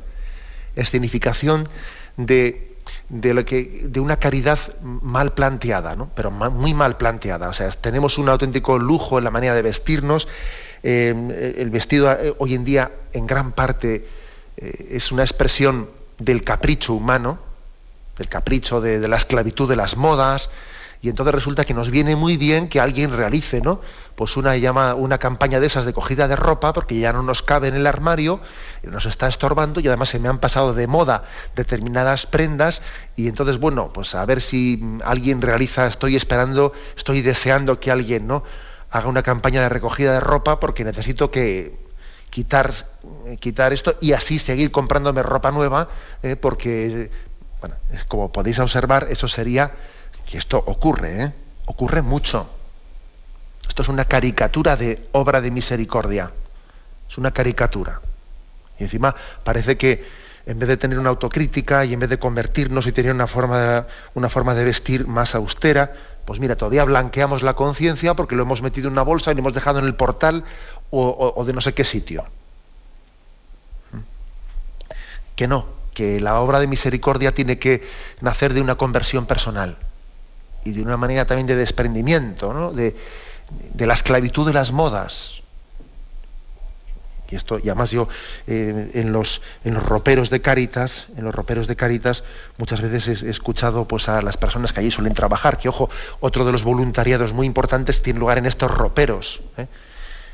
escenificación 0.76 1.70
de, 2.18 2.76
de, 3.10 3.34
lo 3.34 3.46
que, 3.46 3.82
de 3.84 4.00
una 4.00 4.18
caridad 4.18 4.60
mal 4.82 5.34
planteada, 5.34 5.96
¿no? 5.96 6.10
pero 6.16 6.32
muy 6.32 6.74
mal 6.74 6.98
planteada. 6.98 7.50
O 7.50 7.54
sea, 7.54 7.70
tenemos 7.72 8.18
un 8.18 8.30
auténtico 8.30 8.78
lujo 8.80 9.18
en 9.18 9.24
la 9.24 9.32
manera 9.32 9.56
de 9.56 9.62
vestirnos 9.62 10.28
eh, 10.84 11.56
el 11.58 11.70
vestido 11.70 12.12
eh, 12.12 12.34
hoy 12.38 12.56
en 12.56 12.64
día 12.64 12.92
en 13.14 13.28
gran 13.28 13.52
parte 13.52 14.08
eh, 14.58 14.88
es 14.92 15.12
una 15.12 15.24
expresión 15.24 15.90
del 16.18 16.44
capricho 16.44 16.94
humano, 16.94 17.40
del 18.18 18.28
capricho 18.28 18.82
de, 18.82 19.06
la 19.08 19.18
esclavitud 19.18 19.70
de 19.70 19.76
las 19.76 19.98
modas, 19.98 20.50
y 21.02 21.08
entonces 21.08 21.34
resulta 21.34 21.64
que 21.64 21.74
nos 21.74 21.90
viene 21.90 22.18
muy 22.18 22.36
bien 22.36 22.68
que 22.68 22.82
alguien 22.82 23.16
realice 23.16 23.62
¿no? 23.62 23.80
pues 24.16 24.36
una, 24.36 24.58
llama, 24.58 24.96
una 24.96 25.18
campaña 25.18 25.62
de 25.62 25.68
esas 25.68 25.86
de 25.86 25.94
cogida 25.94 26.28
de 26.28 26.36
ropa 26.36 26.74
porque 26.74 27.00
ya 27.00 27.14
no 27.14 27.24
nos 27.24 27.42
cabe 27.42 27.70
en 27.70 27.76
el 27.76 27.88
armario, 27.88 28.42
nos 28.84 29.06
está 29.06 29.30
estorbando 29.30 29.80
y 29.80 29.88
además 29.88 30.10
se 30.10 30.20
me 30.20 30.28
han 30.28 30.40
pasado 30.40 30.74
de 30.74 30.88
moda 30.88 31.24
determinadas 31.56 32.26
prendas 32.26 32.82
y 33.16 33.30
entonces 33.30 33.60
bueno, 33.60 33.94
pues 33.94 34.14
a 34.14 34.26
ver 34.26 34.42
si 34.42 34.84
alguien 35.06 35.42
realiza, 35.42 35.88
estoy 35.88 36.18
esperando, 36.18 36.74
estoy 36.98 37.22
deseando 37.22 37.80
que 37.80 37.92
alguien 37.92 38.28
¿no? 38.28 38.44
Haga 38.92 39.08
una 39.08 39.24
campaña 39.24 39.62
de 39.62 39.70
recogida 39.70 40.14
de 40.14 40.20
ropa 40.20 40.60
porque 40.60 40.84
necesito 40.84 41.32
que 41.32 41.78
quitar, 42.30 42.74
quitar 43.40 43.74
esto 43.74 43.96
y 44.02 44.14
así 44.14 44.40
seguir 44.40 44.72
comprándome 44.72 45.24
ropa 45.24 45.52
nueva, 45.52 45.90
eh, 46.24 46.36
porque, 46.36 47.12
bueno, 47.60 47.76
como 48.08 48.32
podéis 48.32 48.60
observar, 48.60 49.08
eso 49.10 49.28
sería, 49.28 49.72
que 50.30 50.38
esto 50.38 50.58
ocurre, 50.58 51.24
¿eh? 51.24 51.34
ocurre 51.66 52.02
mucho. 52.02 52.50
Esto 53.68 53.84
es 53.84 53.90
una 53.90 54.06
caricatura 54.06 54.76
de 54.76 55.08
obra 55.12 55.42
de 55.42 55.52
misericordia, 55.52 56.32
es 57.08 57.18
una 57.18 57.32
caricatura. 57.32 58.02
Y 58.80 58.84
encima 58.84 59.16
parece 59.44 59.78
que 59.78 60.06
en 60.46 60.58
vez 60.58 60.70
de 60.70 60.78
tener 60.78 60.98
una 60.98 61.10
autocrítica 61.10 61.86
y 61.86 61.94
en 61.94 62.00
vez 62.00 62.10
de 62.10 62.18
convertirnos 62.18 62.88
y 62.88 62.92
tener 62.92 63.14
una 63.14 63.28
forma 63.28 63.86
una 64.16 64.30
forma 64.30 64.56
de 64.56 64.64
vestir 64.64 65.06
más 65.06 65.36
austera, 65.36 65.94
pues 66.30 66.40
mira, 66.40 66.56
todavía 66.56 66.84
blanqueamos 66.84 67.42
la 67.42 67.56
conciencia 67.56 68.14
porque 68.14 68.36
lo 68.36 68.44
hemos 68.44 68.62
metido 68.62 68.86
en 68.86 68.94
una 68.94 69.02
bolsa 69.02 69.32
y 69.32 69.34
lo 69.34 69.40
hemos 69.40 69.56
dejado 69.56 69.80
en 69.80 69.86
el 69.86 69.96
portal 69.96 70.44
o, 70.92 71.44
de 71.44 71.54
no 71.54 71.60
sé 71.60 71.74
qué 71.74 71.84
sitio. 71.84 72.24
¿Mm? 73.92 73.98
Que 75.36 75.48
no, 75.48 75.66
que 75.96 76.20
la 76.20 76.40
obra 76.40 76.60
de 76.60 76.68
misericordia 76.68 77.34
tiene 77.34 77.58
que 77.58 77.82
nacer 78.22 78.54
de 78.54 78.62
una 78.62 78.76
conversión 78.76 79.26
personal. 79.26 79.80
y 80.64 80.72
de 80.72 80.84
una 80.84 80.98
manera 80.98 81.26
también 81.26 81.48
de 81.48 81.56
desprendimiento, 81.56 82.54
¿no? 82.54 82.74
de, 82.74 82.96
de 83.74 83.88
la 83.88 83.96
esclavitud 83.96 84.46
de 84.46 84.54
las 84.54 84.72
modas. 84.72 85.39
Y 87.30 87.36
esto, 87.36 87.60
y 87.60 87.70
además 87.70 87.92
yo 87.92 88.08
eh, 88.48 88.92
en, 88.94 89.12
los, 89.12 89.42
en 89.64 89.76
los 89.76 89.84
roperos 89.84 90.30
de 90.30 90.42
Cáritas, 90.42 91.08
en 91.16 91.24
los 91.24 91.36
roperos 91.36 91.68
de 91.68 91.76
Cáritas, 91.76 92.24
muchas 92.58 92.82
veces 92.82 93.22
he, 93.22 93.30
escuchado 93.30 93.86
pues, 93.86 94.10
a 94.10 94.22
las 94.22 94.38
personas 94.38 94.74
que 94.74 94.80
allí 94.80 94.90
suelen 94.90 95.14
trabajar, 95.14 95.58
que 95.58 95.70
ojo, 95.70 95.90
otro 96.20 96.44
de 96.46 96.52
los 96.52 96.64
voluntariados 96.64 97.34
muy 97.34 97.46
importantes 97.46 98.02
tiene 98.02 98.20
lugar 98.20 98.40
en 98.40 98.48
estos 98.48 98.72
roperos. 98.72 99.42
¿eh? 99.58 99.68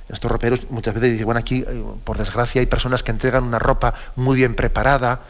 Estos 0.08 0.32
roperos 0.32 0.70
muchas 0.70 0.93
veces 0.93 1.12
dicen, 1.12 1.26
bueno, 1.26 1.39
aquí, 1.39 1.66
eh, 1.68 1.84
por 2.04 2.18
desgracia, 2.18 2.62
hay 2.62 2.68
personas 2.68 3.04
que 3.04 3.12
entregan 3.12 3.43
una 3.43 3.60
ropa 3.60 3.93
muy 4.16 4.38
bien 4.38 4.56
preparada, 4.56 5.22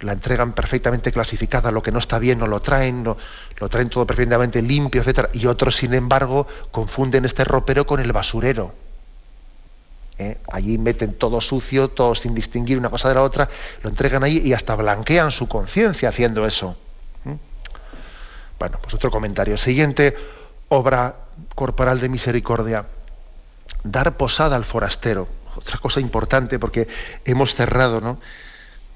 la 0.00 0.12
entregan 0.12 0.52
perfectamente 0.52 1.10
clasificada, 1.10 1.72
lo 1.72 1.82
que 1.82 1.90
no 1.90 1.98
está 1.98 2.18
bien 2.18 2.38
no 2.38 2.46
lo 2.46 2.60
traen, 2.60 3.02
no, 3.02 3.16
lo 3.58 3.68
traen 3.68 3.90
todo 3.90 4.06
perfectamente 4.06 4.62
limpio, 4.62 5.00
etcétera, 5.00 5.30
y 5.32 5.46
otros, 5.46 5.76
sin 5.76 5.92
embargo, 5.94 6.46
confunden 6.70 7.24
este 7.24 7.44
ropero 7.44 7.86
con 7.86 8.00
el 8.00 8.12
basurero. 8.12 8.89
¿Eh? 10.20 10.36
Allí 10.52 10.76
meten 10.76 11.14
todo 11.14 11.40
sucio, 11.40 11.88
todo 11.88 12.14
sin 12.14 12.34
distinguir 12.34 12.76
una 12.76 12.90
cosa 12.90 13.08
de 13.08 13.14
la 13.14 13.22
otra, 13.22 13.48
lo 13.82 13.88
entregan 13.88 14.22
ahí 14.22 14.42
y 14.44 14.52
hasta 14.52 14.76
blanquean 14.76 15.30
su 15.30 15.48
conciencia 15.48 16.10
haciendo 16.10 16.44
eso. 16.44 16.76
¿Mm? 17.24 17.32
Bueno, 18.58 18.78
pues 18.82 18.92
otro 18.92 19.10
comentario. 19.10 19.56
Siguiente 19.56 20.14
obra 20.68 21.16
corporal 21.54 22.00
de 22.00 22.10
misericordia. 22.10 22.84
Dar 23.82 24.18
posada 24.18 24.56
al 24.56 24.64
forastero. 24.64 25.26
Otra 25.56 25.78
cosa 25.78 26.00
importante 26.00 26.58
porque 26.58 26.86
hemos 27.24 27.54
cerrado, 27.54 28.02
¿no? 28.02 28.20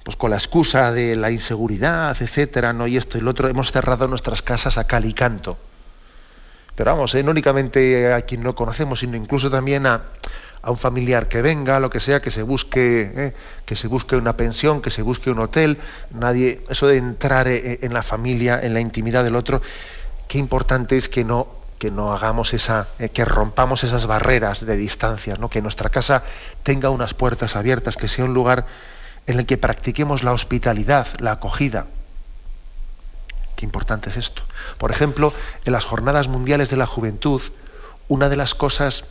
Pues 0.05 0.17
con 0.17 0.29
la 0.31 0.37
excusa 0.37 0.93
de 0.93 1.17
la 1.17 1.31
inseguridad, 1.31 2.15
etcétera, 2.21 2.75
¿no? 2.75 2.87
Y 2.87 2.99
esto 2.99 3.17
y 3.17 3.23
lo 3.23 3.31
otro, 3.31 3.49
hemos 3.49 3.73
cerrado 3.73 4.09
nuestras 4.09 4.43
casas 4.43 4.77
a 4.77 4.87
cal 4.87 5.07
y 5.07 5.15
canto. 5.15 5.57
Pero 6.75 6.91
vamos, 6.91 7.15
¿eh? 7.15 7.23
no 7.23 7.31
únicamente 7.31 8.13
a 8.13 8.21
quien 8.23 8.43
no 8.43 8.55
conocemos, 8.55 9.01
sino 9.01 9.17
incluso 9.17 9.49
también 9.49 9.87
a, 9.87 10.03
a 10.65 10.71
un 10.71 10.79
familiar 10.79 11.29
que 11.29 11.43
venga, 11.43 11.79
lo 11.79 11.91
que 11.91 12.01
sea, 12.01 12.23
que 12.23 12.31
se 12.31 12.43
busque, 12.43 13.13
eh, 13.15 13.35
que 13.67 13.77
se 13.77 13.87
busque 13.87 14.17
una 14.17 14.35
pensión, 14.35 14.81
que 14.81 14.89
se 14.89 15.03
busque 15.03 15.31
un 15.31 15.39
hotel, 15.39 15.79
nadie, 16.11 16.63
eso 16.71 16.87
de 16.87 16.97
entrar 16.97 17.49
eh, 17.49 17.81
en 17.83 17.93
la 17.93 18.03
familia, 18.03 18.59
en 18.63 18.73
la 18.73 18.81
intimidad 18.81 19.25
del 19.25 19.37
otro, 19.37 19.61
qué 20.27 20.39
importante 20.39 20.97
es 20.97 21.11
que 21.11 21.23
no, 21.23 21.49
que 21.79 21.91
no 21.91 22.15
hagamos 22.15 22.55
esa, 22.55 22.89
eh, 22.99 23.11
que 23.11 23.27
rompamos 23.27 23.85
esas 23.85 24.07
barreras 24.07 24.65
de 24.65 24.79
distancias, 24.79 25.39
¿no? 25.39 25.51
que 25.51 25.61
nuestra 25.61 25.91
casa 25.91 26.23
tenga 26.63 26.89
unas 26.89 27.13
puertas 27.13 27.57
abiertas, 27.57 27.99
que 27.99 28.09
sea 28.09 28.25
un 28.25 28.33
lugar 28.33 28.65
en 29.27 29.39
el 29.39 29.45
que 29.45 29.59
practiquemos 29.59 30.23
la 30.23 30.33
hospitalidad, 30.33 31.07
la 31.19 31.33
acogida. 31.33 31.89
Qué 33.55 33.67
importante 33.67 34.09
es 34.09 34.17
esto. 34.17 34.43
Por 34.79 34.91
ejemplo, 34.91 35.35
en 35.67 35.75
las 35.75 35.85
jornadas 35.85 36.29
mundiales 36.29 36.71
de 36.71 36.79
la 36.79 36.87
juventud, 36.87 37.43
una 38.09 38.31
de 38.31 38.37
las 38.37 38.55
cosas 38.55 39.05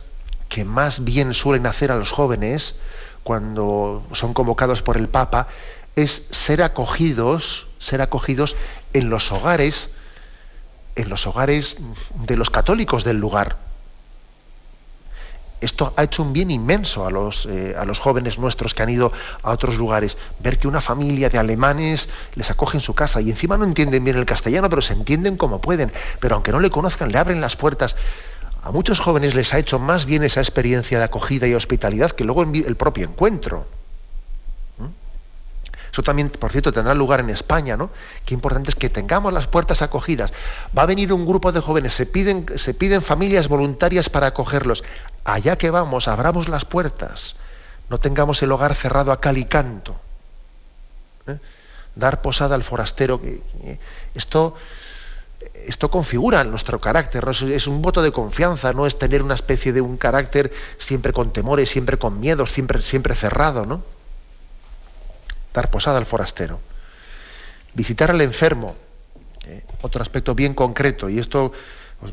que 0.54 0.64
más 0.64 1.02
bien 1.02 1.34
suelen 1.34 1.66
hacer 1.66 1.90
a 1.90 1.96
los 1.96 2.12
jóvenes 2.12 2.76
cuando 3.24 4.04
son 4.12 4.34
convocados 4.34 4.82
por 4.82 4.96
el 4.96 5.08
Papa 5.08 5.48
es 5.96 6.28
ser 6.30 6.62
acogidos, 6.62 7.66
ser 7.80 8.00
acogidos 8.00 8.54
en 8.92 9.10
los 9.10 9.32
hogares, 9.32 9.90
en 10.94 11.08
los 11.08 11.26
hogares 11.26 11.76
de 12.20 12.36
los 12.36 12.50
católicos 12.50 13.02
del 13.02 13.16
lugar. 13.16 13.56
Esto 15.60 15.92
ha 15.96 16.04
hecho 16.04 16.22
un 16.22 16.32
bien 16.32 16.52
inmenso 16.52 17.04
a 17.04 17.10
los, 17.10 17.46
eh, 17.46 17.74
a 17.76 17.84
los 17.84 17.98
jóvenes 17.98 18.38
nuestros 18.38 18.74
que 18.74 18.84
han 18.84 18.90
ido 18.90 19.10
a 19.42 19.50
otros 19.50 19.76
lugares. 19.76 20.16
Ver 20.38 20.60
que 20.60 20.68
una 20.68 20.80
familia 20.80 21.30
de 21.30 21.38
alemanes 21.38 22.08
les 22.36 22.48
acoge 22.52 22.76
en 22.76 22.80
su 22.80 22.94
casa 22.94 23.20
y 23.20 23.30
encima 23.30 23.58
no 23.58 23.64
entienden 23.64 24.04
bien 24.04 24.16
el 24.16 24.26
castellano, 24.26 24.70
pero 24.70 24.82
se 24.82 24.92
entienden 24.92 25.36
como 25.36 25.60
pueden. 25.60 25.90
Pero 26.20 26.36
aunque 26.36 26.52
no 26.52 26.60
le 26.60 26.70
conozcan, 26.70 27.10
le 27.10 27.18
abren 27.18 27.40
las 27.40 27.56
puertas 27.56 27.96
a 28.64 28.70
muchos 28.70 28.98
jóvenes 28.98 29.34
les 29.34 29.52
ha 29.52 29.58
hecho 29.58 29.78
más 29.78 30.06
bien 30.06 30.22
esa 30.22 30.40
experiencia 30.40 30.96
de 30.96 31.04
acogida 31.04 31.46
y 31.46 31.52
hospitalidad 31.52 32.12
que 32.12 32.24
luego 32.24 32.44
el 32.44 32.76
propio 32.76 33.06
encuentro. 33.06 33.66
¿Mm? 34.78 34.86
Eso 35.92 36.02
también, 36.02 36.30
por 36.30 36.50
cierto, 36.50 36.72
tendrá 36.72 36.94
lugar 36.94 37.20
en 37.20 37.28
España, 37.28 37.76
¿no? 37.76 37.90
Qué 38.24 38.32
importante 38.32 38.70
es 38.70 38.74
que 38.74 38.88
tengamos 38.88 39.34
las 39.34 39.46
puertas 39.48 39.82
acogidas. 39.82 40.32
Va 40.76 40.84
a 40.84 40.86
venir 40.86 41.12
un 41.12 41.26
grupo 41.26 41.52
de 41.52 41.60
jóvenes, 41.60 41.92
se 41.92 42.06
piden, 42.06 43.02
familias 43.02 43.48
voluntarias 43.48 44.08
para 44.08 44.28
acogerlos. 44.28 44.82
Allá 45.24 45.58
que 45.58 45.68
vamos, 45.68 46.08
abramos 46.08 46.48
las 46.48 46.64
puertas. 46.64 47.36
No 47.90 48.00
tengamos 48.00 48.42
el 48.42 48.50
hogar 48.50 48.74
cerrado 48.74 49.12
a 49.12 49.20
cal 49.20 49.36
y 49.36 49.44
canto. 49.44 49.94
¿eh? 51.26 51.36
Dar 51.96 52.22
posada 52.22 52.54
al 52.54 52.62
forastero. 52.62 53.20
Esto 54.14 54.56
esto 55.66 55.90
configura 55.90 56.44
nuestro 56.44 56.80
carácter, 56.80 57.26
es 57.28 57.66
un 57.66 57.82
voto 57.82 58.02
de 58.02 58.12
confianza, 58.12 58.72
no 58.72 58.86
es 58.86 58.98
tener 58.98 59.22
una 59.22 59.34
especie 59.34 59.72
de 59.72 59.80
un 59.80 59.96
carácter 59.96 60.52
siempre 60.78 61.12
con 61.12 61.32
temores, 61.32 61.70
siempre 61.70 61.98
con 61.98 62.20
miedos, 62.20 62.52
siempre, 62.52 62.82
siempre 62.82 63.14
cerrado, 63.14 63.66
¿no? 63.66 63.82
Dar 65.52 65.70
posada 65.70 65.98
al 65.98 66.06
forastero. 66.06 66.60
Visitar 67.74 68.10
al 68.10 68.20
enfermo, 68.20 68.76
¿eh? 69.46 69.64
otro 69.82 70.02
aspecto 70.02 70.34
bien 70.34 70.54
concreto, 70.54 71.08
y 71.08 71.18
esto 71.18 71.52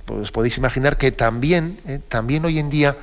os, 0.07 0.31
podéis 0.31 0.57
imaginar 0.57 0.97
que 0.97 1.11
también, 1.11 1.79
¿eh? 1.85 1.99
también 2.07 2.45
hoy 2.45 2.59
en 2.59 2.69
día 2.69 2.97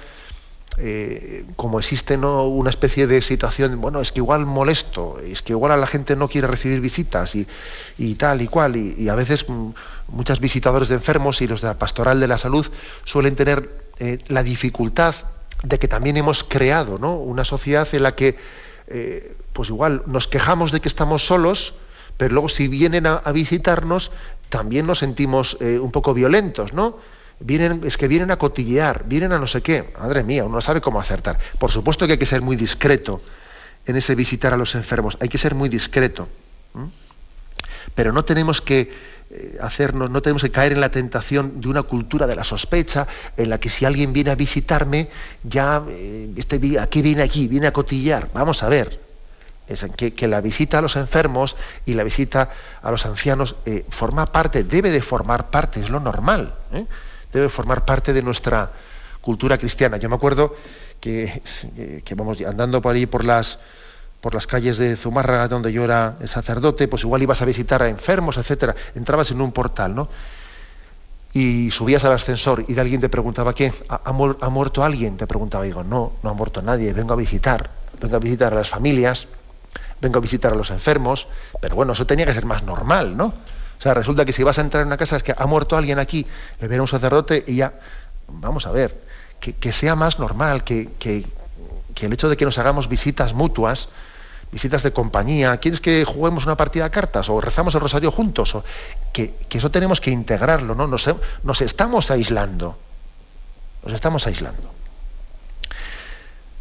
eh, 0.81 1.45
como 1.57 1.81
existe 1.81 2.17
¿no? 2.17 2.45
una 2.45 2.71
especie 2.71 3.09
de 3.09 3.21
situación, 3.21 3.81
bueno, 3.81 4.01
es 4.01 4.13
que 4.13 4.21
igual 4.21 4.47
molesto, 4.47 5.19
es 5.19 5.43
que 5.43 5.53
igual 5.53 5.73
a 5.73 5.77
la 5.77 5.89
gente 5.89 6.15
no 6.15 6.29
quiere 6.29 6.47
recibir 6.47 6.81
visitas 6.81 7.35
y, 7.35 8.15
tal 8.15 8.43
y 8.43 8.47
cual, 8.47 8.77
y, 8.77 9.09
a 9.09 9.17
veces 9.17 9.49
mm, 9.49 9.71
muchos 10.09 10.41
visitadores 10.41 10.89
de 10.89 10.97
enfermos 10.97 11.41
y 11.41 11.49
los 11.49 11.61
de 11.61 11.69
la 11.69 11.79
pastoral 11.79 12.21
de 12.21 12.29
la 12.29 12.39
salud 12.39 12.67
suelen 13.05 13.37
tener 13.37 13.71
eh, 13.99 14.19
la 14.29 14.43
dificultad 14.43 15.15
de 15.63 15.79
que 15.79 15.89
también 15.89 16.17
hemos 16.17 16.45
creado 16.45 16.99
¿no? 16.99 17.17
una 17.17 17.45
sociedad 17.45 17.89
en 17.93 18.03
la 18.03 18.15
que, 18.15 18.37
eh, 18.89 19.37
pues 19.53 19.69
igual, 19.69 20.03
nos 20.07 20.29
quejamos 20.29 20.73
de 20.73 20.81
que 20.81 20.89
estamos 20.89 21.27
solos, 21.27 21.75
pero 22.17 22.35
luego 22.35 22.49
si 22.49 22.69
vienen 22.69 23.07
a, 23.07 23.21
visitarnos, 23.33 24.11
también 24.49 24.87
nos 24.87 24.99
sentimos 24.99 25.59
un 25.61 25.93
poco 25.93 26.15
violentos, 26.15 26.73
¿no? 26.73 26.99
vienen, 27.41 27.83
es 27.85 27.97
que 27.97 28.09
vienen 28.09 28.31
a 28.31 28.37
cotillear, 28.37 29.05
vienen 29.07 29.33
a 29.33 29.39
no 29.39 29.47
sé 29.47 29.63
qué. 29.63 29.93
Madre 29.99 30.23
mía, 30.23 30.45
uno 30.45 30.57
no 30.57 30.61
sabe 30.61 30.81
cómo 30.81 31.01
acertar. 31.01 31.39
Por 31.59 31.71
supuesto 31.71 32.07
que 32.07 32.15
hay 32.15 32.19
que 32.19 32.27
ser 32.27 32.43
muy 32.43 32.57
discreto 32.57 33.21
en 33.87 33.97
ese 33.97 34.15
visitar 34.15 34.53
a 34.53 34.57
los 34.57 34.75
enfermos, 34.75 35.17
hay 35.21 35.29
que 35.29 35.39
ser 35.39 35.55
muy 35.55 35.69
discreto. 35.69 36.29
Pero 37.95 38.13
no 38.13 38.25
tenemos 38.25 38.61
que 38.61 38.93
eh, 39.31 39.59
hacernos, 39.61 40.11
no 40.11 40.23
tenemos 40.23 40.43
que 40.43 40.51
caer 40.51 40.73
en 40.73 40.81
la 40.81 40.91
tentación 40.91 41.61
de 41.61 41.69
una 41.69 41.83
cultura 41.83 42.27
de 42.27 42.37
la 42.37 42.45
sospecha, 42.45 43.07
en 43.37 43.51
la 43.51 43.59
que 43.59 43.69
si 43.69 43.85
alguien 43.85 44.13
viene 44.13 44.31
a 44.31 44.35
visitarme, 44.35 45.09
ya 45.43 45.83
eh, 45.89 46.31
este, 46.37 46.79
aquí 46.79 47.03
viene 47.03 47.23
aquí, 47.23 47.49
viene 47.49 47.67
a 47.67 47.73
cotillar. 47.73 48.29
Vamos 48.33 48.63
a 48.63 48.69
ver. 48.69 49.01
Es 49.67 49.85
que, 49.97 50.29
la 50.29 50.41
visita 50.41 50.79
a 50.79 50.83
los 50.83 50.97
enfermos 50.97 51.57
y 51.85 51.93
la 51.93 52.03
visita 52.03 52.51
a 52.81 52.91
los 52.91 53.05
ancianos 53.05 53.57
eh, 53.67 53.85
forma 53.91 54.25
parte, 54.25 54.65
debe 54.65 54.91
de 54.91 55.03
formar 55.03 55.51
parte, 55.51 55.81
es 55.81 55.91
lo 55.91 56.01
normal 56.01 56.55
debe 57.33 57.49
formar 57.49 57.85
parte 57.85 58.13
de 58.13 58.23
nuestra 58.23 58.71
cultura 59.21 59.59
cristiana. 59.59 59.97
Yo 59.97 60.09
me 60.09 60.17
acuerdo 60.17 60.57
que, 61.01 61.43
que 62.05 62.15
vamos 62.15 62.41
andando 62.41 62.81
por 62.81 62.95
ahí 62.95 63.07
por 63.07 63.25
las 63.25 63.59
por 64.21 64.35
las 64.35 64.47
calles 64.47 64.79
de 64.79 64.97
Zumarra, 64.97 65.47
donde 65.49 65.73
yo 65.73 65.85
era 65.85 66.17
sacerdote, 66.27 66.89
pues 66.89 67.05
igual 67.05 67.23
ibas 67.23 67.43
a 67.43 67.45
visitar 67.45 67.83
a 67.83 67.89
enfermos, 67.89 68.37
etcétera. 68.37 68.75
Entrabas 68.95 69.31
en 69.31 69.41
un 69.41 69.53
portal, 69.53 69.95
¿no? 69.95 70.09
Y 71.33 71.71
subías 71.71 72.05
al 72.05 72.13
ascensor 72.13 72.65
y 72.67 72.79
alguien 72.79 73.01
te 73.01 73.09
preguntaba, 73.09 73.55
¿qué? 73.55 73.73
¿Ha, 73.89 74.13
muerto 74.13 74.83
alguien? 74.83 75.17
Te 75.17 75.27
preguntaba, 75.27 75.65
digo, 75.65 75.85
no, 75.85 76.15
no 76.23 76.31
ha 76.31 76.33
muerto 76.33 76.63
nadie, 76.63 76.93
vengo 76.93 77.13
a 77.13 77.17
visitar, 77.17 77.71
vengo 78.01 78.17
a 78.17 78.19
visitar 78.19 78.53
a 78.53 78.57
las 78.57 78.69
familias, 78.69 79.29
vengo 80.01 80.19
a 80.19 80.21
visitar 80.21 80.53
a 80.53 80.57
los 80.57 80.71
enfermos, 80.71 81.29
pero 81.61 81.77
bueno, 81.77 81.93
eso 81.93 82.07
tenía 82.07 82.27
que 82.27 82.35
ser 82.35 82.47
más 82.47 82.63
normal, 82.63 83.17
¿no? 83.17 83.27
O 83.27 83.81
sea, 83.81 83.95
resulta 83.95 84.25
que 84.25 84.33
si 84.33 84.43
vas 84.43 84.59
a 84.59 84.63
entrar 84.63 84.83
en 84.83 84.89
una 84.89 84.97
casa 84.97 85.17
es 85.17 85.23
que 85.23 85.35
ha 85.37 85.47
muerto 85.47 85.77
alguien 85.77 85.99
aquí, 85.99 86.27
le 86.61 86.67
viene 86.67 86.81
un 86.81 86.89
sacerdote 86.89 87.45
y 87.47 87.57
ya, 87.57 87.75
vamos 88.27 88.67
a 88.67 88.73
ver, 88.73 89.01
que, 89.39 89.73
sea 89.73 89.95
más 89.95 90.19
normal, 90.19 90.65
que, 90.65 90.89
el 92.01 92.13
hecho 92.13 92.29
de 92.29 92.37
que 92.37 92.45
nos 92.45 92.59
hagamos 92.59 92.89
visitas 92.89 93.35
mutuas, 93.35 93.89
visitas 94.53 94.83
de 94.83 94.93
compañía, 94.93 95.57
¿quieres 95.59 95.81
que 95.81 96.05
juguemos 96.05 96.47
una 96.47 96.57
partida 96.57 96.85
de 96.85 96.91
cartas 96.91 97.29
o 97.29 97.41
rezamos 97.41 97.75
el 97.75 97.81
rosario 97.81 98.11
juntos? 98.11 98.55
O, 98.55 98.65
que, 99.13 99.35
eso 99.51 99.71
tenemos 99.71 100.01
que 100.01 100.11
integrarlo, 100.11 100.75
¿no? 100.75 100.87
Nos, 100.87 101.11
nos 101.43 101.61
estamos 101.61 102.11
aislando, 102.11 102.79
nos 103.85 103.93
estamos 103.93 104.27
aislando. 104.27 104.71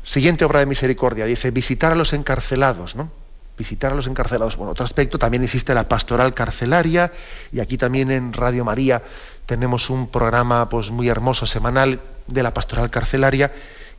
Siguiente 0.03 0.45
obra 0.45 0.59
de 0.59 0.65
misericordia, 0.65 1.25
dice, 1.25 1.51
visitar 1.51 1.91
a 1.91 1.95
los 1.95 2.13
encarcelados, 2.13 2.95
¿no? 2.95 3.11
visitar 3.57 3.91
a 3.91 3.95
los 3.95 4.07
encarcelados. 4.07 4.55
Bueno, 4.55 4.71
otro 4.71 4.85
aspecto, 4.85 5.17
también 5.17 5.43
existe 5.43 5.73
la 5.73 5.87
pastoral 5.87 6.33
carcelaria 6.33 7.11
y 7.51 7.59
aquí 7.59 7.77
también 7.77 8.11
en 8.11 8.33
Radio 8.33 8.63
María 8.63 9.01
tenemos 9.45 9.89
un 9.89 10.07
programa 10.07 10.69
pues, 10.69 10.91
muy 10.91 11.09
hermoso 11.09 11.45
semanal 11.45 11.99
de 12.27 12.43
la 12.43 12.53
pastoral 12.53 12.89
carcelaria 12.89 13.51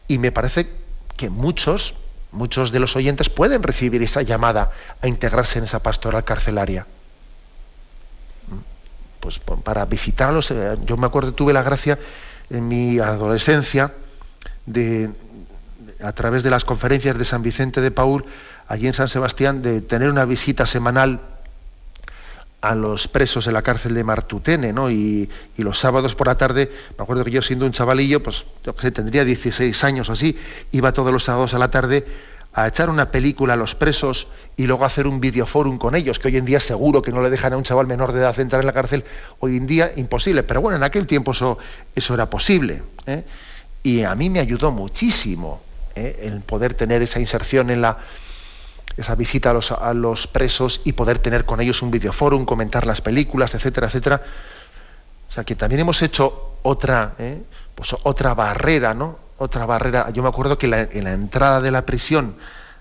y 0.06 0.18
me 0.18 0.32
parece 0.32 0.68
que 1.16 1.28
muchos, 1.28 1.94
muchos 2.32 2.72
de 2.72 2.80
los 2.80 2.96
oyentes 2.96 3.28
pueden 3.30 3.62
recibir 3.62 4.02
esa 4.02 4.22
llamada 4.22 4.70
a 5.00 5.08
integrarse 5.08 5.58
en 5.58 5.64
esa 5.64 5.82
pastoral 5.82 6.24
carcelaria. 6.24 6.86
pues 9.20 9.40
para 9.40 9.84
visitarlos. 9.84 10.50
Eh, 10.50 10.76
yo 10.84 10.96
me 10.96 11.06
acuerdo, 11.06 11.32
tuve 11.32 11.52
la 11.52 11.62
gracia 11.62 11.98
en 12.50 12.68
mi 12.68 12.98
adolescencia 12.98 13.92
de, 14.66 15.10
a 16.00 16.12
través 16.12 16.42
de 16.42 16.50
las 16.50 16.64
conferencias 16.64 17.18
de 17.18 17.24
San 17.24 17.42
Vicente 17.42 17.80
de 17.80 17.90
Paul, 17.90 18.24
allí 18.68 18.86
en 18.86 18.94
San 18.94 19.08
Sebastián, 19.08 19.62
de 19.62 19.80
tener 19.80 20.10
una 20.10 20.24
visita 20.24 20.66
semanal 20.66 21.20
a 22.60 22.74
los 22.74 23.06
presos 23.06 23.46
en 23.46 23.52
la 23.52 23.62
cárcel 23.62 23.94
de 23.94 24.02
Martutene, 24.04 24.72
¿no? 24.72 24.90
Y, 24.90 25.28
los 25.56 25.78
sábados 25.78 26.14
por 26.14 26.28
la 26.28 26.36
tarde, 26.36 26.70
me 26.96 27.02
acuerdo 27.02 27.24
que 27.24 27.30
yo 27.30 27.42
siendo 27.42 27.66
un 27.66 27.72
chavalillo, 27.72 28.22
pues 28.22 28.46
yo 28.64 28.74
que 28.74 28.82
sé, 28.82 28.90
tendría 28.90 29.24
16 29.24 29.84
años 29.84 30.08
o 30.08 30.12
así, 30.12 30.36
iba 30.72 30.92
todos 30.92 31.12
los 31.12 31.24
sábados 31.24 31.52
a 31.52 31.58
la 31.58 31.70
tarde 31.70 32.06
a 32.54 32.66
echar 32.66 32.90
una 32.90 33.10
película 33.10 33.54
a 33.54 33.56
los 33.56 33.74
presos 33.74 34.28
y 34.56 34.66
luego 34.66 34.84
hacer 34.84 35.06
un 35.06 35.20
videoforum 35.20 35.78
con 35.78 35.94
ellos, 35.94 36.18
que 36.18 36.28
hoy 36.28 36.36
en 36.36 36.44
día 36.44 36.58
seguro 36.58 37.02
que 37.02 37.12
no 37.12 37.22
le 37.22 37.30
dejan 37.30 37.52
a 37.52 37.56
un 37.56 37.64
chaval 37.64 37.86
menor 37.86 38.12
de 38.12 38.20
edad 38.20 38.38
entrar 38.40 38.60
en 38.62 38.66
la 38.66 38.72
cárcel, 38.72 39.04
hoy 39.40 39.56
en 39.56 39.66
día 39.66 39.92
imposible, 39.96 40.42
pero 40.42 40.60
bueno, 40.60 40.76
en 40.76 40.82
aquel 40.82 41.06
tiempo 41.06 41.32
eso, 41.32 41.58
eso 41.94 42.14
era 42.14 42.30
posible. 42.30 42.82
¿eh? 43.06 43.24
Y 43.82 44.02
a 44.02 44.14
mí 44.14 44.30
me 44.30 44.40
ayudó 44.40 44.72
muchísimo 44.72 45.60
¿eh? 45.94 46.20
el 46.22 46.40
poder 46.40 46.74
tener 46.74 47.02
esa 47.02 47.20
inserción 47.20 47.70
en 47.70 47.82
la, 47.82 47.98
esa 48.98 49.14
visita 49.14 49.50
a 49.50 49.94
los, 49.94 50.26
presos 50.26 50.80
y 50.84 50.92
poder 50.92 51.20
tener 51.20 51.44
con 51.44 51.60
ellos 51.60 51.82
un 51.82 51.92
videoforum, 51.92 52.44
comentar 52.44 52.84
las 52.84 53.00
películas, 53.00 53.54
etcétera, 53.54 53.86
etcétera. 53.86 54.22
O 55.28 55.32
sea 55.32 55.44
que 55.44 55.54
también 55.54 55.80
hemos 55.80 56.02
hecho 56.02 56.56
otra, 56.62 57.14
¿eh? 57.18 57.40
pues 57.76 57.94
otra 58.02 58.34
barrera, 58.34 58.94
¿no? 58.94 59.20
Otra 59.36 59.66
barrera. 59.66 60.10
Yo 60.10 60.24
me 60.24 60.28
acuerdo 60.28 60.58
que 60.58 60.66
en 60.66 61.04
la 61.04 61.12
entrada 61.12 61.60
de 61.60 61.70
la 61.70 61.86
prisión, 61.86 62.34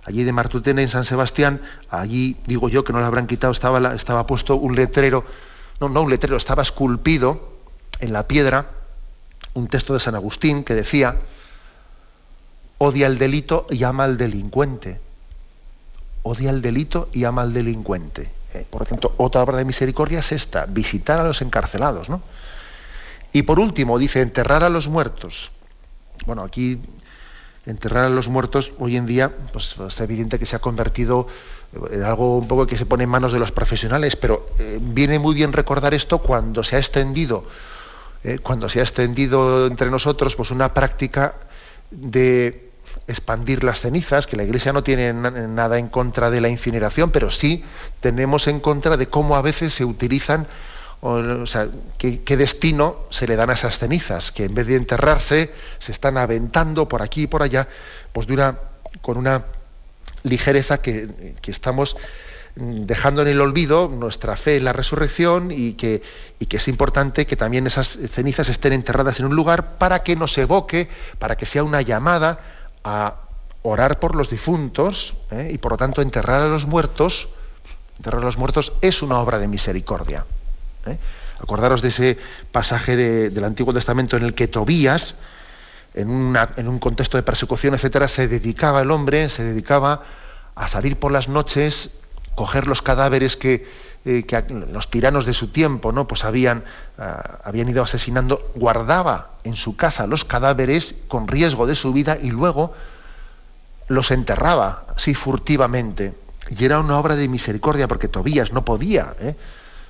allí 0.05 0.23
de 0.23 0.31
Martutena 0.31 0.81
en 0.81 0.89
San 0.89 1.05
Sebastián, 1.05 1.61
allí 1.91 2.37
digo 2.47 2.67
yo 2.67 2.83
que 2.83 2.93
no 2.93 2.99
la 2.99 3.05
habrán 3.05 3.27
quitado, 3.27 3.53
estaba, 3.53 3.93
estaba 3.93 4.25
puesto 4.25 4.55
un 4.55 4.75
letrero, 4.75 5.23
no, 5.79 5.87
no 5.87 6.01
un 6.01 6.09
letrero, 6.09 6.35
estaba 6.35 6.63
esculpido 6.63 7.47
en 7.99 8.11
la 8.11 8.27
piedra 8.27 8.71
un 9.53 9.67
texto 9.67 9.93
de 9.93 9.99
San 9.99 10.15
Agustín 10.15 10.63
que 10.63 10.73
decía, 10.73 11.17
odia 12.79 13.05
el 13.05 13.19
delito 13.19 13.67
y 13.69 13.83
ama 13.83 14.05
al 14.05 14.17
delincuente 14.17 15.05
odia 16.27 16.49
el 16.49 16.61
delito 16.61 17.09
y 17.13 17.23
ama 17.23 17.41
al 17.41 17.53
delincuente. 17.53 18.31
Eh, 18.53 18.65
por 18.69 18.81
lo 18.81 18.85
tanto, 18.85 19.13
otra 19.17 19.41
obra 19.43 19.57
de 19.57 19.65
misericordia 19.65 20.19
es 20.19 20.31
esta, 20.31 20.65
visitar 20.65 21.19
a 21.19 21.23
los 21.23 21.41
encarcelados. 21.41 22.09
¿no? 22.09 22.21
Y 23.33 23.43
por 23.43 23.59
último, 23.59 23.97
dice, 23.99 24.21
enterrar 24.21 24.63
a 24.63 24.69
los 24.69 24.87
muertos. 24.87 25.51
Bueno, 26.25 26.43
aquí 26.43 26.79
enterrar 27.65 28.05
a 28.05 28.09
los 28.09 28.29
muertos 28.29 28.71
hoy 28.79 28.95
en 28.95 29.05
día 29.05 29.31
pues, 29.51 29.75
es 29.85 29.99
evidente 29.99 30.39
que 30.39 30.45
se 30.45 30.55
ha 30.55 30.59
convertido 30.59 31.27
en 31.91 32.03
algo 32.03 32.37
un 32.37 32.47
poco 32.47 32.65
que 32.65 32.77
se 32.77 32.85
pone 32.85 33.03
en 33.03 33.09
manos 33.09 33.33
de 33.33 33.39
los 33.39 33.51
profesionales, 33.51 34.15
pero 34.15 34.47
eh, 34.57 34.79
viene 34.81 35.19
muy 35.19 35.35
bien 35.35 35.51
recordar 35.51 35.93
esto 35.93 36.19
cuando 36.19 36.63
se 36.63 36.77
ha 36.77 36.79
extendido, 36.79 37.43
eh, 38.23 38.39
cuando 38.39 38.69
se 38.69 38.79
ha 38.79 38.83
extendido 38.83 39.67
entre 39.67 39.91
nosotros 39.91 40.35
pues 40.37 40.49
una 40.51 40.73
práctica 40.73 41.35
de 41.91 42.66
expandir 43.07 43.63
las 43.63 43.79
cenizas, 43.79 44.27
que 44.27 44.37
la 44.37 44.43
Iglesia 44.43 44.73
no 44.73 44.83
tiene 44.83 45.13
nada 45.13 45.77
en 45.77 45.87
contra 45.87 46.29
de 46.29 46.41
la 46.41 46.49
incineración, 46.49 47.11
pero 47.11 47.31
sí 47.31 47.63
tenemos 47.99 48.47
en 48.47 48.59
contra 48.59 48.97
de 48.97 49.07
cómo 49.07 49.35
a 49.35 49.41
veces 49.41 49.73
se 49.73 49.85
utilizan, 49.85 50.47
o, 51.01 51.45
sea, 51.45 51.67
qué, 51.97 52.37
destino 52.37 52.97
se 53.09 53.27
le 53.27 53.35
dan 53.35 53.49
a 53.49 53.53
esas 53.53 53.77
cenizas, 53.77 54.31
que 54.31 54.45
en 54.45 54.55
vez 54.55 54.67
de 54.67 54.75
enterrarse 54.75 55.53
se 55.79 55.91
están 55.91 56.17
aventando 56.17 56.87
por 56.87 57.01
aquí 57.01 57.23
y 57.23 57.27
por 57.27 57.43
allá, 57.43 57.67
pues 58.11 58.27
dura 58.27 58.59
con 59.01 59.17
una 59.17 59.45
ligereza 60.23 60.81
que, 60.81 61.35
que 61.41 61.51
estamos 61.51 61.95
dejando 62.59 63.21
en 63.21 63.27
el 63.27 63.39
olvido 63.39 63.87
nuestra 63.87 64.35
fe 64.35 64.57
en 64.57 64.63
la 64.63 64.73
resurrección 64.73 65.51
y 65.51 65.73
que, 65.73 66.01
y 66.39 66.47
que, 66.47 66.57
es 66.57 66.67
importante 66.67 67.27
que 67.27 67.35
también 67.35 67.67
esas 67.67 67.87
cenizas 68.09 68.49
estén 68.49 68.73
enterradas 68.73 69.19
en 69.19 69.27
un 69.27 69.35
lugar 69.35 69.77
para 69.77 70.01
que 70.01 70.15
nos 70.15 70.37
evoque, 70.37 70.89
para 71.19 71.37
que 71.37 71.45
sea 71.45 71.63
una 71.63 71.81
llamada 71.81 72.56
a 72.83 73.15
orar 73.63 73.99
por 73.99 74.15
los 74.15 74.29
difuntos 74.29 75.15
¿eh? 75.31 75.51
y 75.53 75.57
por 75.57 75.73
lo 75.73 75.77
tanto 75.77 76.01
enterrar 76.01 76.41
a 76.41 76.47
los 76.47 76.65
muertos, 76.65 77.29
enterrar 77.97 78.21
a 78.21 78.25
los 78.25 78.37
muertos 78.37 78.73
es 78.81 79.01
una 79.01 79.19
obra 79.19 79.39
de 79.39 79.47
misericordia. 79.47 80.25
¿eh? 80.85 80.97
Acordaros 81.39 81.81
de 81.81 81.89
ese 81.89 82.17
pasaje 82.51 82.95
del 82.95 83.43
Antiguo 83.43 83.73
Testamento 83.73 84.17
en 84.17 84.23
el 84.23 84.33
que 84.33 84.47
Tobías, 84.47 85.15
en, 85.93 86.35
un 86.67 86.79
contexto 86.79 87.17
de 87.17 87.23
persecución, 87.23 87.73
etcétera, 87.73 88.07
se 88.07 88.27
dedicaba 88.27 88.81
el 88.81 88.91
hombre, 88.91 89.29
se 89.29 89.43
dedicaba 89.43 90.03
a 90.55 90.67
salir 90.67 90.97
por 90.97 91.11
las 91.11 91.27
noches, 91.27 91.91
coger 92.35 92.67
los 92.67 92.81
cadáveres 92.81 93.37
que, 93.37 93.67
eh, 94.05 94.25
los 94.71 94.89
tiranos 94.89 95.25
de 95.25 95.33
su 95.33 95.49
tiempo, 95.49 95.91
¿no? 95.91 96.07
Pues 96.07 96.23
habían, 96.23 96.63
ah, 96.97 97.39
habían 97.43 97.69
ido 97.69 97.83
asesinando, 97.83 98.51
guardaba 98.55 99.36
en 99.47 99.55
su 99.55 99.75
casa 99.75 100.07
los 100.07 100.25
cadáveres 100.25 100.95
con 101.07 101.27
riesgo 101.27 101.65
de 101.65 101.75
su 101.75 101.93
vida 101.93 102.17
y 102.21 102.29
luego 102.29 102.73
los 103.87 104.11
enterraba 104.11 104.85
así 104.95 105.13
furtivamente. 105.13 106.13
Y 106.49 106.65
era 106.65 106.79
una 106.79 106.97
obra 106.97 107.15
de 107.15 107.27
misericordia 107.27 107.87
porque 107.87 108.07
Tobías 108.07 108.53
no 108.53 108.63
podía, 108.63 109.15
¿eh? 109.19 109.35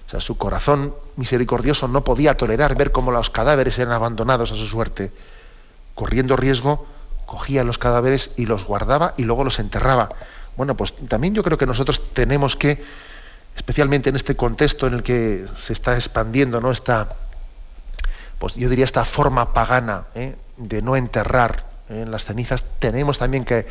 o 0.08 0.10
sea, 0.10 0.20
su 0.20 0.38
corazón 0.38 0.94
misericordioso 1.16 1.88
no 1.88 2.04
podía 2.04 2.38
tolerar 2.38 2.76
ver 2.76 2.92
cómo 2.92 3.12
los 3.12 3.30
cadáveres 3.30 3.78
eran 3.78 3.94
abandonados 3.94 4.52
a 4.52 4.56
su 4.56 4.66
suerte. 4.66 5.12
Corriendo 5.96 6.36
riesgo, 6.36 6.86
cogía 7.26 7.64
los 7.64 7.78
cadáveres 7.78 8.32
y 8.38 8.46
los 8.46 8.64
guardaba 8.64 9.14
y 9.18 9.24
luego 9.24 9.44
los 9.44 9.60
enterraba. 9.60 10.10
Bueno, 10.56 10.76
pues 10.78 10.94
también 11.08 11.36
yo 11.36 11.44
creo 11.44 11.58
que 11.58 11.66
nosotros 11.66 12.02
tenemos 12.14 12.56
que 12.56 12.84
especialmente 13.56 14.10
en 14.10 14.16
este 14.16 14.36
contexto 14.36 14.88
en 14.88 14.94
el 14.94 15.04
que 15.04 15.46
se 15.60 15.74
está 15.74 15.96
expandiendo 15.96 16.62
¿no? 16.62 16.72
esta, 16.72 17.16
pues 18.40 18.56
yo 18.56 18.70
diría 18.70 18.86
esta 18.86 19.06
forma 19.06 19.54
pagana 19.54 20.06
¿eh? 20.16 20.36
de 20.58 20.82
no 20.82 20.96
enterrar 20.96 21.66
¿eh? 21.90 22.02
en 22.02 22.12
las 22.12 22.26
cenizas, 22.26 22.66
tenemos 22.80 23.18
también 23.18 23.46
que, 23.46 23.68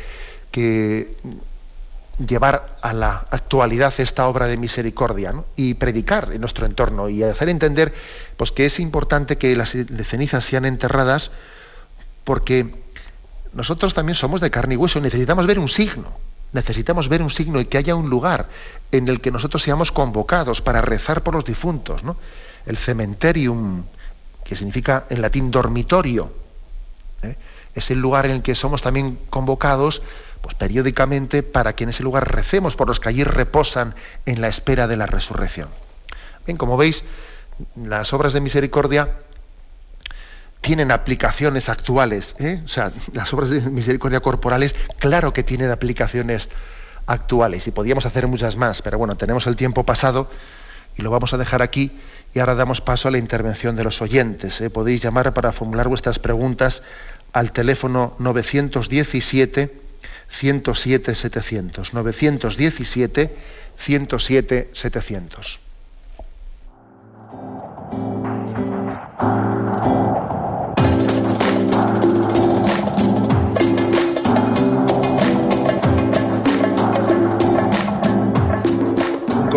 llevar 2.25 2.77
a 2.81 2.93
la 2.93 3.27
actualidad 3.29 3.93
esta 3.99 4.27
obra 4.27 4.47
de 4.47 4.57
misericordia 4.57 5.35
y 5.55 5.75
predicar 5.75 6.31
en 6.33 6.41
nuestro 6.41 6.65
entorno 6.65 7.09
y 7.09 7.21
hacer 7.21 7.47
entender 7.47 7.93
pues, 8.37 8.51
que 8.51 8.65
es 8.65 8.79
importante 8.79 9.37
que 9.37 9.55
las 9.55 9.75
cenizas 10.03 10.43
sean 10.43 10.65
enterradas 10.65 11.29
porque 12.23 12.73
nosotros 13.53 13.93
también 13.93 14.15
somos 14.15 14.41
de 14.41 14.49
carne 14.49 14.73
y 14.73 14.77
hueso, 14.77 14.99
necesitamos 14.99 15.45
ver 15.45 15.59
un 15.59 15.69
signo 15.69 16.11
necesitamos 16.53 17.09
ver 17.09 17.21
un 17.21 17.29
signo 17.29 17.59
y 17.59 17.65
que 17.65 17.77
haya 17.77 17.95
un 17.95 18.09
lugar 18.09 18.47
en 18.91 19.07
el 19.07 19.21
que 19.21 19.31
nosotros 19.31 19.61
seamos 19.61 19.91
convocados 19.91 20.61
para 20.61 20.81
rezar 20.81 21.23
por 21.23 21.35
los 21.35 21.45
difuntos. 21.45 22.03
¿no? 22.03 22.17
El 22.65 22.77
cementerium, 22.77 23.83
que 24.47 24.55
significa 24.55 25.05
en 25.09 25.21
latín 25.21 25.51
dormitorio, 25.51 26.31
¿eh? 27.21 27.35
es 27.75 27.91
el 27.91 27.99
lugar 27.99 28.25
en 28.25 28.31
el 28.31 28.41
que 28.41 28.55
somos 28.55 28.81
también 28.81 29.19
convocados 29.29 30.01
pues, 30.41 30.55
periódicamente 30.55 31.43
para 31.43 31.75
que 31.75 31.83
en 31.83 31.89
ese 31.89 32.03
lugar 32.03 32.33
recemos 32.33 32.75
por 32.75 32.87
los 32.87 32.99
que 32.99 33.09
allí 33.09 33.23
reposan 33.23 33.93
en 34.25 34.41
la 34.41 34.47
espera 34.47 34.87
de 34.87 34.97
la 34.97 35.05
resurrección. 35.05 35.69
Bien, 36.45 36.57
como 36.57 36.77
veis, 36.77 37.03
las 37.75 38.13
obras 38.13 38.33
de 38.33 38.41
misericordia 38.41 39.17
tienen 40.61 40.91
aplicaciones 40.91 41.67
actuales. 41.69 42.35
¿eh? 42.39 42.61
O 42.63 42.67
sea, 42.67 42.91
las 43.13 43.33
obras 43.33 43.49
de 43.49 43.61
misericordia 43.61 44.21
corporales, 44.21 44.75
claro 44.99 45.33
que 45.33 45.43
tienen 45.43 45.71
aplicaciones 45.71 46.49
actuales 47.05 47.67
y 47.67 47.71
podíamos 47.71 48.05
hacer 48.05 48.27
muchas 48.27 48.55
más, 48.55 48.81
pero 48.81 48.97
bueno, 48.97 49.15
tenemos 49.15 49.47
el 49.47 49.55
tiempo 49.55 49.85
pasado 49.85 50.29
y 50.97 51.01
lo 51.01 51.11
vamos 51.11 51.33
a 51.33 51.37
dejar 51.37 51.61
aquí 51.61 51.91
y 52.33 52.39
ahora 52.39 52.55
damos 52.55 52.81
paso 52.81 53.07
a 53.07 53.11
la 53.11 53.17
intervención 53.17 53.75
de 53.75 53.83
los 53.83 54.01
oyentes. 54.01 54.61
¿eh? 54.61 54.69
Podéis 54.69 55.01
llamar 55.01 55.33
para 55.33 55.51
formular 55.51 55.87
vuestras 55.87 56.19
preguntas 56.19 56.83
al 57.33 57.51
teléfono 57.51 58.15
917 58.19 59.71
107 60.29 61.15
700. 61.15 61.93
917 61.93 63.35
107 63.77 64.69
700. 64.73 65.66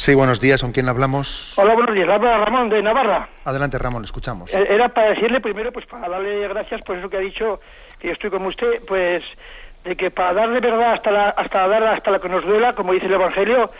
Sí, 0.05 0.13
buenos 0.13 0.39
días. 0.39 0.61
¿Con 0.61 0.71
quién 0.71 0.87
hablamos? 0.87 1.57
Hola, 1.57 1.73
buenos 1.73 1.95
días. 1.95 2.07
Habla 2.07 2.37
Ramón 2.45 2.69
de 2.69 2.79
Navarra. 2.83 3.27
Adelante, 3.43 3.79
Ramón, 3.79 4.03
le 4.03 4.05
escuchamos. 4.05 4.53
Eh, 4.53 4.67
Era 4.69 4.89
para 4.89 5.09
decirle 5.09 5.39
primero, 5.41 5.71
pues 5.71 5.87
para 5.87 6.07
darle 6.07 6.47
gracias 6.47 6.79
por 6.83 6.95
eso 6.95 7.09
que 7.09 7.17
ha 7.17 7.21
dicho, 7.21 7.59
que 7.97 8.09
yo 8.09 8.13
estoy 8.13 8.29
con 8.29 8.45
usted, 8.45 8.83
pues 8.85 9.23
de 9.83 9.95
que 9.95 10.11
para 10.11 10.33
darle 10.35 10.59
verdad 10.59 10.93
hasta 10.93 11.09
la, 11.09 11.29
hasta 11.29 11.67
dar 11.67 11.83
hasta 11.87 12.11
la 12.11 12.19
que 12.19 12.29
nos 12.29 12.45
duela, 12.45 12.73
como 12.75 12.93
dice 12.93 13.07
el 13.07 13.13
Evangelio, 13.13 13.71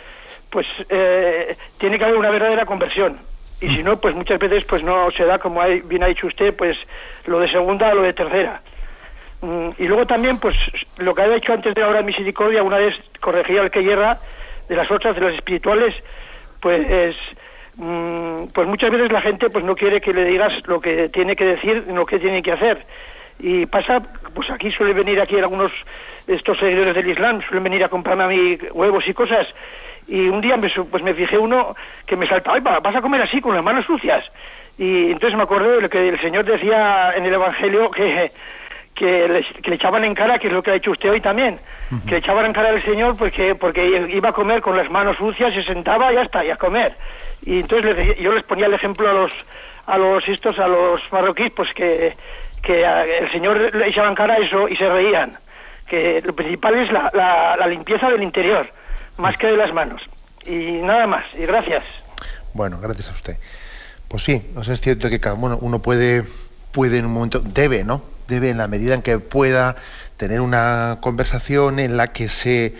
pues 0.50 0.66
eh, 0.88 1.56
tiene 1.78 1.96
que 1.96 2.04
haber 2.04 2.16
una 2.16 2.30
verdadera 2.30 2.66
conversión. 2.66 3.20
Y 3.60 3.68
si 3.76 3.84
no, 3.84 4.00
pues 4.00 4.16
muchas 4.16 4.40
veces 4.40 4.64
pues 4.68 4.82
no 4.82 5.08
se 5.16 5.24
da, 5.26 5.38
como 5.38 5.62
hay- 5.62 5.82
bien 5.82 6.02
ha 6.02 6.08
dicho 6.08 6.26
usted, 6.26 6.56
pues 6.56 6.76
lo 7.26 7.38
de 7.38 7.48
segunda 7.52 7.92
o 7.92 7.94
lo 7.94 8.02
de 8.02 8.14
tercera. 8.14 8.62
Mm, 9.42 9.68
Y 9.78 9.84
luego 9.86 10.04
también, 10.08 10.40
pues 10.40 10.56
lo 10.96 11.14
que 11.14 11.22
había 11.22 11.36
hecho 11.36 11.52
antes 11.52 11.72
de 11.72 11.80
la 11.82 11.86
hora 11.86 11.98
de 11.98 12.04
misericordia, 12.06 12.64
una 12.64 12.78
vez 12.78 12.96
corregía 13.20 13.60
al 13.60 13.70
que 13.70 13.84
hierra 13.84 14.20
de 14.68 14.76
las 14.76 14.90
otras, 14.90 15.14
de 15.14 15.20
las 15.20 15.34
espirituales, 15.34 15.94
pues 16.60 16.88
es, 16.88 17.16
mm, 17.76 18.48
pues 18.54 18.66
muchas 18.66 18.90
veces 18.90 19.12
la 19.12 19.20
gente 19.20 19.48
pues 19.50 19.64
no 19.64 19.74
quiere 19.74 20.00
que 20.00 20.12
le 20.12 20.24
digas 20.24 20.52
lo 20.66 20.80
que 20.80 21.08
tiene 21.08 21.36
que 21.36 21.44
decir, 21.44 21.84
lo 21.88 22.06
que 22.06 22.18
tiene 22.18 22.42
que 22.42 22.52
hacer. 22.52 22.84
Y 23.38 23.66
pasa, 23.66 24.00
pues 24.34 24.48
aquí 24.50 24.70
suele 24.72 24.94
venir 24.94 25.20
aquí 25.20 25.38
algunos 25.38 25.70
estos 26.26 26.58
seguidores 26.58 26.94
del 26.94 27.08
Islam, 27.10 27.40
suelen 27.42 27.64
venir 27.64 27.84
a 27.84 27.88
comprarme 27.88 28.24
a 28.24 28.28
mí 28.28 28.58
huevos 28.72 29.06
y 29.06 29.14
cosas. 29.14 29.46
Y 30.08 30.28
un 30.28 30.40
día 30.40 30.56
me, 30.56 30.68
pues 30.70 31.02
me 31.02 31.14
fijé 31.14 31.36
uno 31.36 31.74
que 32.06 32.16
me 32.16 32.26
saltaba, 32.26 32.56
"Ay, 32.56 32.62
va, 32.62 32.80
vas 32.80 32.96
a 32.96 33.02
comer 33.02 33.22
así, 33.22 33.40
con 33.40 33.54
las 33.54 33.64
manos 33.64 33.84
sucias. 33.84 34.24
Y 34.78 35.10
entonces 35.10 35.36
me 35.36 35.42
acordé 35.42 35.76
de 35.76 35.82
lo 35.82 35.88
que 35.88 36.08
el 36.08 36.20
Señor 36.20 36.44
decía 36.44 37.12
en 37.16 37.24
el 37.24 37.34
Evangelio 37.34 37.90
que, 37.90 38.30
que, 38.96 39.28
le, 39.28 39.44
que 39.62 39.70
le 39.70 39.76
echaban 39.76 40.02
en 40.04 40.14
cara, 40.14 40.38
que 40.38 40.48
es 40.48 40.52
lo 40.52 40.62
que 40.62 40.72
ha 40.72 40.74
hecho 40.74 40.90
usted 40.90 41.10
hoy 41.10 41.20
también, 41.20 41.60
que 42.06 42.12
le 42.12 42.16
echaban 42.18 42.46
en 42.46 42.52
cara 42.52 42.70
al 42.70 42.82
Señor 42.82 43.16
porque, 43.16 43.54
porque 43.54 43.86
iba 44.10 44.30
a 44.30 44.32
comer 44.32 44.60
con 44.62 44.76
las 44.76 44.90
manos 44.90 45.16
sucias, 45.18 45.54
se 45.54 45.62
sentaba 45.62 46.10
y 46.10 46.16
ya 46.16 46.22
está, 46.22 46.44
y 46.44 46.50
a 46.50 46.56
comer. 46.56 46.96
Y 47.42 47.60
entonces 47.60 47.94
les 47.96 48.18
yo 48.18 48.32
les 48.32 48.42
ponía 48.44 48.66
el 48.66 48.74
ejemplo 48.74 49.08
a 49.08 49.12
los, 49.12 49.30
a 49.86 49.98
los 49.98 50.26
estos, 50.26 50.58
a 50.58 50.66
los 50.66 51.00
marroquíes, 51.12 51.52
pues 51.54 51.68
que, 51.74 52.16
que 52.62 52.84
a- 52.84 53.04
el 53.04 53.30
Señor 53.30 53.74
le 53.74 53.86
echaba 53.88 54.08
en 54.08 54.14
cara 54.14 54.38
eso 54.38 54.68
y 54.68 54.76
se 54.76 54.88
reían. 54.88 55.38
Que 55.86 56.20
lo 56.24 56.34
principal 56.34 56.74
es 56.74 56.90
la, 56.90 57.10
la, 57.14 57.56
la 57.56 57.66
limpieza 57.68 58.10
del 58.10 58.22
interior, 58.22 58.66
más 59.18 59.36
que 59.36 59.46
de 59.48 59.56
las 59.56 59.72
manos. 59.72 60.02
Y 60.44 60.80
nada 60.82 61.06
más, 61.06 61.24
y 61.38 61.44
gracias. 61.46 61.84
Bueno, 62.54 62.78
gracias 62.80 63.10
a 63.10 63.14
usted. 63.14 63.36
Pues 64.08 64.22
sí, 64.22 64.50
o 64.56 64.64
sea, 64.64 64.74
es 64.74 64.80
cierto 64.80 65.08
que 65.10 65.20
uno, 65.36 65.58
uno 65.60 65.80
puede, 65.80 66.22
puede 66.72 66.98
en 66.98 67.06
un 67.06 67.12
momento, 67.12 67.40
debe, 67.40 67.84
¿no? 67.84 68.02
Debe 68.28 68.50
en 68.50 68.58
la 68.58 68.68
medida 68.68 68.94
en 68.94 69.02
que 69.02 69.18
pueda 69.18 69.76
tener 70.16 70.40
una 70.40 70.98
conversación 71.00 71.78
en 71.78 71.96
la 71.96 72.08
que 72.08 72.28
se, 72.28 72.74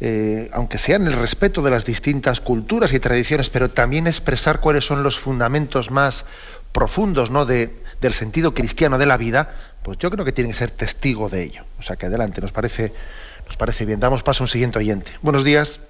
eh, 0.00 0.50
aunque 0.52 0.78
sea 0.78 0.96
en 0.96 1.06
el 1.06 1.14
respeto 1.14 1.62
de 1.62 1.70
las 1.70 1.84
distintas 1.84 2.40
culturas 2.40 2.92
y 2.92 3.00
tradiciones, 3.00 3.50
pero 3.50 3.70
también 3.70 4.06
expresar 4.06 4.60
cuáles 4.60 4.84
son 4.84 5.02
los 5.02 5.18
fundamentos 5.18 5.90
más 5.90 6.26
profundos, 6.72 7.30
¿no? 7.30 7.46
De, 7.46 7.74
del 8.00 8.12
sentido 8.12 8.52
cristiano 8.52 8.98
de 8.98 9.06
la 9.06 9.16
vida, 9.16 9.54
pues 9.82 9.98
yo 9.98 10.10
creo 10.10 10.24
que 10.24 10.32
tiene 10.32 10.50
que 10.50 10.56
ser 10.56 10.70
testigo 10.70 11.28
de 11.28 11.44
ello. 11.44 11.64
O 11.78 11.82
sea 11.82 11.96
que 11.96 12.06
adelante, 12.06 12.40
nos 12.40 12.52
parece, 12.52 12.92
nos 13.46 13.56
parece 13.56 13.84
bien. 13.84 14.00
Damos 14.00 14.22
paso 14.22 14.42
a 14.42 14.44
un 14.44 14.48
siguiente 14.48 14.78
oyente. 14.78 15.12
Buenos 15.22 15.44
días. 15.44 15.80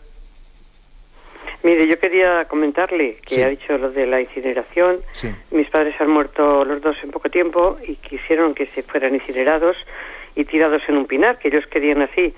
Mire, 1.64 1.88
yo 1.88 1.98
quería 1.98 2.44
comentarle 2.44 3.16
que 3.26 3.34
Sí. 3.36 3.42
ha 3.42 3.48
dicho 3.48 3.76
lo 3.78 3.90
de 3.90 4.06
la 4.06 4.20
incineración. 4.20 5.00
Sí. 5.12 5.28
Mis 5.50 5.68
padres 5.70 5.94
han 6.00 6.10
muerto 6.10 6.64
los 6.64 6.80
dos 6.82 6.96
en 7.02 7.10
poco 7.10 7.28
tiempo 7.30 7.78
y 7.88 7.96
quisieron 7.96 8.54
que 8.54 8.66
se 8.66 8.82
fueran 8.82 9.14
incinerados 9.14 9.76
y 10.36 10.44
tirados 10.44 10.82
en 10.88 10.96
un 10.98 11.06
pinar, 11.06 11.38
que 11.38 11.48
ellos 11.48 11.64
querían 11.66 12.02
así. 12.02 12.34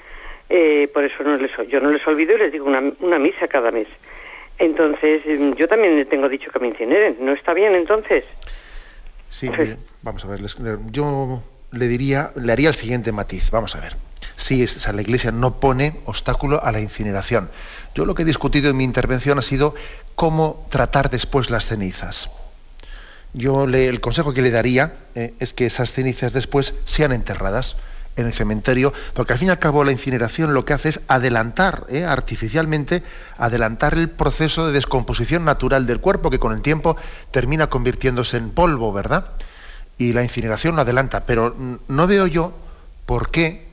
Eh, 0.48 0.88
por 0.94 1.04
eso 1.04 1.22
no 1.24 1.36
les, 1.36 1.50
yo 1.68 1.80
no 1.80 1.90
les 1.90 2.06
olvido 2.06 2.36
y 2.36 2.38
les 2.38 2.52
digo 2.52 2.66
una, 2.66 2.80
una 3.00 3.18
misa 3.18 3.48
cada 3.48 3.70
mes. 3.72 3.88
Entonces, 4.58 5.22
mm, 5.26 5.54
yo 5.54 5.66
también 5.66 5.96
les 5.96 6.08
tengo 6.08 6.28
dicho 6.28 6.50
que 6.52 6.60
me 6.60 6.68
incineren. 6.68 7.16
¿No 7.20 7.32
está 7.32 7.52
bien 7.52 7.74
entonces? 7.74 8.24
Sí, 9.28 9.50
mire, 9.50 9.76
vamos 10.02 10.24
a 10.24 10.28
ver, 10.28 10.40
les- 10.40 10.56
yo 10.92 11.42
le 11.72 11.88
diría, 11.88 12.30
le 12.36 12.52
haría 12.52 12.68
el 12.68 12.74
siguiente 12.74 13.10
matiz, 13.10 13.50
vamos 13.50 13.74
a 13.74 13.80
ver. 13.80 13.92
Sea, 14.36 14.92
la 14.92 15.02
Iglesia 15.02 15.32
no 15.32 15.60
pone 15.60 16.00
obstáculo 16.04 16.62
a 16.62 16.72
la 16.72 16.80
incineración. 16.80 17.50
Yo 17.94 18.04
lo 18.04 18.14
que 18.14 18.22
he 18.22 18.26
discutido 18.26 18.70
en 18.70 18.76
mi 18.76 18.84
intervención 18.84 19.38
ha 19.38 19.42
sido 19.42 19.74
cómo 20.14 20.66
tratar 20.70 21.10
después 21.10 21.50
las 21.50 21.66
cenizas. 21.66 22.30
Yo 23.32 23.64
el 23.64 24.00
consejo 24.00 24.32
que 24.32 24.42
le 24.42 24.50
daría 24.50 24.94
eh, 25.14 25.34
es 25.40 25.52
que 25.52 25.66
esas 25.66 25.92
cenizas 25.92 26.32
después 26.32 26.74
sean 26.84 27.12
enterradas 27.12 27.76
en 28.16 28.26
el 28.26 28.32
cementerio, 28.32 28.92
porque 29.14 29.34
al 29.34 29.38
fin 29.38 29.48
y 29.48 29.50
al 29.50 29.58
cabo 29.58 29.84
la 29.84 29.92
incineración 29.92 30.54
lo 30.54 30.64
que 30.64 30.72
hace 30.72 30.88
es 30.88 31.00
adelantar, 31.06 31.84
eh, 31.88 32.04
artificialmente, 32.04 33.02
adelantar 33.36 33.94
el 33.94 34.08
proceso 34.08 34.66
de 34.66 34.72
descomposición 34.72 35.44
natural 35.44 35.86
del 35.86 36.00
cuerpo, 36.00 36.30
que 36.30 36.38
con 36.38 36.52
el 36.54 36.62
tiempo 36.62 36.96
termina 37.30 37.68
convirtiéndose 37.68 38.38
en 38.38 38.50
polvo, 38.50 38.92
¿verdad? 38.92 39.32
Y 39.98 40.14
la 40.14 40.22
incineración 40.22 40.76
lo 40.76 40.82
adelanta, 40.82 41.26
pero 41.26 41.54
mm, 41.56 41.74
no 41.88 42.06
veo 42.06 42.26
yo 42.26 42.54
por 43.04 43.30
qué 43.30 43.65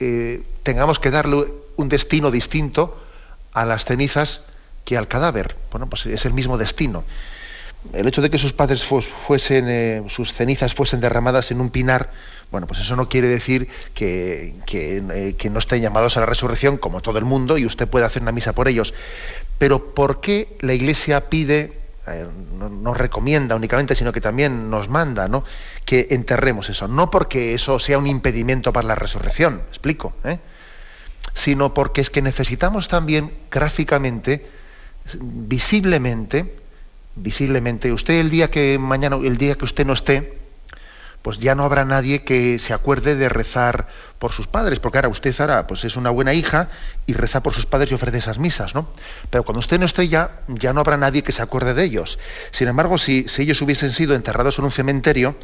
eh, 0.00 0.42
tengamos 0.62 0.98
que 0.98 1.10
darle 1.10 1.46
un 1.76 1.88
destino 1.88 2.30
distinto 2.30 3.00
a 3.52 3.64
las 3.64 3.84
cenizas 3.84 4.42
que 4.84 4.96
al 4.96 5.08
cadáver. 5.08 5.56
Bueno, 5.70 5.88
pues 5.88 6.06
es 6.06 6.24
el 6.24 6.32
mismo 6.32 6.58
destino 6.58 7.04
el 7.92 8.08
hecho 8.08 8.20
de 8.20 8.28
que 8.28 8.38
sus 8.38 8.52
padres 8.52 8.84
fues- 8.84 9.06
fuesen, 9.08 9.66
eh, 9.68 10.02
sus 10.08 10.32
cenizas 10.32 10.74
fuesen 10.74 11.00
derramadas 11.00 11.52
en 11.52 11.60
un 11.60 11.70
pinar, 11.70 12.10
bueno, 12.50 12.66
pues 12.66 12.80
eso 12.80 12.96
no 12.96 13.08
quiere 13.08 13.28
decir 13.28 13.68
que, 13.94 14.56
eh, 14.72 15.34
que 15.38 15.48
no 15.50 15.58
estén 15.60 15.80
llamados 15.80 16.16
a 16.16 16.20
la 16.20 16.26
resurrección 16.26 16.76
como 16.76 17.02
todo 17.02 17.18
el 17.18 17.24
mundo 17.24 17.56
y 17.56 17.64
usted 17.64 17.86
puede 17.86 18.04
hacer 18.04 18.20
una 18.22 18.32
misa 18.32 18.52
por 18.52 18.66
ellos. 18.68 18.94
Pero 19.58 19.94
¿por 19.94 20.20
qué 20.20 20.56
la 20.60 20.74
Iglesia 20.74 21.30
pide, 21.30 21.78
eh, 22.12 22.26
no, 22.58 22.68
no 22.68 22.94
recomienda 22.94 23.56
únicamente, 23.56 23.94
sino 23.94 24.12
que 24.12 24.20
también 24.20 24.70
nos 24.70 24.88
manda, 24.88 25.28
¿no? 25.28 25.44
que 25.84 26.08
enterremos 26.10 26.68
eso? 26.68 26.88
No 26.88 27.10
porque 27.10 27.54
eso 27.54 27.78
sea 27.78 27.98
un 27.98 28.06
impedimento 28.06 28.72
para 28.72 28.88
la 28.88 28.94
resurrección, 28.94 29.62
explico, 29.68 30.12
¿eh? 30.24 30.38
sino 31.34 31.74
porque 31.74 32.00
es 32.00 32.10
que 32.10 32.22
necesitamos 32.22 32.88
también 32.88 33.32
gráficamente, 33.50 34.46
visiblemente, 35.14 36.54
visiblemente, 37.14 37.92
usted 37.92 38.20
el 38.20 38.30
día 38.30 38.50
que 38.50 38.78
mañana, 38.78 39.16
el 39.16 39.38
día 39.38 39.54
que 39.54 39.64
usted 39.64 39.86
no 39.86 39.92
esté, 39.92 40.38
pues 41.28 41.40
ya 41.40 41.54
no 41.54 41.64
habrá 41.64 41.84
nadie 41.84 42.22
que 42.22 42.58
se 42.58 42.72
acuerde 42.72 43.14
de 43.14 43.28
rezar 43.28 43.86
por 44.18 44.32
sus 44.32 44.46
padres, 44.46 44.80
porque 44.80 44.96
ahora 44.96 45.10
usted 45.10 45.38
ahora 45.42 45.66
pues 45.66 45.84
es 45.84 45.96
una 45.96 46.08
buena 46.08 46.32
hija 46.32 46.70
y 47.04 47.12
reza 47.12 47.42
por 47.42 47.52
sus 47.52 47.66
padres 47.66 47.90
y 47.90 47.94
ofrece 47.94 48.16
esas 48.16 48.38
misas, 48.38 48.74
¿no? 48.74 48.88
Pero 49.28 49.44
cuando 49.44 49.58
usted 49.58 49.78
no 49.78 49.84
esté 49.84 50.08
ya, 50.08 50.40
ya 50.48 50.72
no 50.72 50.80
habrá 50.80 50.96
nadie 50.96 51.22
que 51.22 51.32
se 51.32 51.42
acuerde 51.42 51.74
de 51.74 51.84
ellos. 51.84 52.18
Sin 52.50 52.66
embargo, 52.66 52.96
si, 52.96 53.28
si 53.28 53.42
ellos 53.42 53.60
hubiesen 53.60 53.92
sido 53.92 54.14
enterrados 54.14 54.58
en 54.58 54.64
un 54.64 54.70
cementerio, 54.70 55.36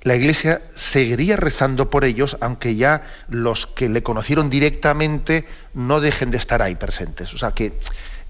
la 0.00 0.16
Iglesia 0.16 0.62
seguiría 0.74 1.36
rezando 1.36 1.90
por 1.90 2.04
ellos, 2.04 2.38
aunque 2.40 2.76
ya 2.76 3.02
los 3.28 3.66
que 3.66 3.90
le 3.90 4.02
conocieron 4.02 4.48
directamente 4.48 5.44
no 5.74 6.00
dejen 6.00 6.30
de 6.30 6.38
estar 6.38 6.62
ahí 6.62 6.76
presentes. 6.76 7.34
O 7.34 7.36
sea 7.36 7.50
que 7.50 7.78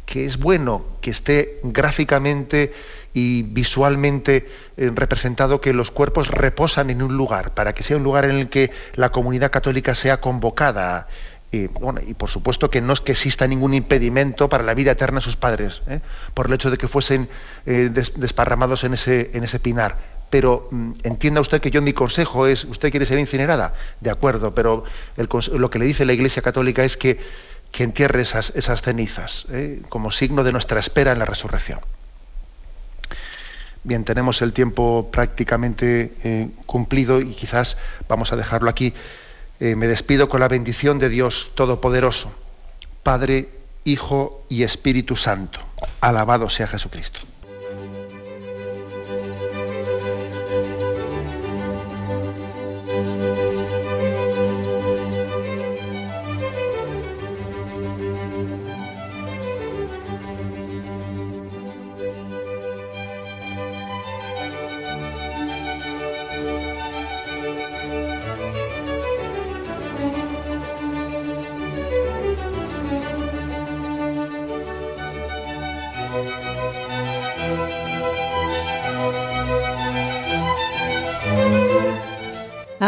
que 0.07 0.25
es 0.25 0.39
bueno 0.39 0.85
que 1.01 1.11
esté 1.11 1.61
gráficamente 1.63 2.73
y 3.13 3.43
visualmente 3.43 4.49
eh, 4.77 4.91
representado 4.95 5.61
que 5.61 5.73
los 5.73 5.91
cuerpos 5.91 6.29
reposan 6.29 6.91
en 6.91 7.03
un 7.03 7.17
lugar, 7.17 7.55
para 7.55 7.75
que 7.75 7.83
sea 7.83 7.97
un 7.97 8.05
lugar 8.05 8.25
en 8.25 8.37
el 8.37 8.49
que 8.49 8.71
la 8.95 9.11
comunidad 9.11 9.51
católica 9.51 9.95
sea 9.95 10.21
convocada. 10.21 11.09
Y, 11.53 11.67
bueno, 11.67 12.01
y 12.07 12.15
por 12.15 12.29
supuesto 12.29 12.71
que 12.71 12.81
no 12.81 12.93
es 12.93 13.01
que 13.01 13.13
exista 13.13 13.49
ningún 13.49 13.75
impedimento 13.75 14.49
para 14.49 14.63
la 14.63 14.75
vida 14.75 14.93
eterna 14.93 15.19
de 15.19 15.25
sus 15.25 15.37
padres, 15.37 15.83
¿eh? 15.89 16.01
por 16.33 16.47
el 16.47 16.53
hecho 16.53 16.71
de 16.71 16.79
que 16.79 16.87
fuesen 16.87 17.29
eh, 17.67 17.91
desparramados 17.93 18.85
en 18.85 18.95
ese, 18.95 19.31
en 19.35 19.43
ese 19.43 19.59
pinar. 19.59 20.21
Pero 20.31 20.69
mm, 20.71 20.93
entienda 21.03 21.41
usted 21.41 21.61
que 21.61 21.73
yo 21.73 21.83
mi 21.83 21.93
consejo 21.93 22.47
es, 22.47 22.65
¿usted 22.65 22.93
quiere 22.93 23.05
ser 23.05 23.19
incinerada? 23.19 23.75
De 24.01 24.11
acuerdo, 24.11 24.55
pero 24.55 24.85
lo 25.17 25.71
que 25.71 25.79
le 25.81 25.87
dice 25.87 26.05
la 26.05 26.13
Iglesia 26.13 26.41
Católica 26.41 26.85
es 26.85 26.97
que, 26.97 27.19
que 27.71 27.85
entierre 27.85 28.23
esas, 28.23 28.53
cenizas, 28.83 29.47
como 29.89 30.11
signo 30.11 30.45
de 30.45 30.53
nuestra 30.53 30.81
espera 30.81 31.13
en 31.13 31.19
la 31.19 31.25
resurrección. 31.25 31.81
Bien, 33.83 34.05
tenemos 34.05 34.43
el 34.43 34.53
tiempo 34.53 35.09
prácticamente 35.11 36.13
eh, 36.23 36.49
cumplido 36.67 37.21
y 37.21 37.33
quizás 37.33 37.79
vamos 38.09 38.33
a 38.33 38.37
dejarlo 38.37 38.69
aquí. 38.69 38.93
Eh, 39.59 39.75
me 39.75 39.87
despido 39.87 40.29
con 40.29 40.41
la 40.41 40.49
bendición 40.49 40.99
de 40.99 41.09
Dios 41.09 41.53
Todopoderoso, 41.55 42.33
Padre, 43.03 43.49
Hijo 43.85 44.45
y 44.51 44.65
Espíritu 44.65 45.17
Santo. 45.17 45.61
Alabado 46.03 46.51
sea 46.51 46.67
Jesucristo. 46.67 47.21